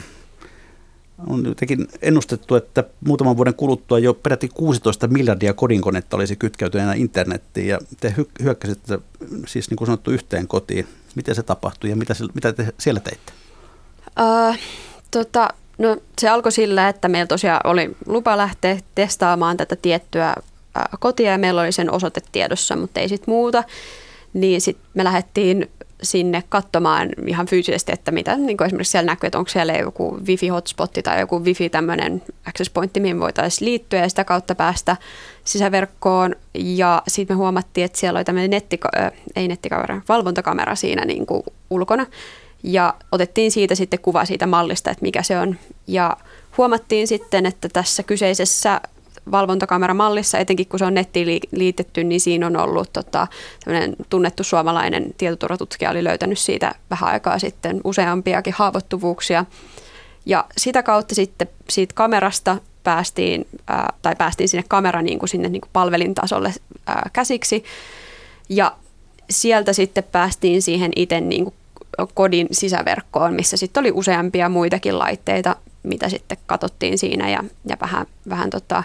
On 1.27 1.45
jotenkin 1.45 1.87
ennustettu, 2.01 2.55
että 2.55 2.83
muutaman 3.05 3.37
vuoden 3.37 3.53
kuluttua 3.53 3.99
jo 3.99 4.13
peräti 4.13 4.49
16 4.53 5.07
miljardia 5.07 5.53
kodinkonetta 5.53 6.17
olisi 6.17 6.35
kytkeytyneenä 6.35 6.93
internettiin 6.93 7.67
ja 7.67 7.79
te 7.99 8.15
hy- 8.17 8.43
hyökkäsitte 8.43 8.99
siis 9.47 9.69
niin 9.69 9.77
kuin 9.77 9.85
sanottu 9.85 10.11
yhteen 10.11 10.47
kotiin. 10.47 10.87
Miten 11.15 11.35
se 11.35 11.43
tapahtui 11.43 11.89
ja 11.89 11.95
mitä, 11.95 12.13
se, 12.13 12.25
mitä 12.33 12.53
te 12.53 12.73
siellä 12.77 12.99
teitte? 12.99 13.33
Uh, 14.19 14.55
tota, 15.11 15.49
no, 15.77 15.97
se 16.19 16.29
alkoi 16.29 16.51
sillä, 16.51 16.89
että 16.89 17.07
meillä 17.07 17.27
tosiaan 17.27 17.61
oli 17.63 17.95
lupa 18.05 18.37
lähteä 18.37 18.79
testaamaan 18.95 19.57
tätä 19.57 19.75
tiettyä 19.75 20.35
kotia 20.99 21.31
ja 21.31 21.37
meillä 21.37 21.61
oli 21.61 21.71
sen 21.71 21.91
osoite 21.91 22.21
tiedossa, 22.31 22.75
mutta 22.75 22.99
ei 22.99 23.09
sitten 23.09 23.33
muuta. 23.33 23.63
Niin 24.33 24.61
sitten 24.61 24.85
me 24.93 25.03
lähdettiin 25.03 25.69
sinne 26.03 26.43
katsomaan 26.49 27.09
ihan 27.27 27.45
fyysisesti, 27.45 27.91
että 27.91 28.11
mitä 28.11 28.37
niin 28.37 28.57
kuin 28.57 28.65
esimerkiksi 28.65 28.91
siellä 28.91 29.11
näkyy, 29.11 29.27
että 29.27 29.37
onko 29.37 29.49
siellä 29.49 29.73
joku 29.73 30.17
wifi-hotspotti 30.25 31.01
tai 31.03 31.19
joku 31.19 31.43
wifi 31.43 31.69
tämmöinen 31.69 32.21
access 32.47 32.69
pointti, 32.69 32.99
mihin 32.99 33.19
voitaisiin 33.19 33.65
liittyä 33.65 33.99
ja 33.99 34.09
sitä 34.09 34.23
kautta 34.23 34.55
päästä 34.55 34.97
sisäverkkoon. 35.43 36.35
Ja 36.53 37.01
sitten 37.07 37.37
me 37.37 37.37
huomattiin, 37.37 37.85
että 37.85 37.99
siellä 37.99 38.17
oli 38.17 38.25
tämmöinen 38.25 38.49
netti, 38.49 38.79
äh, 38.97 39.11
ei 39.35 39.47
nettikamera, 39.47 40.01
valvontakamera 40.09 40.75
siinä 40.75 41.05
niin 41.05 41.25
kuin 41.25 41.43
ulkona. 41.69 42.05
Ja 42.63 42.93
otettiin 43.11 43.51
siitä 43.51 43.75
sitten 43.75 43.99
kuva 43.99 44.25
siitä 44.25 44.47
mallista, 44.47 44.91
että 44.91 45.01
mikä 45.03 45.23
se 45.23 45.39
on. 45.39 45.55
Ja 45.87 46.17
huomattiin 46.57 47.07
sitten, 47.07 47.45
että 47.45 47.69
tässä 47.69 48.03
kyseisessä 48.03 48.81
valvontakameramallissa, 49.31 50.37
etenkin 50.37 50.67
kun 50.67 50.79
se 50.79 50.85
on 50.85 50.93
nettiin 50.93 51.41
liitetty, 51.51 52.03
niin 52.03 52.21
siinä 52.21 52.47
on 52.47 52.57
ollut 52.57 52.93
tota, 52.93 53.27
tunnettu 54.09 54.43
suomalainen 54.43 55.13
tietoturvatutkija 55.17 55.91
oli 55.91 56.03
löytänyt 56.03 56.39
siitä 56.39 56.75
vähän 56.89 57.09
aikaa 57.09 57.39
sitten 57.39 57.81
useampiakin 57.83 58.53
haavoittuvuuksia. 58.57 59.45
Ja 60.25 60.45
sitä 60.57 60.83
kautta 60.83 61.15
sitten 61.15 61.47
siitä 61.69 61.93
kamerasta 61.93 62.57
päästiin, 62.83 63.47
ää, 63.67 63.93
tai 64.01 64.15
päästiin 64.15 64.49
sinne 64.49 64.63
kamera 64.67 65.01
niin 65.01 65.19
kuin 65.19 65.29
sinne 65.29 65.49
niin 65.49 65.61
kuin 65.61 65.69
palvelintasolle 65.73 66.53
ää, 66.87 67.09
käsiksi. 67.13 67.63
Ja 68.49 68.75
sieltä 69.29 69.73
sitten 69.73 70.03
päästiin 70.03 70.61
siihen 70.61 70.91
itse 70.95 71.21
niin 71.21 71.43
kuin 71.43 71.55
kodin 72.13 72.47
sisäverkkoon, 72.51 73.33
missä 73.33 73.57
sitten 73.57 73.81
oli 73.81 73.91
useampia 73.91 74.49
muitakin 74.49 74.99
laitteita, 74.99 75.55
mitä 75.83 76.09
sitten 76.09 76.37
katsottiin 76.45 76.97
siinä 76.97 77.29
ja, 77.29 77.43
ja 77.69 77.77
vähän, 77.81 78.05
vähän 78.29 78.49
tota, 78.49 78.83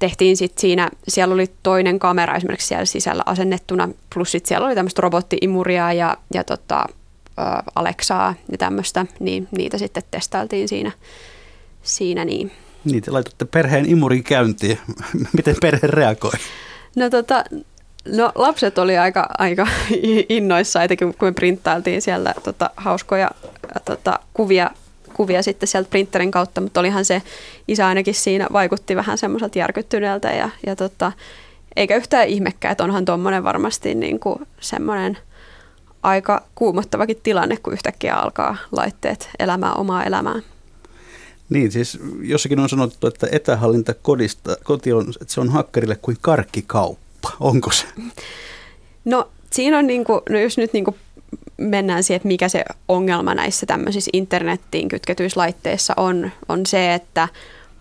tehtiin 0.00 0.36
sitten 0.36 0.60
siinä, 0.60 0.90
siellä 1.08 1.34
oli 1.34 1.46
toinen 1.62 1.98
kamera 1.98 2.36
esimerkiksi 2.36 2.66
siellä 2.66 2.84
sisällä 2.84 3.22
asennettuna, 3.26 3.88
plus 4.14 4.32
sitten 4.32 4.48
siellä 4.48 4.66
oli 4.66 4.74
tämmöistä 4.74 5.02
robottiimuria 5.02 5.92
ja, 5.92 6.16
ja 6.34 6.44
tota, 6.44 6.84
Alexaa 7.74 8.34
ja 8.52 8.58
tämmöistä, 8.58 9.06
niin 9.20 9.48
niitä 9.56 9.78
sitten 9.78 10.02
testailtiin 10.10 10.68
siinä, 10.68 10.92
siinä 11.82 12.24
niin. 12.24 12.52
Niitä 12.84 13.12
laitatte 13.12 13.44
perheen 13.44 13.90
imurin 13.90 14.24
käyntiin. 14.24 14.78
Miten 15.36 15.56
perhe 15.60 15.86
reagoi? 15.86 16.32
No 16.96 17.10
tota, 17.10 17.44
No 18.04 18.32
lapset 18.34 18.78
oli 18.78 18.98
aika, 18.98 19.26
aika 19.38 19.66
innoissa, 20.28 20.82
etenkin 20.82 21.14
kun 21.18 21.28
me 21.28 21.32
printtailtiin 21.32 22.02
siellä 22.02 22.34
tota, 22.44 22.70
hauskoja 22.76 23.30
tota, 23.84 24.18
kuvia 24.34 24.70
kuvia 25.10 25.42
sitten 25.42 25.68
sieltä 25.68 25.90
printerin 25.90 26.30
kautta, 26.30 26.60
mutta 26.60 26.80
olihan 26.80 27.04
se 27.04 27.22
isä 27.68 27.86
ainakin 27.86 28.14
siinä 28.14 28.46
vaikutti 28.52 28.96
vähän 28.96 29.18
semmoiselta 29.18 29.58
järkyttyneeltä 29.58 30.28
ja, 30.28 30.50
ja 30.66 30.76
tota, 30.76 31.12
eikä 31.76 31.96
yhtään 31.96 32.28
ihmekään, 32.28 32.72
että 32.72 32.84
onhan 32.84 33.04
tuommoinen 33.04 33.44
varmasti 33.44 33.94
niin 33.94 34.20
kuin 34.20 34.46
semmoinen 34.60 35.18
aika 36.02 36.42
kuumottavakin 36.54 37.20
tilanne, 37.22 37.56
kun 37.56 37.72
yhtäkkiä 37.72 38.14
alkaa 38.14 38.56
laitteet 38.72 39.30
elämään 39.38 39.76
omaa 39.76 40.04
elämää. 40.04 40.40
Niin, 41.48 41.72
siis 41.72 41.98
jossakin 42.22 42.58
on 42.58 42.68
sanottu, 42.68 43.06
että 43.06 43.28
etähallinta 43.32 43.94
kodista, 43.94 44.56
koti 44.64 44.92
on, 44.92 45.12
että 45.20 45.34
se 45.34 45.40
on 45.40 45.48
hakkerille 45.48 45.96
kuin 46.02 46.16
karkkikauppa. 46.20 47.32
Onko 47.40 47.70
se? 47.72 47.86
No 49.04 49.28
siinä 49.50 49.78
on, 49.78 49.86
niin 49.86 50.04
kuin, 50.04 50.20
no 50.30 50.38
jos 50.38 50.58
nyt 50.58 50.72
niin 50.72 50.84
kuin 50.84 50.96
mennään 51.56 52.02
siihen, 52.02 52.16
että 52.16 52.28
mikä 52.28 52.48
se 52.48 52.64
ongelma 52.88 53.34
näissä 53.34 53.66
tämmöisissä 53.66 54.10
internettiin 54.12 54.88
kytketyissä 54.88 55.40
laitteissa 55.40 55.94
on, 55.96 56.30
on 56.48 56.66
se, 56.66 56.94
että 56.94 57.28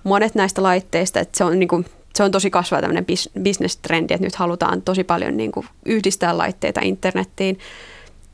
monet 0.03 0.35
näistä 0.35 0.63
laitteista, 0.63 1.19
että 1.19 1.37
se 1.37 1.43
on, 1.43 1.59
niin 1.59 1.67
kuin, 1.67 1.85
se 2.15 2.23
on 2.23 2.31
tosi 2.31 2.49
kasvava 2.49 2.81
tämmöinen 2.81 3.05
bisnestrendi, 3.41 4.13
että 4.13 4.27
nyt 4.27 4.35
halutaan 4.35 4.81
tosi 4.81 5.03
paljon 5.03 5.37
niin 5.37 5.51
kuin 5.51 5.65
yhdistää 5.85 6.37
laitteita 6.37 6.81
internettiin, 6.83 7.59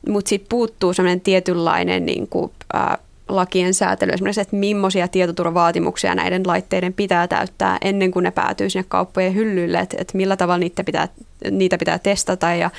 mutta 0.08 0.28
sitten 0.28 0.48
puuttuu 0.48 0.92
semmoinen 0.92 1.20
tietynlainen 1.20 2.06
niin 2.06 2.28
kuin, 2.28 2.52
ää, 2.72 2.98
lakien 3.28 3.74
säätely, 3.74 4.12
esimerkiksi, 4.12 4.40
että 4.40 4.56
millaisia 4.56 5.08
tietoturvavaatimuksia 5.08 6.14
näiden 6.14 6.42
laitteiden 6.46 6.92
pitää 6.92 7.28
täyttää 7.28 7.78
ennen 7.80 8.10
kuin 8.10 8.22
ne 8.22 8.30
päätyy 8.30 8.70
sinne 8.70 8.84
kauppojen 8.88 9.34
hyllylle, 9.34 9.78
että, 9.78 9.96
että 10.00 10.16
millä 10.16 10.36
tavalla 10.36 10.58
niitä 10.58 10.84
pitää, 10.84 11.08
niitä 11.50 11.78
pitää 11.78 11.98
testata 11.98 12.54
ja 12.54 12.70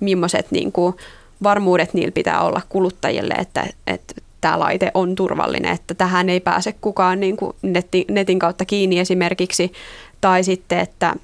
millaiset 0.00 0.50
niin 0.50 0.72
kuin, 0.72 0.94
varmuudet 1.42 1.94
niillä 1.94 2.12
pitää 2.12 2.40
olla 2.40 2.60
kuluttajille, 2.68 3.34
että, 3.34 3.66
että 3.86 4.14
tämä 4.40 4.58
laite 4.58 4.90
on 4.94 5.14
turvallinen, 5.14 5.72
että 5.72 5.94
tähän 5.94 6.28
ei 6.28 6.40
pääse 6.40 6.72
kukaan 6.72 7.20
niin 7.20 7.36
kuin 7.36 7.56
netti, 7.62 8.04
netin 8.10 8.38
kautta 8.38 8.64
kiinni 8.64 8.98
esimerkiksi, 8.98 9.72
tai 10.20 10.44
sitten, 10.44 10.78
että 10.78 11.16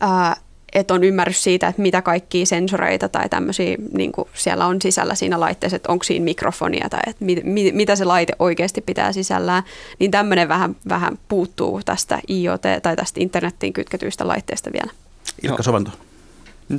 ää, 0.00 0.36
että 0.72 0.94
on 0.94 1.04
ymmärrys 1.04 1.42
siitä, 1.42 1.68
että 1.68 1.82
mitä 1.82 2.02
kaikkia 2.02 2.46
sensoreita 2.46 3.08
tai 3.08 3.28
tämmöisiä 3.28 3.76
niin 3.92 4.12
siellä 4.34 4.66
on 4.66 4.82
sisällä 4.82 5.14
siinä 5.14 5.40
laitteessa, 5.40 5.76
että 5.76 5.92
onko 5.92 6.04
siinä 6.04 6.24
mikrofonia 6.24 6.88
tai 6.88 7.00
että 7.06 7.24
mit, 7.24 7.44
mit, 7.44 7.74
mitä 7.74 7.96
se 7.96 8.04
laite 8.04 8.32
oikeasti 8.38 8.80
pitää 8.80 9.12
sisällään, 9.12 9.62
niin 9.98 10.10
tämmöinen 10.10 10.48
vähän, 10.48 10.76
vähän 10.88 11.18
puuttuu 11.28 11.80
tästä 11.84 12.20
IoT 12.30 12.62
tai 12.82 12.96
tästä 12.96 13.20
internettiin 13.20 13.72
kytketyistä 13.72 14.28
laitteista 14.28 14.70
vielä. 14.72 14.92
Ilkka 15.42 15.62
Sovanto. 15.62 15.90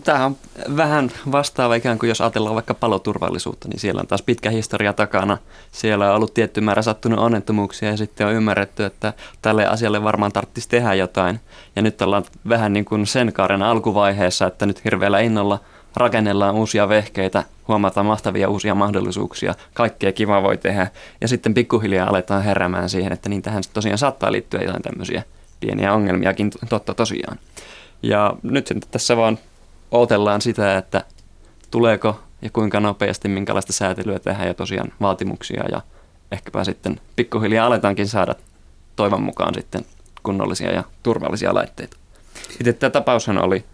Tämä 0.01 0.25
on 0.25 0.35
vähän 0.77 1.11
vastaava 1.31 1.75
ikään 1.75 1.99
kuin 1.99 2.07
jos 2.07 2.21
ajatellaan 2.21 2.55
vaikka 2.55 2.73
paloturvallisuutta, 2.73 3.67
niin 3.67 3.79
siellä 3.79 4.01
on 4.01 4.07
taas 4.07 4.21
pitkä 4.21 4.49
historia 4.49 4.93
takana. 4.93 5.37
Siellä 5.71 6.09
on 6.09 6.15
ollut 6.15 6.33
tietty 6.33 6.61
määrä 6.61 6.81
sattunut 6.81 7.19
onnettomuuksia 7.19 7.89
ja 7.89 7.97
sitten 7.97 8.27
on 8.27 8.33
ymmärretty, 8.33 8.85
että 8.85 9.13
tälle 9.41 9.67
asialle 9.67 10.03
varmaan 10.03 10.31
tarvitsisi 10.31 10.69
tehdä 10.69 10.93
jotain. 10.93 11.39
Ja 11.75 11.81
nyt 11.81 12.01
ollaan 12.01 12.23
vähän 12.49 12.73
niin 12.73 12.85
kuin 12.85 13.07
sen 13.07 13.33
kaaren 13.33 13.61
alkuvaiheessa, 13.61 14.47
että 14.47 14.65
nyt 14.65 14.83
hirveällä 14.83 15.19
innolla 15.19 15.59
rakennellaan 15.95 16.55
uusia 16.55 16.89
vehkeitä, 16.89 17.43
huomataan 17.67 18.05
mahtavia 18.05 18.49
uusia 18.49 18.75
mahdollisuuksia, 18.75 19.55
kaikkea 19.73 20.11
kiva 20.11 20.43
voi 20.43 20.57
tehdä. 20.57 20.87
Ja 21.21 21.27
sitten 21.27 21.53
pikkuhiljaa 21.53 22.09
aletaan 22.09 22.43
heräämään 22.43 22.89
siihen, 22.89 23.13
että 23.13 23.29
niin 23.29 23.41
tähän 23.41 23.63
tosiaan 23.73 23.97
saattaa 23.97 24.31
liittyä 24.31 24.61
jotain 24.61 24.83
tämmöisiä 24.83 25.23
pieniä 25.59 25.93
ongelmiakin, 25.93 26.51
totta 26.69 26.93
tosiaan. 26.93 27.39
Ja 28.03 28.33
nyt 28.43 28.73
tässä 28.91 29.17
vaan 29.17 29.37
odotellaan 29.93 30.41
sitä, 30.41 30.77
että 30.77 31.03
tuleeko 31.71 32.19
ja 32.41 32.49
kuinka 32.49 32.79
nopeasti, 32.79 33.27
minkälaista 33.29 33.73
säätelyä 33.73 34.19
tehdään 34.19 34.47
ja 34.47 34.53
tosiaan 34.53 34.93
vaatimuksia 35.01 35.63
ja 35.71 35.81
ehkäpä 36.31 36.63
sitten 36.63 36.99
pikkuhiljaa 37.15 37.67
aletaankin 37.67 38.07
saada 38.07 38.35
toivon 38.95 39.23
mukaan 39.23 39.53
sitten 39.53 39.85
kunnollisia 40.23 40.71
ja 40.71 40.83
turvallisia 41.03 41.53
laitteita. 41.53 41.97
Itse 42.59 42.73
tämä 42.73 42.89
tapaushan 42.89 43.43
oli 43.43 43.65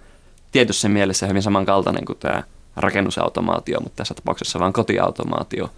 tietyssä 0.52 0.90
mielessä 0.90 1.28
hyvin 1.28 1.42
samankaltainen 1.42 2.06
kuin 2.06 2.20
tämä 2.20 2.44
rakennusautomaatio, 2.76 3.80
mutta 3.80 3.96
tässä 3.96 4.14
tapauksessa 4.14 4.60
vain 4.60 4.74
kotiautomaatio. 4.74 5.70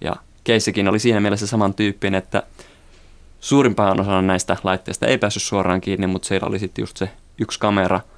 Ja 0.00 0.16
keissikin 0.44 0.88
oli 0.88 0.98
siinä 0.98 1.20
mielessä 1.20 1.46
samantyyppinen, 1.46 2.18
että 2.18 2.42
suurimpaan 3.40 4.00
osaan 4.00 4.26
näistä 4.26 4.56
laitteista 4.62 5.06
ei 5.06 5.18
päässyt 5.18 5.42
suoraan 5.42 5.80
kiinni, 5.80 6.06
mutta 6.06 6.28
siellä 6.28 6.46
oli 6.48 6.58
sitten 6.58 6.82
just 6.82 6.96
se 6.96 7.10
yksi 7.38 7.58
kamera– 7.58 8.00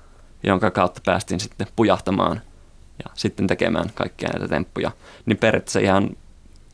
jonka 0.45 0.70
kautta 0.70 1.01
päästiin 1.07 1.40
sitten 1.40 1.66
pujahtamaan 1.76 2.40
ja 3.05 3.11
sitten 3.14 3.47
tekemään 3.47 3.90
kaikkia 3.95 4.28
näitä 4.28 4.49
temppuja. 4.49 4.90
Niin 5.26 5.38
periaatteessa 5.38 5.80
ihan 5.80 6.11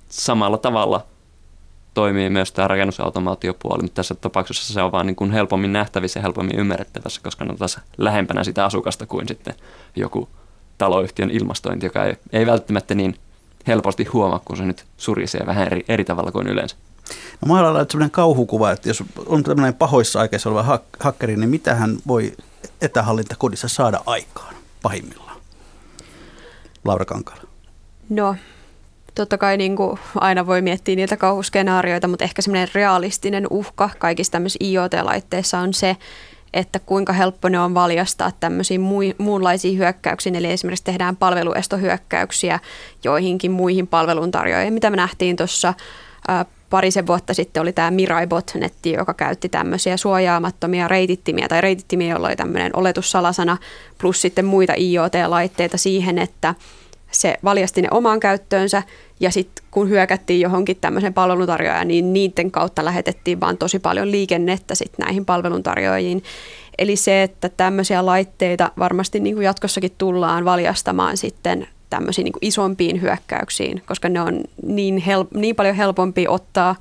samalla 0.08 0.58
tavalla 0.58 1.06
toimii 1.94 2.30
myös 2.30 2.52
tämä 2.52 2.68
rakennusautomaatiopuoli, 2.68 3.82
mutta 3.82 3.94
tässä 3.94 4.14
tapauksessa 4.14 4.74
se 4.74 4.82
on 4.82 4.92
vaan 4.92 5.06
niin 5.06 5.16
kuin 5.16 5.30
helpommin 5.30 5.72
nähtävissä 5.72 6.20
ja 6.20 6.22
helpommin 6.22 6.58
ymmärrettävässä, 6.58 7.20
koska 7.24 7.44
ne 7.44 7.50
on 7.50 7.58
taas 7.58 7.80
lähempänä 7.98 8.44
sitä 8.44 8.64
asukasta 8.64 9.06
kuin 9.06 9.28
sitten 9.28 9.54
joku 9.96 10.28
taloyhtiön 10.78 11.30
ilmastointi, 11.30 11.86
joka 11.86 12.04
ei, 12.04 12.16
ei 12.32 12.46
välttämättä 12.46 12.94
niin 12.94 13.16
helposti 13.66 14.04
huomaa, 14.04 14.40
kun 14.44 14.56
se 14.56 14.64
nyt 14.64 14.84
surisee 14.96 15.46
vähän 15.46 15.66
eri, 15.66 15.84
eri 15.88 16.04
tavalla 16.04 16.32
kuin 16.32 16.46
yleensä. 16.46 16.76
No 17.40 17.46
maalaillaan 17.48 17.86
sellainen 17.90 18.10
kauhukuva, 18.10 18.70
että 18.70 18.88
jos 18.88 19.02
on 19.26 19.42
tämmöinen 19.42 19.74
pahoissa 19.74 20.20
aikeissa 20.20 20.50
oleva 20.50 20.76
hak- 20.76 20.96
hakkeri, 21.00 21.36
niin 21.36 21.50
mitä 21.50 21.74
hän 21.74 21.96
voi 22.06 22.32
etähallintakodissa 22.80 23.68
saada 23.68 24.00
aikaan 24.06 24.54
pahimmillaan? 24.82 25.40
Laura 26.84 27.04
Kankala. 27.04 27.42
No, 28.08 28.36
totta 29.14 29.38
kai 29.38 29.56
niin 29.56 29.76
kuin 29.76 29.98
aina 30.14 30.46
voi 30.46 30.62
miettiä 30.62 30.96
niitä 30.96 31.16
kauhuskenaarioita, 31.16 32.08
mutta 32.08 32.24
ehkä 32.24 32.42
semmoinen 32.42 32.68
realistinen 32.74 33.46
uhka 33.50 33.90
kaikissa 33.98 34.32
tämmöisissä 34.32 34.64
IoT-laitteissa 34.64 35.58
on 35.58 35.74
se, 35.74 35.96
että 36.54 36.78
kuinka 36.78 37.12
helppo 37.12 37.48
ne 37.48 37.60
on 37.60 37.74
valjastaa 37.74 38.32
tämmöisiin 38.40 38.80
muunlaisiin 39.18 39.78
hyökkäyksiin, 39.78 40.36
eli 40.36 40.50
esimerkiksi 40.50 40.84
tehdään 40.84 41.16
palveluestohyökkäyksiä 41.16 42.60
joihinkin 43.04 43.50
muihin 43.50 43.86
palveluntarjoajiin, 43.86 44.72
mitä 44.72 44.90
me 44.90 44.96
nähtiin 44.96 45.36
tuossa 45.36 45.74
parisen 46.70 47.06
vuotta 47.06 47.34
sitten 47.34 47.60
oli 47.60 47.72
tämä 47.72 47.90
Mirai 47.90 48.26
Botnetti, 48.26 48.92
joka 48.92 49.14
käytti 49.14 49.48
tämmöisiä 49.48 49.96
suojaamattomia 49.96 50.88
reitittimiä 50.88 51.48
tai 51.48 51.60
reitittimiä, 51.60 52.14
jolla 52.14 52.26
oli 52.26 52.36
tämmöinen 52.36 52.76
oletussalasana 52.76 53.56
plus 54.00 54.22
sitten 54.22 54.44
muita 54.44 54.72
IoT-laitteita 54.78 55.78
siihen, 55.78 56.18
että 56.18 56.54
se 57.10 57.38
valjasti 57.44 57.82
ne 57.82 57.88
omaan 57.90 58.20
käyttöönsä 58.20 58.82
ja 59.20 59.30
sitten 59.30 59.64
kun 59.70 59.88
hyökättiin 59.88 60.40
johonkin 60.40 60.76
tämmöisen 60.80 61.14
palveluntarjoajan, 61.14 61.88
niin 61.88 62.12
niiden 62.12 62.50
kautta 62.50 62.84
lähetettiin 62.84 63.40
vaan 63.40 63.58
tosi 63.58 63.78
paljon 63.78 64.10
liikennettä 64.10 64.74
sitten 64.74 65.04
näihin 65.04 65.24
palveluntarjoajiin. 65.24 66.22
Eli 66.78 66.96
se, 66.96 67.22
että 67.22 67.48
tämmöisiä 67.48 68.06
laitteita 68.06 68.70
varmasti 68.78 69.20
niin 69.20 69.34
kuin 69.34 69.44
jatkossakin 69.44 69.92
tullaan 69.98 70.44
valjastamaan 70.44 71.16
sitten 71.16 71.68
tämmöisiin 71.90 72.24
niin 72.24 72.34
isompiin 72.40 73.00
hyökkäyksiin, 73.00 73.82
koska 73.86 74.08
ne 74.08 74.20
on 74.20 74.44
niin, 74.62 74.98
hel- 74.98 75.38
niin 75.38 75.56
paljon 75.56 75.74
helpompi 75.74 76.28
ottaa 76.28 76.76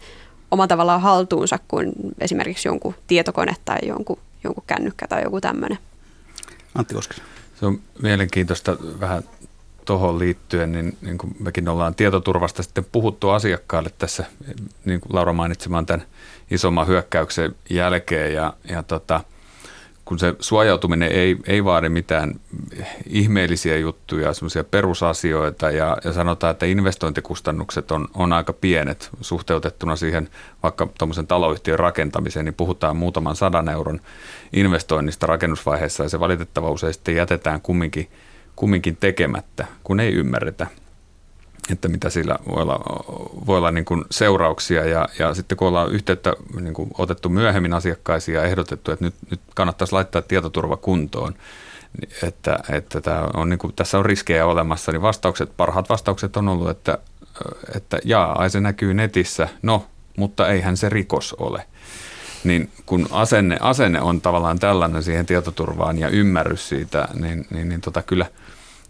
oma 0.52 0.68
tavallaan 0.68 1.02
haltuunsa 1.02 1.60
kuin 1.68 1.92
esimerkiksi 2.20 2.68
jonkun 2.68 2.96
tietokone 3.08 3.56
tai 3.66 3.78
jonkun, 3.84 4.20
jonkun 4.44 4.64
kännykkä 4.68 5.08
tai 5.08 5.24
joku 5.24 5.42
tämmöinen. 5.42 5.78
Antti 6.76 6.96
Koskinen. 6.96 7.26
Se 7.60 7.66
on 7.66 7.80
mielenkiintoista 8.02 8.78
vähän 9.00 9.24
tuohon 9.86 10.20
liittyen, 10.20 10.72
niin, 10.72 10.98
niin 11.02 11.18
kuin 11.18 11.36
mekin 11.40 11.70
ollaan 11.70 11.96
tietoturvasta 11.96 12.64
sitten 12.64 12.86
puhuttu 12.92 13.30
asiakkaalle 13.30 13.90
tässä, 13.98 14.26
niin 14.86 15.02
kuin 15.02 15.16
Laura 15.16 15.34
mainitsemaan 15.34 15.86
tämän 15.86 16.06
isomman 16.52 16.88
hyökkäyksen 16.88 17.56
jälkeen 17.70 18.34
ja, 18.34 18.54
ja 18.70 18.84
tota, 18.84 19.24
kun 20.10 20.20
se 20.20 20.36
suojautuminen 20.40 21.12
ei, 21.12 21.38
ei 21.48 21.64
vaadi 21.64 21.90
mitään 21.90 22.40
ihmeellisiä 23.08 23.78
juttuja, 23.78 24.34
semmoisia 24.34 24.64
perusasioita 24.64 25.72
ja, 25.72 25.98
ja 26.04 26.14
sanotaan, 26.14 26.52
että 26.52 26.66
investointikustannukset 26.66 27.92
on, 27.92 28.08
on 28.14 28.34
aika 28.34 28.54
pienet 28.54 29.10
suhteutettuna 29.22 29.96
siihen 29.96 30.30
vaikka 30.64 30.88
tuommoisen 30.98 31.28
taloyhtiön 31.28 31.80
rakentamiseen, 31.80 32.46
niin 32.46 32.54
puhutaan 32.54 32.98
muutaman 32.98 33.36
sadan 33.36 33.70
euron 33.70 34.02
investoinnista 34.54 35.28
rakennusvaiheessa 35.28 36.04
ja 36.04 36.10
se 36.10 36.20
valitettava 36.20 36.72
usein 36.72 36.94
sitten 36.94 37.16
jätetään 37.16 37.62
kumminkin, 37.62 38.08
kumminkin 38.56 38.98
tekemättä, 38.98 39.68
kun 39.84 40.00
ei 40.00 40.14
ymmärretä 40.14 40.68
että 41.72 41.88
mitä 41.88 42.10
sillä 42.10 42.40
voi 42.48 42.62
olla, 42.62 42.80
voi 43.46 43.58
olla 43.58 43.72
niin 43.72 43.86
kuin 43.86 44.06
seurauksia. 44.12 44.86
Ja, 44.86 45.10
ja 45.20 45.34
sitten 45.34 45.58
kun 45.58 45.68
ollaan 45.68 45.92
yhteyttä 45.92 46.34
niin 46.62 46.74
kuin 46.74 46.92
otettu 46.98 47.30
myöhemmin 47.30 47.74
asiakkaisiin 47.74 48.36
ja 48.36 48.44
ehdotettu, 48.44 48.92
että 48.92 49.06
nyt, 49.06 49.16
nyt 49.32 49.40
kannattaisi 49.56 49.94
laittaa 49.94 50.22
tietoturva 50.22 50.78
kuntoon, 50.78 51.34
niin 52.02 52.10
että, 52.28 52.60
että 52.70 53.02
tämä 53.02 53.28
on, 53.34 53.50
niin 53.50 53.60
kuin, 53.60 53.74
tässä 53.76 53.98
on 53.98 54.06
riskejä 54.06 54.46
olemassa, 54.46 54.92
niin 54.92 55.02
vastaukset, 55.02 55.58
parhaat 55.58 55.90
vastaukset 55.90 56.38
on 56.38 56.48
ollut, 56.48 56.70
että, 56.70 56.98
että 57.76 58.00
jaa, 58.04 58.42
ai 58.42 58.50
se 58.50 58.60
näkyy 58.60 58.94
netissä, 58.94 59.50
no, 59.62 59.86
mutta 60.18 60.48
eihän 60.48 60.78
se 60.78 60.90
rikos 60.90 61.34
ole. 61.34 61.66
Niin 62.44 62.70
kun 62.86 63.08
asenne, 63.12 63.58
asenne 63.62 64.02
on 64.02 64.22
tavallaan 64.22 64.60
tällainen 64.60 65.04
siihen 65.04 65.26
tietoturvaan 65.26 66.00
ja 66.00 66.10
ymmärrys 66.10 66.70
siitä, 66.70 67.08
niin, 67.14 67.48
niin, 67.50 67.70
niin 67.70 67.82
tota, 67.82 68.02
kyllä– 68.02 68.26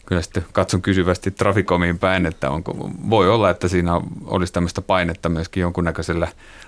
kyllä 0.09 0.21
sitten 0.21 0.45
katson 0.51 0.81
kysyvästi 0.81 1.31
Traficomiin 1.31 1.99
päin, 1.99 2.25
että 2.25 2.49
onko, 2.49 2.89
voi 3.09 3.29
olla, 3.29 3.49
että 3.49 3.67
siinä 3.67 4.01
olisi 4.25 4.53
tämmöistä 4.53 4.81
painetta 4.81 5.29
myöskin 5.29 5.61
jonkunnäköisellä 5.61 6.27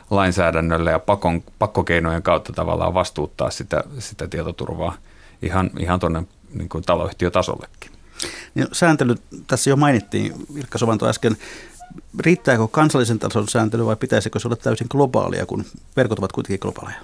lainsäädännöllä 0.10 0.92
ja 0.92 1.00
pakon, 1.00 1.44
pakkokeinojen 1.60 2.24
kautta 2.24 2.54
tavallaan 2.54 2.94
vastuuttaa 2.94 3.50
sitä, 3.50 3.84
sitä 4.00 4.28
tietoturvaa 4.28 4.96
ihan, 5.42 5.72
ihan 5.80 6.00
tuonne 6.00 6.24
niin 6.54 6.70
taloyhtiötasollekin. 6.86 7.92
Niin 8.56 8.68
sääntely, 8.72 9.16
tässä 9.48 9.70
jo 9.70 9.76
mainittiin, 9.76 10.34
Ilkka 10.56 10.78
Sovanto 10.78 11.08
äsken, 11.08 11.38
riittääkö 12.20 12.68
kansallisen 12.68 13.20
tason 13.20 13.48
sääntely 13.48 13.86
vai 13.86 13.96
pitäisikö 13.96 14.40
se 14.40 14.48
olla 14.48 14.56
täysin 14.56 14.88
globaalia, 14.90 15.46
kun 15.46 15.66
verkot 15.98 16.20
ovat 16.20 16.32
kuitenkin 16.32 16.60
globaaleja? 16.62 17.02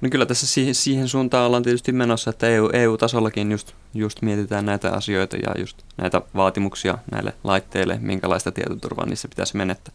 No 0.00 0.08
kyllä 0.10 0.26
tässä 0.26 0.46
siihen, 0.46 0.74
siihen 0.74 1.08
suuntaan 1.08 1.46
ollaan 1.46 1.62
tietysti 1.62 1.92
menossa, 1.92 2.30
että 2.30 2.48
EU, 2.48 2.68
EU-tasollakin 2.72 3.52
just, 3.52 3.72
just 3.94 4.22
mietitään 4.22 4.66
näitä 4.66 4.92
asioita 4.92 5.36
ja 5.36 5.60
just 5.60 5.82
näitä 5.96 6.22
vaatimuksia 6.36 6.98
näille 7.10 7.32
laitteille, 7.44 7.98
minkälaista 8.00 8.52
tietoturvaa 8.52 9.06
niissä 9.06 9.28
pitäisi. 9.28 9.58
Että 9.70 9.92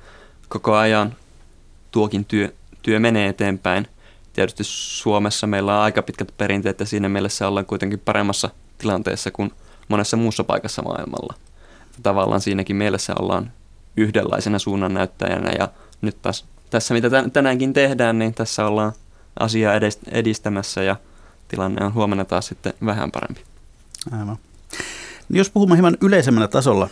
koko 0.50 0.76
ajan 0.76 1.16
tuokin 1.92 2.26
työ, 2.26 2.54
työ 2.82 3.00
menee 3.00 3.30
eteenpäin. 3.30 3.88
Tietysti 4.34 4.64
Suomessa 4.64 5.48
meillä 5.48 5.78
on 5.78 5.84
aika 5.84 6.02
pitkät 6.02 6.34
perinteet 6.38 6.80
ja 6.80 6.86
siinä 6.86 7.10
mielessä 7.10 7.48
ollaan 7.48 7.66
kuitenkin 7.66 8.00
paremmassa 8.00 8.50
tilanteessa 8.78 9.32
kuin 9.32 9.52
monessa 9.88 10.18
muussa 10.18 10.44
paikassa 10.44 10.82
maailmalla. 10.82 11.34
Tavallaan 12.04 12.42
siinäkin 12.42 12.76
mielessä 12.76 13.14
ollaan 13.20 13.52
yhdenlaisena 13.98 14.60
suunnannäyttäjänä 14.60 15.52
ja 15.60 15.68
nyt 16.02 16.22
taas 16.22 16.46
tässä 16.70 16.94
mitä 16.94 17.10
tänäänkin 17.34 17.74
tehdään, 17.74 18.20
niin 18.20 18.34
tässä 18.34 18.66
ollaan 18.66 18.94
asiaa 19.40 19.74
edistämässä 20.12 20.84
ja 20.84 20.96
tilanne 21.48 21.86
on 21.86 21.94
huomenna 21.94 22.26
taas 22.26 22.48
sitten 22.48 22.74
vähän 22.86 23.12
parempi. 23.12 23.42
Aivan. 24.12 24.38
Niin 25.30 25.38
jos 25.38 25.50
puhumme 25.50 25.76
hieman 25.76 25.98
yleisemmällä 26.02 26.48
tasolla 26.48 26.90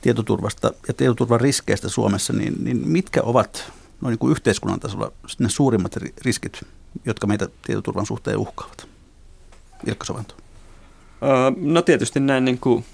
tietoturvasta 0.00 0.72
ja 0.88 0.94
tietoturvan 0.94 1.40
riskeistä 1.40 1.88
Suomessa, 1.88 2.32
niin, 2.32 2.54
niin 2.64 2.88
mitkä 2.88 3.22
ovat 3.22 3.72
noin 4.00 4.12
niin 4.12 4.18
kuin 4.18 4.30
yhteiskunnan 4.30 4.80
tasolla 4.80 5.12
ne 5.38 5.48
suurimmat 5.48 5.96
riskit, 6.24 6.60
jotka 7.04 7.26
meitä 7.26 7.48
tietoturvan 7.66 8.06
suhteen 8.06 8.36
uhkaavat? 8.38 8.88
Ilkka 9.86 10.04
Sovanto. 10.04 10.34
No 11.56 11.82
tietysti 11.82 12.20
näin 12.20 12.44
niin 12.44 12.58
kuin, 12.58 12.84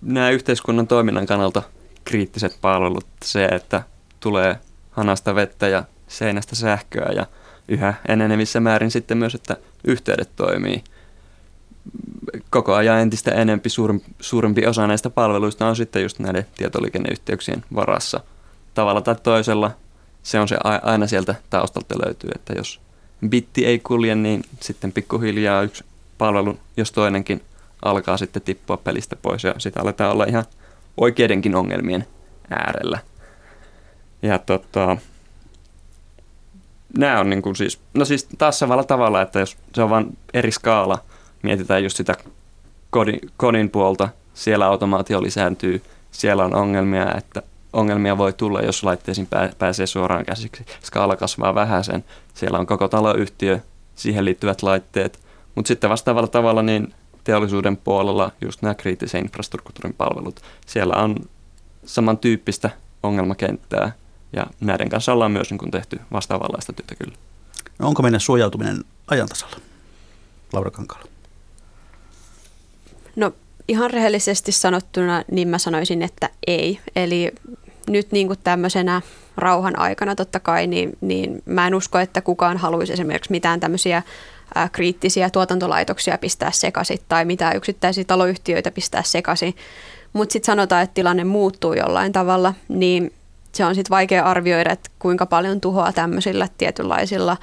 nämä 0.00 0.30
yhteiskunnan 0.30 0.86
toiminnan 0.86 1.26
kannalta 1.26 1.62
kriittiset 2.04 2.58
palvelut, 2.60 3.06
se, 3.24 3.44
että 3.44 3.82
tulee 4.20 4.58
hanasta 4.90 5.34
vettä 5.34 5.68
ja 5.68 5.84
seinästä 6.08 6.56
sähköä 6.56 7.12
ja 7.12 7.26
yhä 7.68 7.94
enenevissä 8.08 8.60
määrin 8.60 8.90
sitten 8.90 9.18
myös, 9.18 9.34
että 9.34 9.56
yhteydet 9.84 10.30
toimii. 10.36 10.84
Koko 12.50 12.74
ajan 12.74 13.00
entistä 13.00 13.30
enempi 13.30 13.68
suurempi, 13.68 14.06
suurempi 14.20 14.66
osa 14.66 14.86
näistä 14.86 15.10
palveluista 15.10 15.66
on 15.66 15.76
sitten 15.76 16.02
just 16.02 16.18
näiden 16.18 16.46
tietoliikenneyhteyksien 16.56 17.64
varassa. 17.74 18.20
Tavalla 18.74 19.00
tai 19.00 19.16
toisella 19.22 19.70
se 20.22 20.40
on 20.40 20.48
se 20.48 20.56
aina 20.82 21.06
sieltä 21.06 21.34
taustalta 21.50 21.94
löytyy, 22.06 22.30
että 22.34 22.52
jos 22.56 22.80
bitti 23.28 23.66
ei 23.66 23.78
kulje, 23.78 24.14
niin 24.14 24.42
sitten 24.60 24.92
pikkuhiljaa 24.92 25.62
yksi 25.62 25.84
palvelu, 26.18 26.58
jos 26.76 26.92
toinenkin 26.92 27.42
alkaa 27.82 28.16
sitten 28.16 28.42
tippua 28.42 28.76
pelistä 28.76 29.16
pois 29.16 29.44
ja 29.44 29.54
sitten 29.58 29.82
aletaan 29.82 30.12
olla 30.12 30.24
ihan 30.24 30.44
oikeidenkin 30.96 31.54
ongelmien 31.54 32.06
äärellä. 32.50 32.98
Ja 34.22 34.38
tota, 34.38 34.96
nämä 36.98 37.20
on 37.20 37.30
niin 37.30 37.42
kuin 37.42 37.56
siis, 37.56 37.80
no 37.94 38.04
siis 38.04 38.28
taas 38.38 38.58
samalla 38.58 38.84
tavalla, 38.84 39.22
että 39.22 39.40
jos 39.40 39.56
se 39.74 39.82
on 39.82 39.90
vain 39.90 40.18
eri 40.34 40.50
skaala, 40.50 40.98
mietitään 41.42 41.82
just 41.82 41.96
sitä 41.96 42.14
kodin, 42.90 43.20
kodin 43.36 43.70
puolta, 43.70 44.08
siellä 44.34 44.66
automaatio 44.66 45.22
lisääntyy, 45.22 45.82
siellä 46.10 46.44
on 46.44 46.54
ongelmia, 46.54 47.14
että 47.14 47.42
ongelmia 47.72 48.18
voi 48.18 48.32
tulla, 48.32 48.60
jos 48.60 48.84
laitteisiin 48.84 49.28
pääsee 49.58 49.86
suoraan 49.86 50.24
käsiksi. 50.24 50.66
Skaala 50.84 51.16
kasvaa 51.16 51.54
vähän 51.54 51.84
sen, 51.84 52.04
siellä 52.34 52.58
on 52.58 52.66
koko 52.66 52.88
taloyhtiö, 52.88 53.58
siihen 53.94 54.24
liittyvät 54.24 54.62
laitteet, 54.62 55.20
mutta 55.54 55.68
sitten 55.68 55.90
vastaavalla 55.90 56.28
tavalla 56.28 56.62
niin 56.62 56.94
teollisuuden 57.24 57.76
puolella 57.76 58.32
just 58.40 58.62
nämä 58.62 58.74
kriittisen 58.74 59.22
infrastruktuurin 59.22 59.94
palvelut, 59.94 60.40
siellä 60.66 60.94
on 60.96 61.16
samantyyppistä 61.84 62.70
ongelmakenttää, 63.02 63.92
ja 64.36 64.46
näiden 64.60 64.88
kanssa 64.88 65.12
ollaan 65.12 65.32
myös 65.32 65.50
niin 65.50 65.58
kuin 65.58 65.70
tehty 65.70 66.00
vastaavanlaista 66.12 66.72
työtä 66.72 66.94
kyllä. 66.94 67.16
No 67.78 67.88
onko 67.88 68.02
meidän 68.02 68.20
suojautuminen 68.20 68.84
ajantasalla, 69.06 69.56
Laura 70.52 70.70
Kankala? 70.70 71.04
No 73.16 73.32
ihan 73.68 73.90
rehellisesti 73.90 74.52
sanottuna, 74.52 75.24
niin 75.30 75.48
mä 75.48 75.58
sanoisin, 75.58 76.02
että 76.02 76.30
ei. 76.46 76.80
Eli 76.96 77.32
nyt 77.88 78.12
niin 78.12 78.26
kuin 78.26 78.38
tämmöisenä 78.44 79.02
rauhan 79.36 79.78
aikana 79.78 80.14
totta 80.14 80.40
kai, 80.40 80.66
niin, 80.66 80.92
niin 81.00 81.42
mä 81.44 81.66
en 81.66 81.74
usko, 81.74 81.98
että 81.98 82.20
kukaan 82.20 82.56
haluaisi 82.56 82.92
esimerkiksi 82.92 83.30
mitään 83.30 83.60
tämmöisiä 83.60 84.02
kriittisiä 84.72 85.30
tuotantolaitoksia 85.30 86.18
pistää 86.18 86.50
sekaisin 86.50 86.98
tai 87.08 87.24
mitään 87.24 87.56
yksittäisiä 87.56 88.04
taloyhtiöitä 88.04 88.70
pistää 88.70 89.02
sekaisin. 89.02 89.56
Mutta 90.12 90.32
sitten 90.32 90.46
sanotaan, 90.46 90.82
että 90.82 90.94
tilanne 90.94 91.24
muuttuu 91.24 91.72
jollain 91.72 92.12
tavalla, 92.12 92.54
niin 92.68 93.12
se 93.56 93.64
on 93.64 93.74
sitten 93.74 93.90
vaikea 93.90 94.24
arvioida, 94.24 94.72
että 94.72 94.90
kuinka 94.98 95.26
paljon 95.26 95.60
tuhoa 95.60 95.92
tämmöisillä 95.92 96.48
tietynlaisilla 96.58 97.36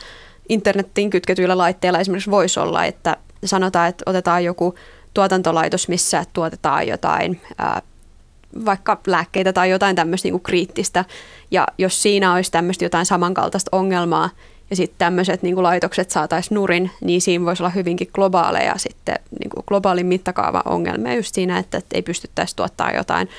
internettiin 0.49 1.09
kytketyillä 1.09 1.57
laitteilla 1.57 1.99
esimerkiksi 1.99 2.32
voisi 2.32 2.59
olla, 2.59 2.86
että 2.86 3.18
sanotaan, 3.45 3.89
että 3.89 4.03
otetaan 4.05 4.43
joku 4.43 4.76
tuotantolaitos, 5.14 5.88
missä 5.88 6.24
tuotetaan 6.34 6.88
jotain 6.88 7.41
ää, 7.57 7.82
vaikka 8.66 9.01
lääkkeitä 9.07 9.53
tai 9.53 9.70
jotain 9.70 9.95
tämmöistä 9.95 10.28
niin 10.28 10.41
kriittistä. 10.41 11.05
Ja 11.51 11.68
jos 11.78 12.01
siinä 12.01 12.34
olisi 12.34 12.51
tämmöistä 12.51 12.86
jotain 12.86 13.05
samankaltaista 13.05 13.78
ongelmaa 13.78 14.30
ja 14.70 14.76
sitten 14.76 14.97
tämmöiset 14.97 15.41
niin 15.43 15.64
laitokset 15.64 16.11
saataisiin 16.11 16.55
nurin, 16.55 16.91
niin 17.01 17.22
siinä 17.22 17.45
voisi 17.45 17.64
olla 17.64 17.70
hyvinkin 17.70 18.09
globaaleja 18.14 18.74
sitten 18.78 19.16
niin 19.39 19.51
globaalin 19.68 20.05
mittakaava 20.05 20.61
ongelmia 20.66 21.16
just 21.16 21.36
siinä, 21.36 21.57
että 21.57 21.82
ei 21.93 22.01
pystyttäisi 22.01 22.55
tuottaa 22.55 22.91
jotain 22.91 23.30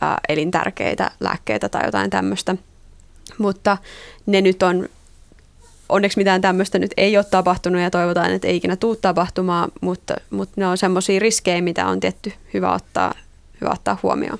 ää, 0.00 0.20
elintärkeitä 0.28 1.10
lääkkeitä 1.20 1.68
tai 1.68 1.86
jotain 1.86 2.10
tämmöistä. 2.10 2.56
Mutta 3.38 3.78
ne 4.26 4.40
nyt 4.40 4.62
on, 4.62 4.88
onneksi 5.88 6.18
mitään 6.18 6.40
tämmöistä 6.40 6.78
nyt 6.78 6.94
ei 6.96 7.16
ole 7.16 7.24
tapahtunut 7.24 7.82
ja 7.82 7.90
toivotaan, 7.90 8.32
että 8.32 8.48
ei 8.48 8.56
ikinä 8.56 8.76
tule 8.76 8.96
tapahtumaan, 8.96 9.72
mutta, 9.80 10.14
mutta 10.30 10.54
ne 10.56 10.66
on 10.66 10.78
semmoisia 10.78 11.20
riskejä, 11.20 11.60
mitä 11.60 11.86
on 11.86 12.00
tietty 12.00 12.32
hyvä 12.54 12.72
ottaa, 12.72 13.14
hyvä 13.60 13.70
ottaa 13.72 13.98
huomioon. 14.02 14.38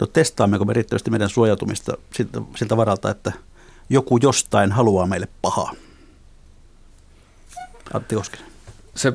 No 0.00 0.06
testaammeko 0.06 0.64
me 0.64 0.72
riittävästi 0.72 1.10
meidän 1.10 1.28
suojautumista 1.28 1.96
siltä, 2.12 2.40
siltä 2.56 2.76
varalta, 2.76 3.10
että 3.10 3.32
joku 3.88 4.18
jostain 4.22 4.72
haluaa 4.72 5.06
meille 5.06 5.28
pahaa? 5.42 5.72
Antti 7.94 8.16
Oskinen. 8.16 8.46
Se 8.94 9.12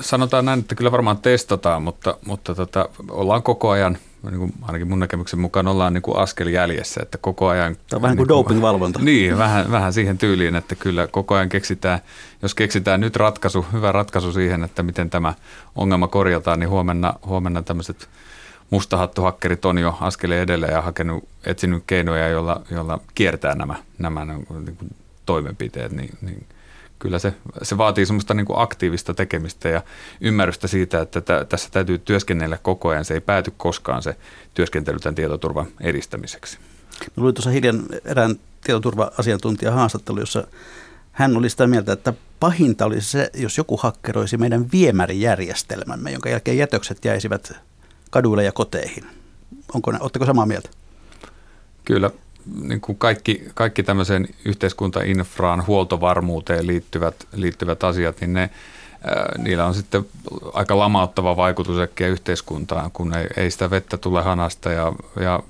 sanotaan 0.00 0.44
näin, 0.44 0.60
että 0.60 0.74
kyllä 0.74 0.92
varmaan 0.92 1.18
testataan, 1.18 1.82
mutta, 1.82 2.18
mutta 2.26 2.54
tota, 2.54 2.88
ollaan 3.10 3.42
koko 3.42 3.70
ajan, 3.70 3.98
niin 4.30 4.38
kuin 4.38 4.52
ainakin 4.62 4.88
mun 4.88 4.98
näkemyksen 4.98 5.40
mukaan 5.40 5.68
ollaan 5.68 5.94
niin 5.94 6.02
kuin 6.02 6.16
askel 6.16 6.46
jäljessä, 6.46 7.00
että 7.02 7.18
koko 7.18 7.48
ajan... 7.48 7.76
Tämä 7.76 7.96
on 7.96 8.02
vähän 8.02 8.16
niin 8.16 8.26
kuin 8.26 8.28
dopingvalvonta. 8.28 8.98
Niin, 9.12 9.38
vähän, 9.38 9.70
vähän 9.70 9.92
siihen 9.92 10.18
tyyliin, 10.18 10.56
että 10.56 10.74
kyllä 10.74 11.06
koko 11.06 11.34
ajan 11.34 11.48
keksitään, 11.48 11.98
jos 12.42 12.54
keksitään 12.54 13.00
nyt 13.00 13.16
ratkaisu, 13.16 13.66
hyvä 13.72 13.92
ratkaisu 13.92 14.32
siihen, 14.32 14.64
että 14.64 14.82
miten 14.82 15.10
tämä 15.10 15.34
ongelma 15.76 16.08
korjataan, 16.08 16.60
niin 16.60 16.70
huomenna, 16.70 17.14
huomenna 17.26 17.62
tämmöiset 17.62 18.08
mustahattuhakkerit 18.70 19.64
on 19.64 19.78
jo 19.78 19.96
askeleen 20.00 20.42
edellä 20.42 20.66
ja 20.66 20.82
hakenut, 20.82 21.28
etsinyt 21.46 21.82
keinoja, 21.86 22.28
joilla, 22.28 22.60
joilla 22.70 23.00
kiertää 23.14 23.54
nämä, 23.54 23.74
nämä 23.98 24.24
niin 24.24 24.76
kuin 24.76 24.90
toimenpiteet, 25.26 25.92
niin, 25.92 26.18
niin 26.20 26.46
kyllä 27.02 27.18
se, 27.18 27.34
se 27.62 27.78
vaatii 27.78 28.06
semmoista 28.06 28.34
niin 28.34 28.46
kuin 28.46 28.58
aktiivista 28.58 29.14
tekemistä 29.14 29.68
ja 29.68 29.82
ymmärrystä 30.20 30.68
siitä, 30.68 31.00
että 31.00 31.20
t- 31.20 31.48
tässä 31.48 31.68
täytyy 31.72 31.98
työskennellä 31.98 32.58
koko 32.62 32.88
ajan. 32.88 33.04
Se 33.04 33.14
ei 33.14 33.20
pääty 33.20 33.52
koskaan 33.56 34.02
se 34.02 34.16
työskentely 34.54 34.98
tämän 34.98 35.14
tietoturvan 35.14 35.66
edistämiseksi. 35.80 36.58
No, 37.16 37.22
luin 37.22 37.34
tuossa 37.34 37.50
hiljan 37.50 37.82
erään 38.04 38.36
tietoturva-asiantuntijan 38.64 39.74
haastattelu, 39.74 40.20
jossa 40.20 40.46
hän 41.12 41.36
oli 41.36 41.50
sitä 41.50 41.66
mieltä, 41.66 41.92
että 41.92 42.12
pahinta 42.40 42.84
olisi 42.84 43.10
se, 43.10 43.30
jos 43.34 43.58
joku 43.58 43.76
hakkeroisi 43.76 44.36
meidän 44.36 44.66
viemärijärjestelmämme, 44.72 46.10
jonka 46.10 46.28
jälkeen 46.28 46.58
jätökset 46.58 47.04
jäisivät 47.04 47.52
kaduille 48.10 48.44
ja 48.44 48.52
koteihin. 48.52 49.04
Onko, 49.74 49.92
oletteko 50.00 50.26
samaa 50.26 50.46
mieltä? 50.46 50.70
Kyllä, 51.84 52.10
niin 52.62 52.80
kuin 52.80 52.98
kaikki, 52.98 53.44
kaikki 53.54 53.82
tämmöiseen 53.82 54.28
yhteiskuntainfraan, 54.44 55.66
huoltovarmuuteen 55.66 56.66
liittyvät, 56.66 57.14
liittyvät 57.32 57.84
asiat, 57.84 58.20
niin 58.20 58.32
ne, 58.32 58.50
ää, 59.04 59.32
niillä 59.38 59.66
on 59.66 59.74
sitten 59.74 60.06
aika 60.52 60.78
lamauttava 60.78 61.36
vaikutus 61.36 61.78
äkkiä 61.78 62.08
yhteiskuntaan, 62.08 62.90
kun 62.90 63.16
ei, 63.16 63.26
ei 63.36 63.50
sitä 63.50 63.70
vettä 63.70 63.96
tule 63.96 64.22
hanasta 64.22 64.72
ja, 64.72 64.92
ja 65.20 65.40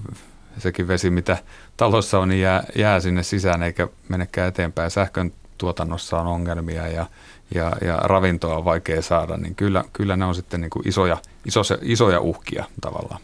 sekin 0.59 0.89
vesi, 0.89 1.11
mitä 1.11 1.39
talossa 1.77 2.19
on, 2.19 2.29
niin 2.29 2.41
jää, 2.41 2.65
jää 2.77 3.01
sinne 3.01 3.23
sisään 3.23 3.63
eikä 3.63 3.89
menekään 4.09 4.49
eteenpäin. 4.49 4.91
Sähkön 4.91 5.33
tuotannossa 5.59 6.21
on 6.21 6.27
ongelmia 6.27 6.89
ja, 6.89 7.07
ja, 7.55 7.73
ja 7.85 7.97
ravintoa 7.97 8.57
on 8.57 8.65
vaikea 8.65 9.03
saada, 9.03 9.37
niin 9.37 9.55
kyllä, 9.55 9.85
kyllä 9.93 10.17
ne 10.17 10.25
on 10.25 10.35
sitten 10.35 10.61
niin 10.61 10.71
kuin 10.71 10.89
isoja, 10.89 11.17
iso, 11.45 11.61
isoja 11.83 12.21
uhkia 12.21 12.65
tavallaan. 12.81 13.21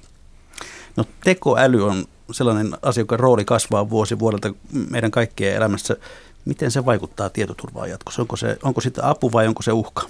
No 0.97 1.05
tekoäly 1.25 1.87
on 1.87 2.05
sellainen 2.33 2.77
asia, 2.83 3.01
joka 3.01 3.17
rooli 3.17 3.45
kasvaa 3.45 3.91
vuosi 3.91 4.19
vuodelta 4.19 4.53
meidän 4.91 5.11
kaikkien 5.11 5.57
elämässä. 5.57 5.97
Miten 6.45 6.71
se 6.71 6.85
vaikuttaa 6.85 7.31
tietoturvaan 7.31 7.91
jatkossa? 7.91 8.23
Onko 8.23 8.37
se, 8.37 8.57
onko 8.63 8.81
sitä 8.81 9.11
apu 9.11 9.33
vai 9.33 9.49
onko 9.49 9.63
se 9.63 9.73
uhka? 9.73 10.03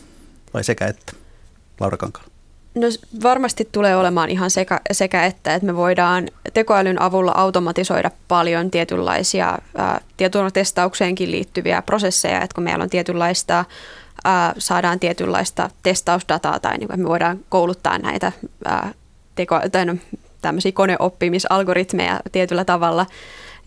Vai 0.55 0.65
sekä 0.65 0.87
että? 0.87 1.13
Laura 1.81 1.97
Kankala. 1.97 2.25
No 2.75 2.87
varmasti 3.23 3.69
tulee 3.73 3.97
olemaan 3.97 4.31
ihan 4.31 4.51
sekä, 4.51 4.81
sekä 4.93 5.25
että, 5.27 5.55
että 5.55 5.67
me 5.67 5.77
voidaan 5.77 6.29
tekoälyn 6.55 7.03
avulla 7.03 7.33
automatisoida 7.33 8.11
paljon 8.29 8.71
tietynlaisia 8.71 9.59
ää, 9.77 10.01
tietoturvatestaukseenkin 10.17 11.31
liittyviä 11.31 11.83
prosesseja, 11.83 12.43
että 12.43 12.55
kun 12.55 12.65
meillä 12.65 12.83
on 12.83 12.91
tietynlaista 12.91 13.65
ää, 14.25 14.55
saadaan 14.59 15.01
tietynlaista 15.01 15.71
testausdataa 15.83 16.61
tai 16.61 16.79
niin 16.79 16.89
me 16.97 17.09
voidaan 17.09 17.39
kouluttaa 17.49 17.99
näitä 17.99 18.33
ää, 18.65 18.95
teko, 19.35 19.61
tai 19.73 19.85
no, 19.85 19.95
tämmöisiä 20.43 20.73
koneoppimisalgoritmeja 20.73 22.21
tietyllä 22.33 22.65
tavalla 22.65 23.07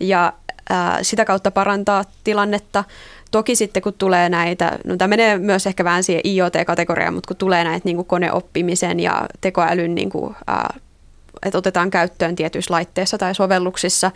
ja 0.00 0.32
ää, 0.70 0.98
sitä 1.02 1.24
kautta 1.24 1.50
parantaa 1.50 2.04
tilannetta. 2.24 2.84
Toki 3.30 3.56
sitten 3.56 3.82
kun 3.82 3.92
tulee 3.98 4.28
näitä, 4.28 4.78
no 4.84 4.96
tämä 4.96 5.08
menee 5.08 5.38
myös 5.38 5.66
ehkä 5.66 5.84
vähän 5.84 6.04
siihen 6.04 6.26
IoT-kategoriaan, 6.26 7.14
mutta 7.14 7.28
kun 7.28 7.36
tulee 7.36 7.64
näitä 7.64 7.84
niin 7.84 7.96
kuin 7.96 8.06
koneoppimisen 8.06 9.00
ja 9.00 9.26
tekoälyn, 9.40 9.94
niin 9.94 10.10
kuin, 10.10 10.36
ää, 10.46 10.74
että 11.46 11.58
otetaan 11.58 11.90
käyttöön 11.90 12.36
tietyissä 12.36 12.74
laitteissa 12.74 13.18
tai 13.18 13.34
sovelluksissa, 13.34 14.10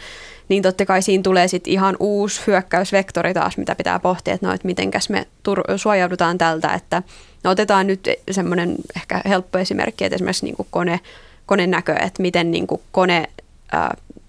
niin 0.48 0.62
totta 0.62 0.86
kai 0.86 1.02
siinä 1.02 1.22
tulee 1.22 1.48
sitten 1.48 1.72
ihan 1.72 1.96
uusi 2.00 2.42
hyökkäysvektori 2.46 3.34
taas, 3.34 3.56
mitä 3.56 3.74
pitää 3.74 3.98
pohtia, 3.98 4.34
että 4.34 4.46
no, 4.46 4.52
että 4.52 4.66
mitenkäs 4.66 5.10
me 5.10 5.26
tur- 5.48 5.78
suojaudutaan 5.78 6.38
tältä, 6.38 6.74
että 6.74 7.02
no, 7.44 7.50
otetaan 7.50 7.86
nyt 7.86 8.08
semmoinen 8.30 8.74
ehkä 8.96 9.20
helppo 9.28 9.58
esimerkki, 9.58 10.04
että 10.04 10.14
esimerkiksi 10.14 10.44
niin 10.44 10.56
kuin 10.56 10.68
kone, 10.70 11.00
konenäkö, 11.46 11.92
että 11.92 12.22
miten 12.22 12.50
niin 12.50 12.66
kuin 12.66 12.80
kone, 12.92 13.28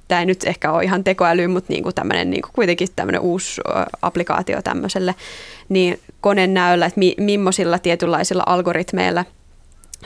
tämä 0.07 0.20
ei 0.20 0.26
nyt 0.26 0.43
ehkä 0.43 0.72
ole 0.72 0.84
ihan 0.84 1.03
tekoäly, 1.03 1.47
mutta 1.47 1.74
niin 1.74 1.84
kuin 1.84 1.95
tämmöinen, 1.95 2.30
niin 2.30 2.41
kuin 2.41 2.51
kuitenkin 2.55 2.88
tämmöinen 2.95 3.22
uusi 3.22 3.61
applikaatio 4.01 4.61
tämmöiselle, 4.61 5.15
niin 5.70 5.99
koneen 6.22 6.53
näöllä, 6.53 6.86
että 6.86 6.99
mi, 6.99 7.15
millaisilla 7.18 7.80
tietynlaisilla 7.80 8.43
algoritmeilla 8.45 9.26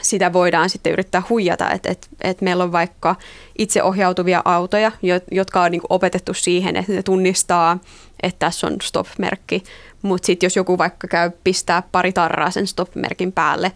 sitä 0.00 0.32
voidaan 0.32 0.70
sitten 0.70 0.92
yrittää 0.92 1.22
huijata, 1.28 1.70
että 1.70 1.90
et, 1.90 2.08
et 2.20 2.40
meillä 2.40 2.64
on 2.64 2.72
vaikka 2.72 3.16
itseohjautuvia 3.58 4.42
autoja, 4.44 4.92
jotka 5.30 5.62
on 5.62 5.70
niin 5.70 5.82
opetettu 5.88 6.34
siihen, 6.34 6.76
että 6.76 6.92
ne 6.92 7.02
tunnistaa, 7.02 7.78
että 8.22 8.38
tässä 8.38 8.66
on 8.66 8.76
stop-merkki, 8.82 9.62
mutta 10.02 10.26
sitten 10.26 10.46
jos 10.46 10.56
joku 10.56 10.78
vaikka 10.78 11.08
käy 11.08 11.30
pistää 11.44 11.82
pari 11.92 12.12
tarraa 12.12 12.50
sen 12.50 12.66
stop-merkin 12.66 13.32
päälle, 13.32 13.72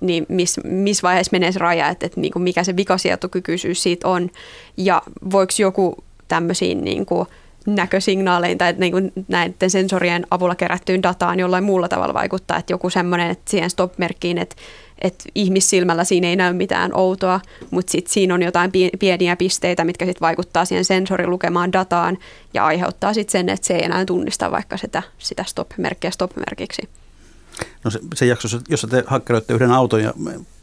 niin 0.00 0.26
missä 0.28 0.60
mis 0.64 1.02
vaiheessa 1.02 1.32
menee 1.32 1.52
se 1.52 1.58
raja, 1.58 1.88
että, 1.88 2.06
että 2.06 2.20
niin 2.20 2.32
kuin 2.32 2.42
mikä 2.42 2.64
se 2.64 2.76
vikasietokykyisyys 2.76 3.82
siitä 3.82 4.08
on, 4.08 4.30
ja 4.76 5.02
voiko 5.30 5.52
joku 5.58 6.04
tämmöisiin 6.28 6.84
niin 6.84 7.06
kuin 7.06 7.26
näkösignaalein 7.66 8.58
tai 8.58 8.74
niin 8.78 8.92
kuin 8.92 9.12
näiden 9.28 9.70
sensorien 9.70 10.26
avulla 10.30 10.54
kerättyyn 10.54 11.02
dataan 11.02 11.40
jollain 11.40 11.64
muulla 11.64 11.88
tavalla 11.88 12.14
vaikuttaa, 12.14 12.58
että 12.58 12.72
joku 12.72 12.90
semmoinen, 12.90 13.30
että 13.30 13.50
siihen 13.50 13.70
stop-merkkiin, 13.70 14.38
että 14.38 14.56
että 14.98 15.24
ihmissilmällä 15.34 16.04
siinä 16.04 16.28
ei 16.28 16.36
näy 16.36 16.52
mitään 16.52 16.90
outoa, 16.94 17.40
mutta 17.70 17.92
sitten 17.92 18.12
siinä 18.12 18.34
on 18.34 18.42
jotain 18.42 18.72
pieniä 18.98 19.36
pisteitä, 19.36 19.84
mitkä 19.84 20.04
sitten 20.04 20.20
vaikuttaa 20.20 20.64
siihen 20.64 20.84
sensorin 20.84 21.30
lukemaan 21.30 21.72
dataan 21.72 22.18
ja 22.54 22.66
aiheuttaa 22.66 23.14
sitten 23.14 23.32
sen, 23.32 23.48
että 23.48 23.66
se 23.66 23.74
ei 23.74 23.84
enää 23.84 24.04
tunnista 24.04 24.50
vaikka 24.50 24.76
sitä, 24.76 25.02
sitä 25.18 25.44
stop-merkkiä 25.46 26.10
stop-merkiksi. 26.10 26.88
No 27.84 27.90
se, 27.90 28.00
se 28.14 28.26
jakso, 28.26 28.48
jossa 28.68 28.86
te 28.86 29.04
hakkeroitte 29.06 29.54
yhden 29.54 29.70
auton 29.70 30.02
ja 30.02 30.14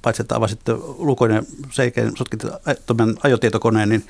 paitsi 0.01 0.21
että 0.21 0.35
avasitte 0.35 0.73
lukon 0.97 1.31
ja 1.31 1.43
seikeen 1.71 2.17
sotkitte 2.17 2.47
ajotietokoneen, 3.23 3.89
niin 3.89 4.03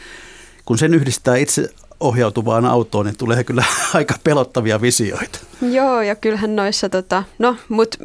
kun 0.65 0.77
sen 0.77 0.93
yhdistää 0.93 1.35
itse 1.35 1.69
ohjautuvaan 1.99 2.65
autoon, 2.65 3.05
niin 3.05 3.17
tulee 3.17 3.43
kyllä 3.43 3.63
aika 3.93 4.15
pelottavia 4.23 4.81
visioita. 4.81 5.39
Joo, 5.61 6.01
ja 6.01 6.15
kyllähän 6.15 6.55
noissa, 6.55 6.89
tota, 6.89 7.23
no, 7.39 7.55
mutta 7.69 7.97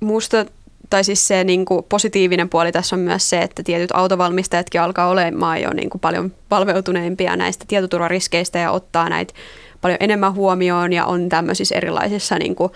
muusta 0.00 0.46
tai 0.90 1.04
siis 1.04 1.28
se 1.28 1.44
niin 1.44 1.64
kuin 1.64 1.84
positiivinen 1.88 2.48
puoli 2.48 2.72
tässä 2.72 2.96
on 2.96 3.00
myös 3.00 3.30
se, 3.30 3.40
että 3.40 3.62
tietyt 3.62 3.90
autovalmistajatkin 3.94 4.80
alkaa 4.80 5.08
olemaan 5.08 5.62
jo 5.62 5.72
niin 5.72 5.90
kuin 5.90 6.00
paljon 6.00 6.32
valveutuneempia 6.50 7.36
näistä 7.36 7.64
tietoturvariskeistä 7.68 8.58
ja 8.58 8.70
ottaa 8.70 9.08
näitä 9.08 9.34
paljon 9.80 9.98
enemmän 10.00 10.34
huomioon 10.34 10.92
ja 10.92 11.06
on 11.06 11.28
tämmöisissä 11.28 11.74
erilaisissa 11.74 12.38
niin 12.38 12.54
kuin 12.54 12.72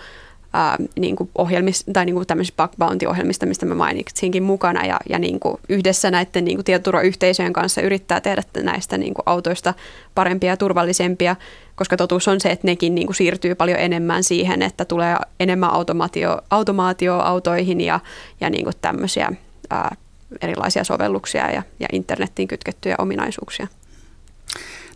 ää, 0.53 0.77
niin 0.99 1.15
kuin 1.15 1.29
ohjelmista, 1.37 1.91
tai 1.93 2.05
niin 2.05 2.13
kuin 2.13 2.27
tämmöisistä 2.27 2.63
bug 2.63 2.77
bounty-ohjelmista, 2.77 3.45
mistä 3.45 3.65
mä 3.65 3.75
mainitsinkin 3.75 4.43
mukana, 4.43 4.85
ja, 4.85 4.99
ja 5.09 5.19
niin 5.19 5.39
kuin 5.39 5.57
yhdessä 5.69 6.11
näiden 6.11 6.45
niin 6.45 6.57
kuin 6.57 6.65
tietoturvayhteisöjen 6.65 7.53
kanssa 7.53 7.81
yrittää 7.81 8.21
tehdä 8.21 8.43
näistä 8.63 8.97
niin 8.97 9.13
kuin 9.13 9.23
autoista 9.25 9.73
parempia 10.15 10.49
ja 10.49 10.57
turvallisempia, 10.57 11.35
koska 11.75 11.97
totuus 11.97 12.27
on 12.27 12.41
se, 12.41 12.49
että 12.49 12.67
nekin 12.67 12.95
niin 12.95 13.07
kuin 13.07 13.15
siirtyy 13.15 13.55
paljon 13.55 13.79
enemmän 13.79 14.23
siihen, 14.23 14.61
että 14.61 14.85
tulee 14.85 15.15
enemmän 15.39 15.69
automaatio, 15.69 16.41
automaatio 16.49 17.19
autoihin 17.19 17.81
ja, 17.81 17.99
ja 18.41 18.49
niin 18.49 18.63
kuin 18.63 18.75
tämmöisiä 18.81 19.31
ää, 19.69 19.95
erilaisia 20.41 20.83
sovelluksia 20.83 21.51
ja, 21.51 21.63
ja 21.79 21.87
internettiin 21.91 22.47
kytkettyjä 22.47 22.95
ominaisuuksia. 22.97 23.67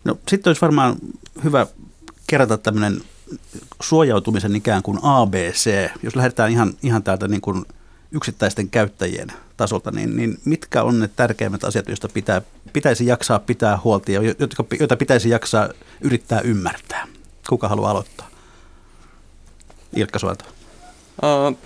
No 0.04 0.18
sitten 0.28 0.50
olisi 0.50 0.62
varmaan 0.62 0.96
hyvä 1.44 1.66
kerätä 2.26 2.56
tämmöinen 2.56 3.00
suojautumisen 3.82 4.56
ikään 4.56 4.82
kuin 4.82 4.98
ABC, 5.02 5.90
jos 6.02 6.16
lähdetään 6.16 6.50
ihan, 6.50 6.74
ihan 6.82 7.02
täältä 7.02 7.28
niin 7.28 7.40
kuin 7.40 7.64
yksittäisten 8.12 8.70
käyttäjien 8.70 9.28
tasolta, 9.56 9.90
niin, 9.90 10.16
niin 10.16 10.38
mitkä 10.44 10.82
on 10.82 11.00
ne 11.00 11.08
tärkeimmät 11.08 11.64
asiat, 11.64 11.88
joista 11.88 12.08
pitää, 12.08 12.42
pitäisi 12.72 13.06
jaksaa 13.06 13.38
pitää 13.38 13.78
huolta 13.84 14.12
ja 14.12 14.20
jotka, 14.38 14.64
joita 14.78 14.96
pitäisi 14.96 15.30
jaksaa 15.30 15.68
yrittää 16.00 16.40
ymmärtää? 16.40 17.06
Kuka 17.48 17.68
haluaa 17.68 17.90
aloittaa? 17.90 18.28
Ilkka 19.96 20.18
Suolta. 20.18 20.44
Uh, 21.22 21.58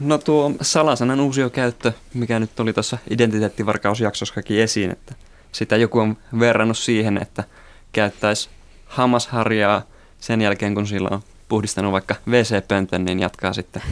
no 0.00 0.18
tuo 0.18 0.52
salasanan 0.60 1.20
uusiokäyttö, 1.20 1.92
mikä 2.14 2.38
nyt 2.38 2.60
oli 2.60 2.72
tuossa 2.72 2.98
identiteettivarkausjaksossakin 3.10 4.60
esiin, 4.60 4.90
että 4.90 5.14
sitä 5.52 5.76
joku 5.76 5.98
on 5.98 6.16
verrannut 6.38 6.78
siihen, 6.78 7.18
että 7.22 7.44
käyttäisi 7.92 8.48
hammasharjaa– 8.86 9.82
sen 10.20 10.40
jälkeen, 10.40 10.74
kun 10.74 10.86
sillä 10.86 11.08
on 11.12 11.22
puhdistanut 11.48 11.92
vaikka 11.92 12.14
WC-pöntön, 12.28 13.04
niin 13.04 13.20
jatkaa 13.20 13.52
sitten 13.52 13.82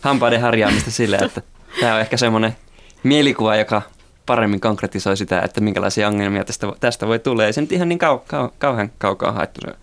hampaiden 0.00 0.40
harjaamista 0.40 0.90
silleen, 0.90 1.24
että 1.24 1.42
tämä 1.80 1.94
on 1.94 2.00
ehkä 2.00 2.16
semmoinen 2.16 2.56
mielikuva, 3.02 3.56
joka 3.56 3.82
paremmin 4.26 4.60
konkretisoi 4.60 5.16
sitä, 5.16 5.40
että 5.40 5.60
minkälaisia 5.60 6.08
ongelmia 6.08 6.44
tästä, 6.44 6.66
tästä 6.80 7.06
voi 7.06 7.18
tulla. 7.18 7.44
Ei 7.44 7.52
se 7.52 7.60
nyt 7.60 7.72
ihan 7.72 7.88
niin 7.88 7.98
kau, 7.98 8.18
kau, 8.18 8.48
kauhean 8.58 8.92
kaukaa 8.98 9.32
haettu 9.32 9.60
se 9.64 9.74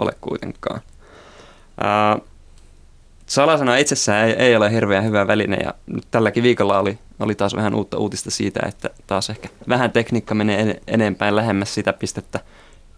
ole 0.00 0.12
kuitenkaan. 0.20 0.80
Ää, 1.80 2.18
salasana 3.26 3.76
itsessään 3.76 4.28
ei, 4.28 4.32
ei 4.32 4.56
ole 4.56 4.72
hirveän 4.72 5.04
hyvä 5.04 5.26
väline 5.26 5.56
ja 5.56 5.74
nyt 5.86 6.04
tälläkin 6.10 6.42
viikolla 6.42 6.78
oli, 6.78 6.98
oli 7.20 7.34
taas 7.34 7.54
vähän 7.54 7.74
uutta 7.74 7.98
uutista 7.98 8.30
siitä, 8.30 8.60
että 8.68 8.90
taas 9.06 9.30
ehkä 9.30 9.48
vähän 9.68 9.92
tekniikka 9.92 10.34
menee 10.34 10.60
en, 10.60 10.80
enempään 10.86 11.36
lähemmäs 11.36 11.74
sitä 11.74 11.92
pistettä, 11.92 12.40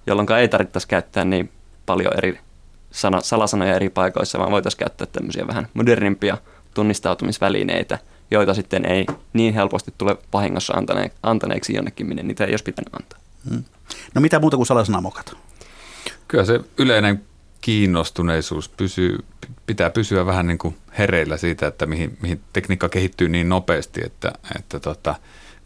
jolloin 0.07 0.33
ei 0.33 0.49
tarvittaisi 0.49 0.89
käyttää 0.89 1.25
niin 1.25 1.53
paljon 1.87 2.13
eri 2.19 2.39
sana, 2.91 3.21
salasanoja 3.21 3.77
eri 3.77 3.91
paikoissa, 3.91 4.39
vaan 4.39 4.51
voitaisiin 4.51 4.79
käyttää 4.79 5.07
tämmöisiä 5.07 5.47
vähän 5.47 5.69
modernimpia 5.75 6.39
tunnistautumisvälineitä, 6.75 7.99
joita 8.31 8.55
sitten 8.55 8.85
ei 8.85 9.07
niin 9.33 9.55
helposti 9.55 9.95
tule 9.99 10.17
vahingossa 10.33 10.75
antane, 10.75 11.11
antaneeksi 11.23 11.75
jonnekin, 11.75 12.07
minne 12.07 12.23
niitä 12.23 12.45
ei 12.45 12.53
olisi 12.53 12.65
pitänyt 12.65 12.95
antaa. 12.95 13.19
Hmm. 13.51 13.65
No 14.15 14.21
mitä 14.21 14.39
muuta 14.39 14.57
kuin 14.57 14.67
salasana 14.67 15.01
mokata? 15.01 15.37
Kyllä 16.29 16.45
se 16.45 16.61
yleinen 16.79 17.25
kiinnostuneisuus 17.61 18.69
pysyy, 18.69 19.19
pitää 19.67 19.91
pysyä 19.91 20.27
vähän 20.27 20.47
niin 20.47 20.59
kuin 20.59 20.77
hereillä 20.99 21.37
siitä, 21.37 21.67
että 21.67 21.87
mihin, 21.87 22.19
mihin 22.23 22.41
tekniikka 22.53 22.89
kehittyy 22.89 23.29
niin 23.29 23.49
nopeasti, 23.49 24.01
että, 24.05 24.33
että 24.59 24.81
tota, 24.81 25.15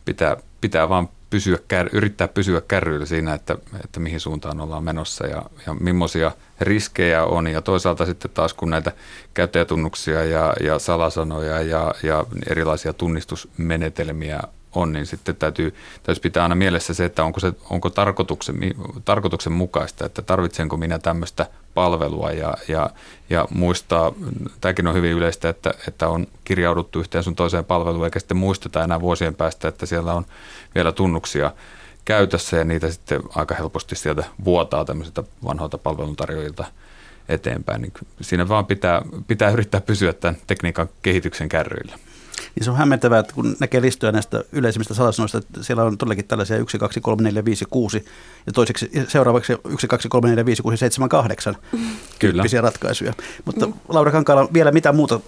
pitää, 0.05 0.37
pitää 0.61 0.89
vaan 0.89 1.09
pysyä, 1.31 1.59
yrittää 1.93 2.28
pysyä 2.28 2.61
kärryillä 2.61 3.07
siinä, 3.07 3.35
että, 3.35 3.57
että 3.85 4.01
mihin 4.01 4.20
suuntaan 4.20 4.61
ollaan 4.61 4.85
menossa 4.85 5.26
ja, 5.26 5.43
ja 5.66 5.74
millaisia 5.74 6.33
riskejä 6.61 7.24
on. 7.24 7.47
Ja 7.47 7.62
toisaalta 7.62 8.07
sitten 8.07 8.31
taas 8.35 8.55
kun 8.55 8.70
näitä 8.70 8.93
käyttäjätunnuksia 9.35 10.24
ja, 10.24 10.55
ja 10.61 10.78
salasanoja 10.78 11.62
ja, 11.62 11.95
ja 12.03 12.24
erilaisia 12.51 12.93
tunnistusmenetelmiä 12.93 14.41
on, 14.74 14.93
niin 14.93 15.07
sitten 15.07 15.37
täytyy, 15.37 15.74
täytyy 16.03 16.22
pitää 16.22 16.43
aina 16.43 16.55
mielessä 16.55 16.95
se, 16.95 17.05
että 17.05 17.24
onko 17.24 17.41
se 17.41 17.53
onko 17.70 17.91
tarkoituksen, 17.91 19.53
mukaista, 19.53 20.07
että 20.07 20.22
tarvitsenko 20.22 20.76
minä 20.76 20.99
tämmöistä 20.99 21.47
palvelua 21.75 22.31
ja, 22.31 22.55
ja, 22.68 22.91
ja 23.31 23.47
muistaa, 23.51 24.12
tämäkin 24.61 24.87
on 24.87 24.95
hyvin 24.95 25.12
yleistä, 25.12 25.49
että, 25.49 25.75
että 25.89 26.09
on 26.09 26.27
kirjauduttu 26.45 27.01
yhteen 27.01 27.25
sun 27.25 27.37
toiseen 27.37 27.64
palveluun 27.64 28.05
eikä 28.05 28.18
sitten 28.18 28.37
muisteta 28.37 28.85
enää 28.85 29.01
vuosien 29.01 29.35
päästä, 29.35 29.68
että 29.68 29.87
siellä 29.87 30.14
on 30.14 30.27
vielä 30.75 30.93
tunnuksia 30.93 31.53
käytössä 32.05 32.57
ja 32.57 32.64
niitä 32.64 32.91
sitten 32.91 33.21
aika 33.35 33.55
helposti 33.55 33.97
sieltä 33.97 34.25
vuotaa 34.45 34.85
tämmöisiltä 34.85 35.25
vanhoilta 35.45 35.79
palveluntarjoajilta 35.79 36.64
eteenpäin. 37.29 37.83
Niin 37.83 37.93
siinä 38.21 38.49
vaan 38.49 38.66
pitää, 38.66 39.03
pitää 39.27 39.51
yrittää 39.51 39.81
pysyä 39.81 40.12
tämän 40.12 40.37
tekniikan 40.47 40.89
kehityksen 41.03 41.49
kärryillä. 41.49 41.99
Niin 42.55 42.64
se 42.64 42.70
on 42.70 42.76
hämmentävää, 42.76 43.18
että 43.18 43.34
kun 43.34 43.57
näkee 43.61 43.80
listoja 43.80 44.12
näistä 44.12 44.44
yleisimmistä 44.53 44.94
salasanoista, 44.94 45.38
että 45.38 45.62
siellä 45.62 45.84
on 45.84 45.98
todellakin 45.98 46.24
tällaisia 46.24 46.57
1, 46.57 46.78
2, 46.78 47.01
3, 47.01 47.22
4, 47.22 47.44
5, 47.44 47.64
6 47.70 48.05
ja 48.46 48.53
toiseksi 48.53 48.90
seuraavaksi 49.09 49.53
1, 49.68 49.86
2, 49.88 50.09
3, 50.09 50.28
4, 50.28 50.46
5, 50.46 50.62
6, 50.62 50.76
7, 50.76 51.09
8 51.09 51.57
Kyllä. 52.18 52.42
ratkaisuja. 52.61 53.12
Mutta 53.44 53.66
mm. 53.66 53.72
Laura 53.88 54.12
Kankaala, 54.12 54.48
vielä 54.53 54.70
mitä 54.70 54.92
muuta 54.92 55.20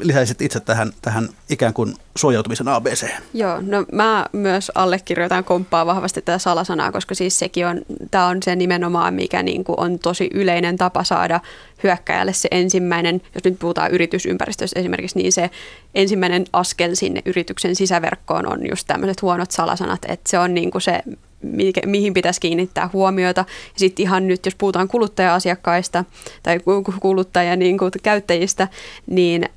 lisäisit 0.00 0.42
itse 0.42 0.60
tähän, 0.60 0.92
tähän 1.02 1.28
ikään 1.50 1.74
kuin 1.74 1.94
suojautumisen 2.16 2.68
ABC? 2.68 3.06
Joo, 3.34 3.60
no 3.60 3.86
mä 3.92 4.26
myös 4.32 4.72
allekirjoitan 4.74 5.44
komppaa 5.44 5.86
vahvasti 5.86 6.22
tätä 6.22 6.38
salasanaa, 6.38 6.92
koska 6.92 7.14
siis 7.14 7.38
sekin 7.38 7.66
on, 7.66 7.82
tämä 8.10 8.26
on 8.26 8.42
se 8.42 8.56
nimenomaan, 8.56 9.14
mikä 9.14 9.42
niin 9.42 9.64
kuin 9.64 9.80
on 9.80 9.98
tosi 9.98 10.30
yleinen 10.34 10.76
tapa 10.76 11.04
saada 11.04 11.40
hyökkäjälle 11.82 12.32
se 12.32 12.48
ensimmäinen, 12.50 13.22
jos 13.34 13.44
nyt 13.44 13.58
puhutaan 13.58 13.90
yritysympäristössä 13.90 14.80
esimerkiksi, 14.80 15.18
niin 15.18 15.32
se 15.32 15.50
ensimmäinen 15.94 16.44
askel 16.52 16.94
sinne 16.94 17.22
yrityksen 17.24 17.76
sisäverkkoon 17.76 18.52
on 18.52 18.68
just 18.70 18.86
tämmöiset 18.86 19.22
huonot 19.22 19.50
salasanat, 19.50 20.04
että 20.08 20.30
se 20.30 20.38
on 20.38 20.54
niin 20.54 20.70
kuin 20.70 20.82
se 20.82 21.02
mihin 21.86 22.14
pitäisi 22.14 22.40
kiinnittää 22.40 22.90
huomiota. 22.92 23.40
Ja 23.48 23.78
sitten 23.78 24.02
ihan 24.02 24.26
nyt, 24.26 24.46
jos 24.46 24.54
puhutaan 24.54 24.88
kuluttaja-asiakkaista 24.88 26.04
tai 26.42 26.60
kuluttaja 27.00 27.56
niin 27.56 27.78
kuin 27.78 27.90
käyttäjistä, 28.02 28.68
niin 29.06 29.48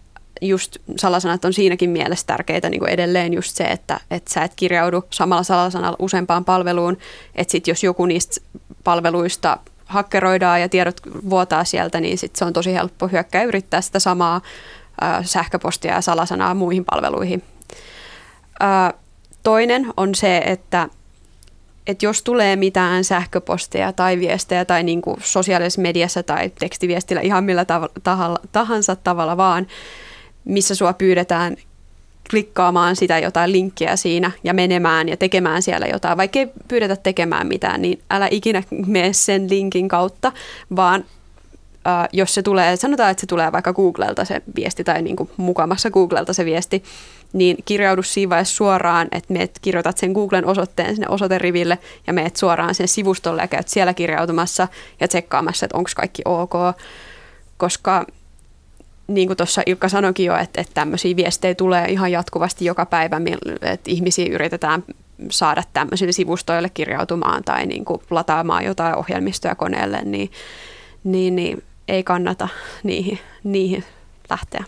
just 0.41 0.77
salasanat 0.97 1.45
on 1.45 1.53
siinäkin 1.53 1.89
mielessä 1.89 2.27
tärkeitä 2.27 2.69
niin 2.69 2.79
kuin 2.79 2.91
edelleen 2.91 3.33
just 3.33 3.55
se, 3.55 3.63
että, 3.63 3.99
että 4.11 4.33
sä 4.33 4.43
et 4.43 4.51
kirjaudu 4.55 5.03
samalla 5.09 5.43
salasanalla 5.43 5.97
useampaan 5.99 6.45
palveluun, 6.45 6.97
että 7.35 7.51
sitten 7.51 7.71
jos 7.71 7.83
joku 7.83 8.05
niistä 8.05 8.41
palveluista 8.83 9.57
hakkeroidaan 9.85 10.61
ja 10.61 10.69
tiedot 10.69 11.01
vuotaa 11.29 11.63
sieltä, 11.63 11.99
niin 11.99 12.17
sit 12.17 12.35
se 12.35 12.45
on 12.45 12.53
tosi 12.53 12.73
helppo 12.73 13.07
hyökkää 13.07 13.43
yrittää 13.43 13.81
sitä 13.81 13.99
samaa 13.99 14.41
ä, 15.03 15.23
sähköpostia 15.23 15.93
ja 15.93 16.01
salasanaa 16.01 16.53
muihin 16.53 16.85
palveluihin. 16.85 17.43
Ä, 18.63 18.93
toinen 19.43 19.93
on 19.97 20.15
se, 20.15 20.37
että 20.37 20.89
että 21.87 22.05
jos 22.05 22.21
tulee 22.21 22.55
mitään 22.55 23.03
sähköposteja 23.03 23.93
tai 23.93 24.19
viestejä 24.19 24.65
tai 24.65 24.83
niin 24.83 25.01
kuin 25.01 25.17
sosiaalisessa 25.23 25.81
mediassa 25.81 26.23
tai 26.23 26.51
tekstiviestillä 26.59 27.21
ihan 27.21 27.43
millä 27.43 27.63
tav- 27.63 28.47
tahansa 28.51 28.95
tavalla 28.95 29.37
vaan, 29.37 29.67
missä 30.45 30.75
sua 30.75 30.93
pyydetään 30.93 31.57
klikkaamaan 32.29 32.95
sitä 32.95 33.19
jotain 33.19 33.51
linkkiä 33.51 33.95
siinä 33.95 34.31
ja 34.43 34.53
menemään 34.53 35.09
ja 35.09 35.17
tekemään 35.17 35.61
siellä 35.61 35.87
jotain. 35.87 36.17
Vaikka 36.17 36.39
ei 36.39 36.47
pyydetä 36.67 36.95
tekemään 36.95 37.47
mitään, 37.47 37.81
niin 37.81 38.01
älä 38.09 38.27
ikinä 38.31 38.63
mene 38.85 39.13
sen 39.13 39.49
linkin 39.49 39.87
kautta, 39.87 40.31
vaan 40.75 41.05
äh, 41.87 42.07
jos 42.13 42.33
se 42.33 42.41
tulee, 42.41 42.75
sanotaan, 42.75 43.11
että 43.11 43.21
se 43.21 43.27
tulee 43.27 43.51
vaikka 43.51 43.73
Googlelta 43.73 44.25
se 44.25 44.41
viesti 44.55 44.83
tai 44.83 45.01
niin 45.01 45.15
kuin 45.15 45.29
mukamassa 45.37 45.91
Googlelta 45.91 46.33
se 46.33 46.45
viesti, 46.45 46.83
niin 47.33 47.57
kirjaudu 47.65 48.03
siinä 48.03 48.29
vaiheessa 48.29 48.55
suoraan, 48.55 49.07
että 49.11 49.33
meet 49.33 49.51
kirjoitat 49.61 49.97
sen 49.97 50.11
Googlen 50.11 50.45
osoitteen 50.45 50.95
sinne 50.95 51.07
osoiteriville 51.09 51.79
ja 52.07 52.13
meet 52.13 52.35
suoraan 52.35 52.75
sen 52.75 52.87
sivustolle 52.87 53.41
ja 53.41 53.47
käyt 53.47 53.67
siellä 53.67 53.93
kirjautumassa 53.93 54.67
ja 54.99 55.07
tsekkaamassa, 55.07 55.65
että 55.65 55.77
onko 55.77 55.89
kaikki 55.95 56.21
ok, 56.25 56.53
koska 57.57 58.05
niin 59.09 59.27
kuin 59.27 59.37
tuossa 59.37 59.61
Ilkka 59.65 59.89
sanoikin 59.89 60.25
jo, 60.25 60.37
että, 60.37 60.61
että 60.61 60.73
tämmöisiä 60.73 61.15
viestejä 61.15 61.55
tulee 61.55 61.85
ihan 61.85 62.11
jatkuvasti 62.11 62.65
joka 62.65 62.85
päivä, 62.85 63.21
että 63.61 63.91
ihmisiä 63.91 64.25
yritetään 64.31 64.83
saada 65.29 65.63
tämmöisille 65.73 66.11
sivustoille 66.11 66.69
kirjautumaan 66.69 67.43
tai 67.43 67.65
niin 67.65 67.85
kuin 67.85 68.01
lataamaan 68.09 68.65
jotain 68.65 68.95
ohjelmistoja 68.95 69.55
koneelle, 69.55 70.01
niin, 70.01 70.31
niin, 71.03 71.35
niin 71.35 71.63
ei 71.87 72.03
kannata 72.03 72.47
niihin, 72.83 73.19
niihin 73.43 73.83
lähteä. 74.29 74.63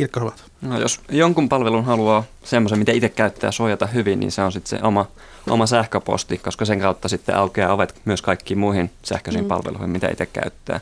Ilkka 0.00 0.20
Rovat. 0.20 0.44
No 0.60 0.80
jos 0.80 1.00
jonkun 1.10 1.48
palvelun 1.48 1.84
haluaa 1.84 2.24
semmoisen, 2.44 2.78
mitä 2.78 2.92
itse 2.92 3.08
käyttää 3.08 3.50
suojata 3.50 3.86
hyvin, 3.86 4.20
niin 4.20 4.32
se 4.32 4.42
on 4.42 4.52
sitten 4.52 4.78
se 4.78 4.86
oma, 4.86 5.06
oma 5.50 5.66
sähköposti, 5.66 6.38
koska 6.38 6.64
sen 6.64 6.80
kautta 6.80 7.08
sitten 7.08 7.36
aukeaa 7.36 7.72
ovet 7.72 8.00
myös 8.04 8.22
kaikkiin 8.22 8.58
muihin 8.58 8.90
sähköisiin 9.02 9.44
mm. 9.44 9.48
palveluihin, 9.48 9.90
mitä 9.90 10.08
itse 10.08 10.26
käyttää. 10.26 10.80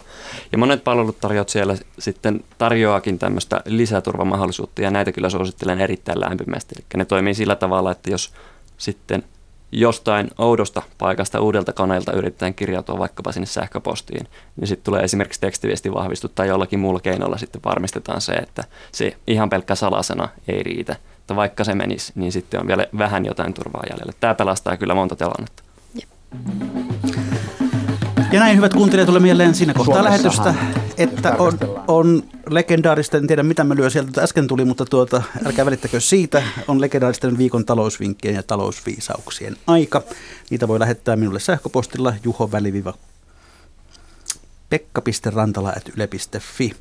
Ja 0.53 0.59
monet 0.59 0.84
palvelut 0.84 1.20
tarjoavat 1.20 1.49
siellä 1.49 1.76
sitten 1.99 2.45
tarjoakin 2.59 3.18
tämmöistä 3.18 3.61
lisäturvamahdollisuutta, 3.64 4.82
ja 4.82 4.90
näitä 4.90 5.12
kyllä 5.12 5.30
suosittelen 5.30 5.80
erittäin 5.80 6.20
lämpimästi. 6.20 6.74
Eli 6.78 6.84
ne 6.97 7.05
toimii 7.05 7.34
sillä 7.34 7.57
tavalla, 7.57 7.90
että 7.90 8.11
jos 8.11 8.32
sitten 8.78 9.24
jostain 9.72 10.30
oudosta 10.38 10.82
paikasta 10.98 11.40
uudelta 11.40 11.72
koneelta 11.72 12.12
yritetään 12.12 12.54
kirjautua 12.54 12.98
vaikkapa 12.98 13.32
sinne 13.32 13.46
sähköpostiin, 13.46 14.28
niin 14.56 14.66
sitten 14.66 14.84
tulee 14.84 15.02
esimerkiksi 15.02 15.40
tekstiviesti 15.40 15.94
vahvistu 15.94 16.28
tai 16.28 16.48
jollakin 16.48 16.80
muulla 16.80 17.00
keinolla 17.00 17.38
sitten 17.38 17.60
varmistetaan 17.64 18.20
se, 18.20 18.32
että 18.32 18.64
se 18.92 19.16
ihan 19.26 19.50
pelkkä 19.50 19.74
salasana 19.74 20.28
ei 20.48 20.62
riitä. 20.62 20.96
Että 21.18 21.36
vaikka 21.36 21.64
se 21.64 21.74
menisi, 21.74 22.12
niin 22.14 22.32
sitten 22.32 22.60
on 22.60 22.66
vielä 22.66 22.86
vähän 22.98 23.26
jotain 23.26 23.54
turvaa 23.54 23.82
jäljellä. 23.90 24.12
Tämä 24.20 24.34
pelastaa 24.34 24.76
kyllä 24.76 24.94
monta 24.94 25.16
tilannetta. 25.16 25.62
Ja 28.32 28.40
näin 28.40 28.56
hyvät 28.56 28.74
kuuntelijat, 28.74 29.06
tulee 29.06 29.20
mieleen 29.20 29.54
siinä 29.54 29.74
kohtaa 29.74 30.04
lähetystä, 30.04 30.54
että 30.97 31.36
on, 31.38 31.59
on 31.88 32.22
legendaarista, 32.51 33.16
en 33.16 33.26
tiedä 33.26 33.43
mitä 33.43 33.64
mä 33.64 33.74
lyö 33.74 33.90
sieltä 33.90 34.22
äsken 34.22 34.47
tuli, 34.47 34.64
mutta 34.64 34.84
tuota, 34.84 35.22
älkää 35.47 35.66
välittäkö 35.66 36.01
siitä, 36.01 36.43
on 36.68 36.80
legendaaristen 36.80 37.38
viikon 37.38 37.64
talousvinkkien 37.64 38.34
ja 38.34 38.43
talousviisauksien 38.43 39.57
aika. 39.66 40.03
Niitä 40.51 40.68
voi 40.68 40.80
lähettää 40.80 41.16
minulle 41.16 41.40
sähköpostilla 41.40 42.14
juho-väliviva 42.24 42.95
pekka.rantala.yle.fi. 44.70 46.72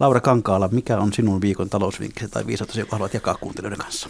Laura 0.00 0.20
Kankaala, 0.20 0.68
mikä 0.68 0.98
on 0.98 1.12
sinun 1.12 1.40
viikon 1.40 1.70
talousvinkki 1.70 2.28
tai 2.28 2.46
viisautasi, 2.46 2.80
joka 2.80 2.96
haluat 2.96 3.14
jakaa 3.14 3.34
kuuntelijoiden 3.34 3.78
kanssa? 3.78 4.08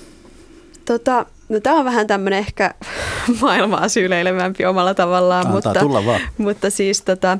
Tota, 0.84 1.26
no 1.48 1.61
tämä 1.61 1.76
on 1.76 1.84
vähän 1.84 2.07
tämmöinen 2.07 2.38
ehkä 2.38 2.74
maailmaa 3.40 3.88
syleilevämpi 3.88 4.64
omalla 4.64 4.94
tavallaan, 4.94 5.46
Antaa 5.46 5.84
mutta, 5.84 6.07
vaan. 6.07 6.20
mutta 6.38 6.70
siis 6.70 7.03
tota, 7.03 7.38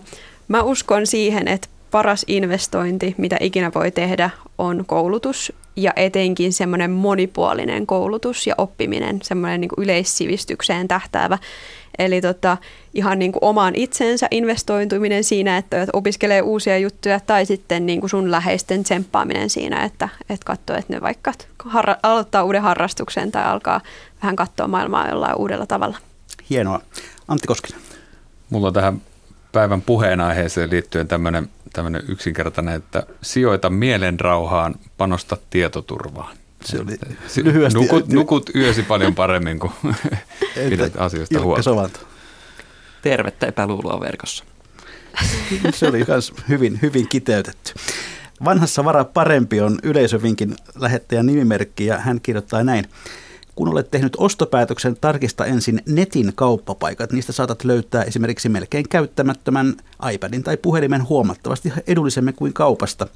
mä 0.49 0.63
uskon 0.63 1.07
siihen, 1.07 1.49
että 1.49 1.69
paras 1.93 2.25
investointi, 2.29 3.15
mitä 3.19 3.37
ikinä 3.41 3.71
voi 3.75 3.91
tehdä, 3.91 4.31
on 4.59 4.85
koulutus 4.87 5.53
ja 5.77 5.93
etenkin 5.97 6.53
semmoinen 6.53 6.91
monipuolinen 6.91 7.87
koulutus 7.87 8.47
ja 8.47 8.55
oppiminen, 8.59 9.19
semmoinen 9.23 9.61
niin 9.61 9.71
yleissivistykseen 9.77 10.89
tähtäävä. 10.89 11.39
Eli 11.99 12.21
tota, 12.21 12.57
ihan 12.95 13.19
niin 13.19 13.33
kuin 13.33 13.45
omaan 13.45 13.75
itsensä 13.77 14.29
investointuminen 14.31 15.25
siinä, 15.25 15.57
että 15.57 15.87
opiskelee 15.93 16.43
uusia 16.43 16.79
juttuja 16.79 17.21
tai 17.21 17.47
sitten 17.47 17.87
niin 17.87 18.01
kuin 18.01 18.11
sun 18.11 18.31
läheisten 18.31 18.85
tsemppaaminen 18.85 19.51
siinä, 19.51 19.85
että, 19.85 20.09
että 20.21 20.45
katsoo, 20.45 20.77
että 20.77 20.93
ne 20.93 21.01
vaikka 21.01 21.33
harra, 21.65 21.97
aloittaa 22.03 22.45
uuden 22.45 22.63
harrastuksen 22.63 23.33
tai 23.33 23.45
alkaa 23.45 23.81
vähän 24.23 24.37
katsoa 24.37 24.69
maailmaa 24.69 25.09
jollain 25.09 25.37
uudella 25.37 25.67
tavalla. 25.67 25.99
Hienoa. 26.51 26.81
Antti 27.29 27.47
Koskinen. 27.47 27.81
Mulla 28.51 28.67
on 28.67 28.75
tähän 28.75 29.03
päivän 29.53 29.83
puheenaiheeseen 29.83 30.71
liittyen 30.71 31.09
tämmöinen, 31.09 31.49
tämmöinen 31.73 32.03
yksinkertainen, 32.09 32.75
että 32.75 33.07
sijoita 33.23 33.71
mielenrauhaan, 33.71 34.75
panosta 34.99 35.37
tietoturvaan. 35.51 36.37
Se 36.65 36.81
oli 36.81 36.99
lyhyesti. 37.43 37.79
Nukut, 37.79 38.09
nukut 38.19 38.51
yösi 38.55 38.83
paljon 38.83 39.15
paremmin, 39.15 39.59
kuin 39.59 39.73
pidät 40.69 40.97
asioista 40.97 41.41
huolta. 41.41 41.99
Tervettä 43.03 43.47
epäluuloa 43.47 44.01
verkossa. 44.01 44.45
Se 45.75 45.87
oli 45.87 46.05
myös 46.09 46.33
hyvin, 46.49 46.79
hyvin 46.83 47.09
kiteytetty. 47.09 47.73
Vanhassa 48.45 48.85
vara 48.85 49.05
parempi 49.05 49.61
on 49.61 49.79
yleisövinkin 49.83 50.57
lähettäjän 50.75 51.27
nimimerkki 51.27 51.87
ja 51.87 51.99
hän 51.99 52.21
kirjoittaa 52.21 52.65
näin. 52.65 52.85
Kun 53.55 53.69
olet 53.69 53.91
tehnyt 53.91 54.17
ostopäätöksen, 54.17 54.97
tarkista 55.01 55.47
ensin 55.47 55.83
netin 55.89 56.33
kauppapaikat. 56.35 57.13
Niistä 57.13 57.33
saatat 57.33 57.65
löytää 57.65 58.03
esimerkiksi 58.03 58.49
melkein 58.49 58.89
käyttämättömän 58.89 59.75
iPadin 60.13 60.43
tai 60.43 60.57
puhelimen 60.57 61.09
huomattavasti 61.09 61.73
edullisemmin 61.87 62.35
kuin 62.35 62.53
kaupasta. 62.53 63.07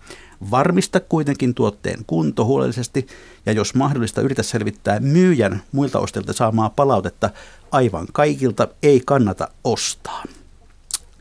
Varmista 0.50 1.00
kuitenkin 1.00 1.54
tuotteen 1.54 2.04
kunto 2.06 2.44
huolellisesti 2.44 3.06
ja 3.46 3.52
jos 3.52 3.74
mahdollista 3.74 4.20
yritä 4.20 4.42
selvittää 4.42 5.00
myyjän 5.00 5.62
muilta 5.72 5.98
ostajilta 5.98 6.32
saamaa 6.32 6.70
palautetta. 6.70 7.30
Aivan 7.72 8.06
kaikilta 8.12 8.68
ei 8.82 9.02
kannata 9.06 9.48
ostaa. 9.64 10.24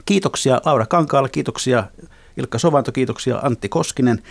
Kiitoksia 0.05 0.61
Laura 0.65 0.85
Kankaalla, 0.85 1.29
kiitoksia 1.29 1.83
Ilkka 2.37 2.59
Sovanto, 2.59 2.91
kiitoksia 2.91 3.39
Antti 3.43 3.69
Koskinen. 3.69 4.21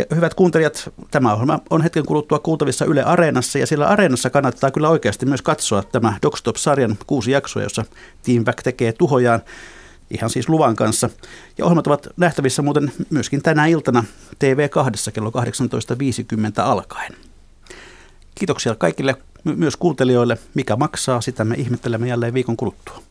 Ja 0.00 0.16
hyvät 0.16 0.34
kuuntelijat, 0.34 0.92
tämä 1.10 1.32
ohjelma 1.32 1.58
on 1.70 1.82
hetken 1.82 2.06
kuluttua 2.06 2.38
kuultavissa 2.38 2.84
Yle 2.84 3.02
Areenassa 3.02 3.58
ja 3.58 3.66
siellä 3.66 3.86
Areenassa 3.86 4.30
kannattaa 4.30 4.70
kyllä 4.70 4.88
oikeasti 4.88 5.26
myös 5.26 5.42
katsoa 5.42 5.82
tämä 5.82 6.18
Docstop-sarjan 6.22 6.96
kuusi 7.06 7.30
jaksoa, 7.30 7.62
jossa 7.62 7.84
Team 8.22 8.44
Back 8.44 8.62
tekee 8.62 8.92
tuhojaan 8.92 9.40
ihan 10.10 10.30
siis 10.30 10.48
luvan 10.48 10.76
kanssa. 10.76 11.10
Ja 11.58 11.64
ohjelmat 11.64 11.86
ovat 11.86 12.08
nähtävissä 12.16 12.62
muuten 12.62 12.92
myöskin 13.10 13.42
tänä 13.42 13.66
iltana 13.66 14.04
TV2 14.34 15.12
kello 15.12 15.30
18.50 15.30 16.62
alkaen. 16.62 17.16
Kiitoksia 18.34 18.74
kaikille, 18.74 19.14
myös 19.44 19.76
kuuntelijoille. 19.76 20.38
Mikä 20.54 20.76
maksaa, 20.76 21.20
sitä 21.20 21.44
me 21.44 21.54
ihmettelemme 21.54 22.08
jälleen 22.08 22.34
viikon 22.34 22.56
kuluttua. 22.56 23.09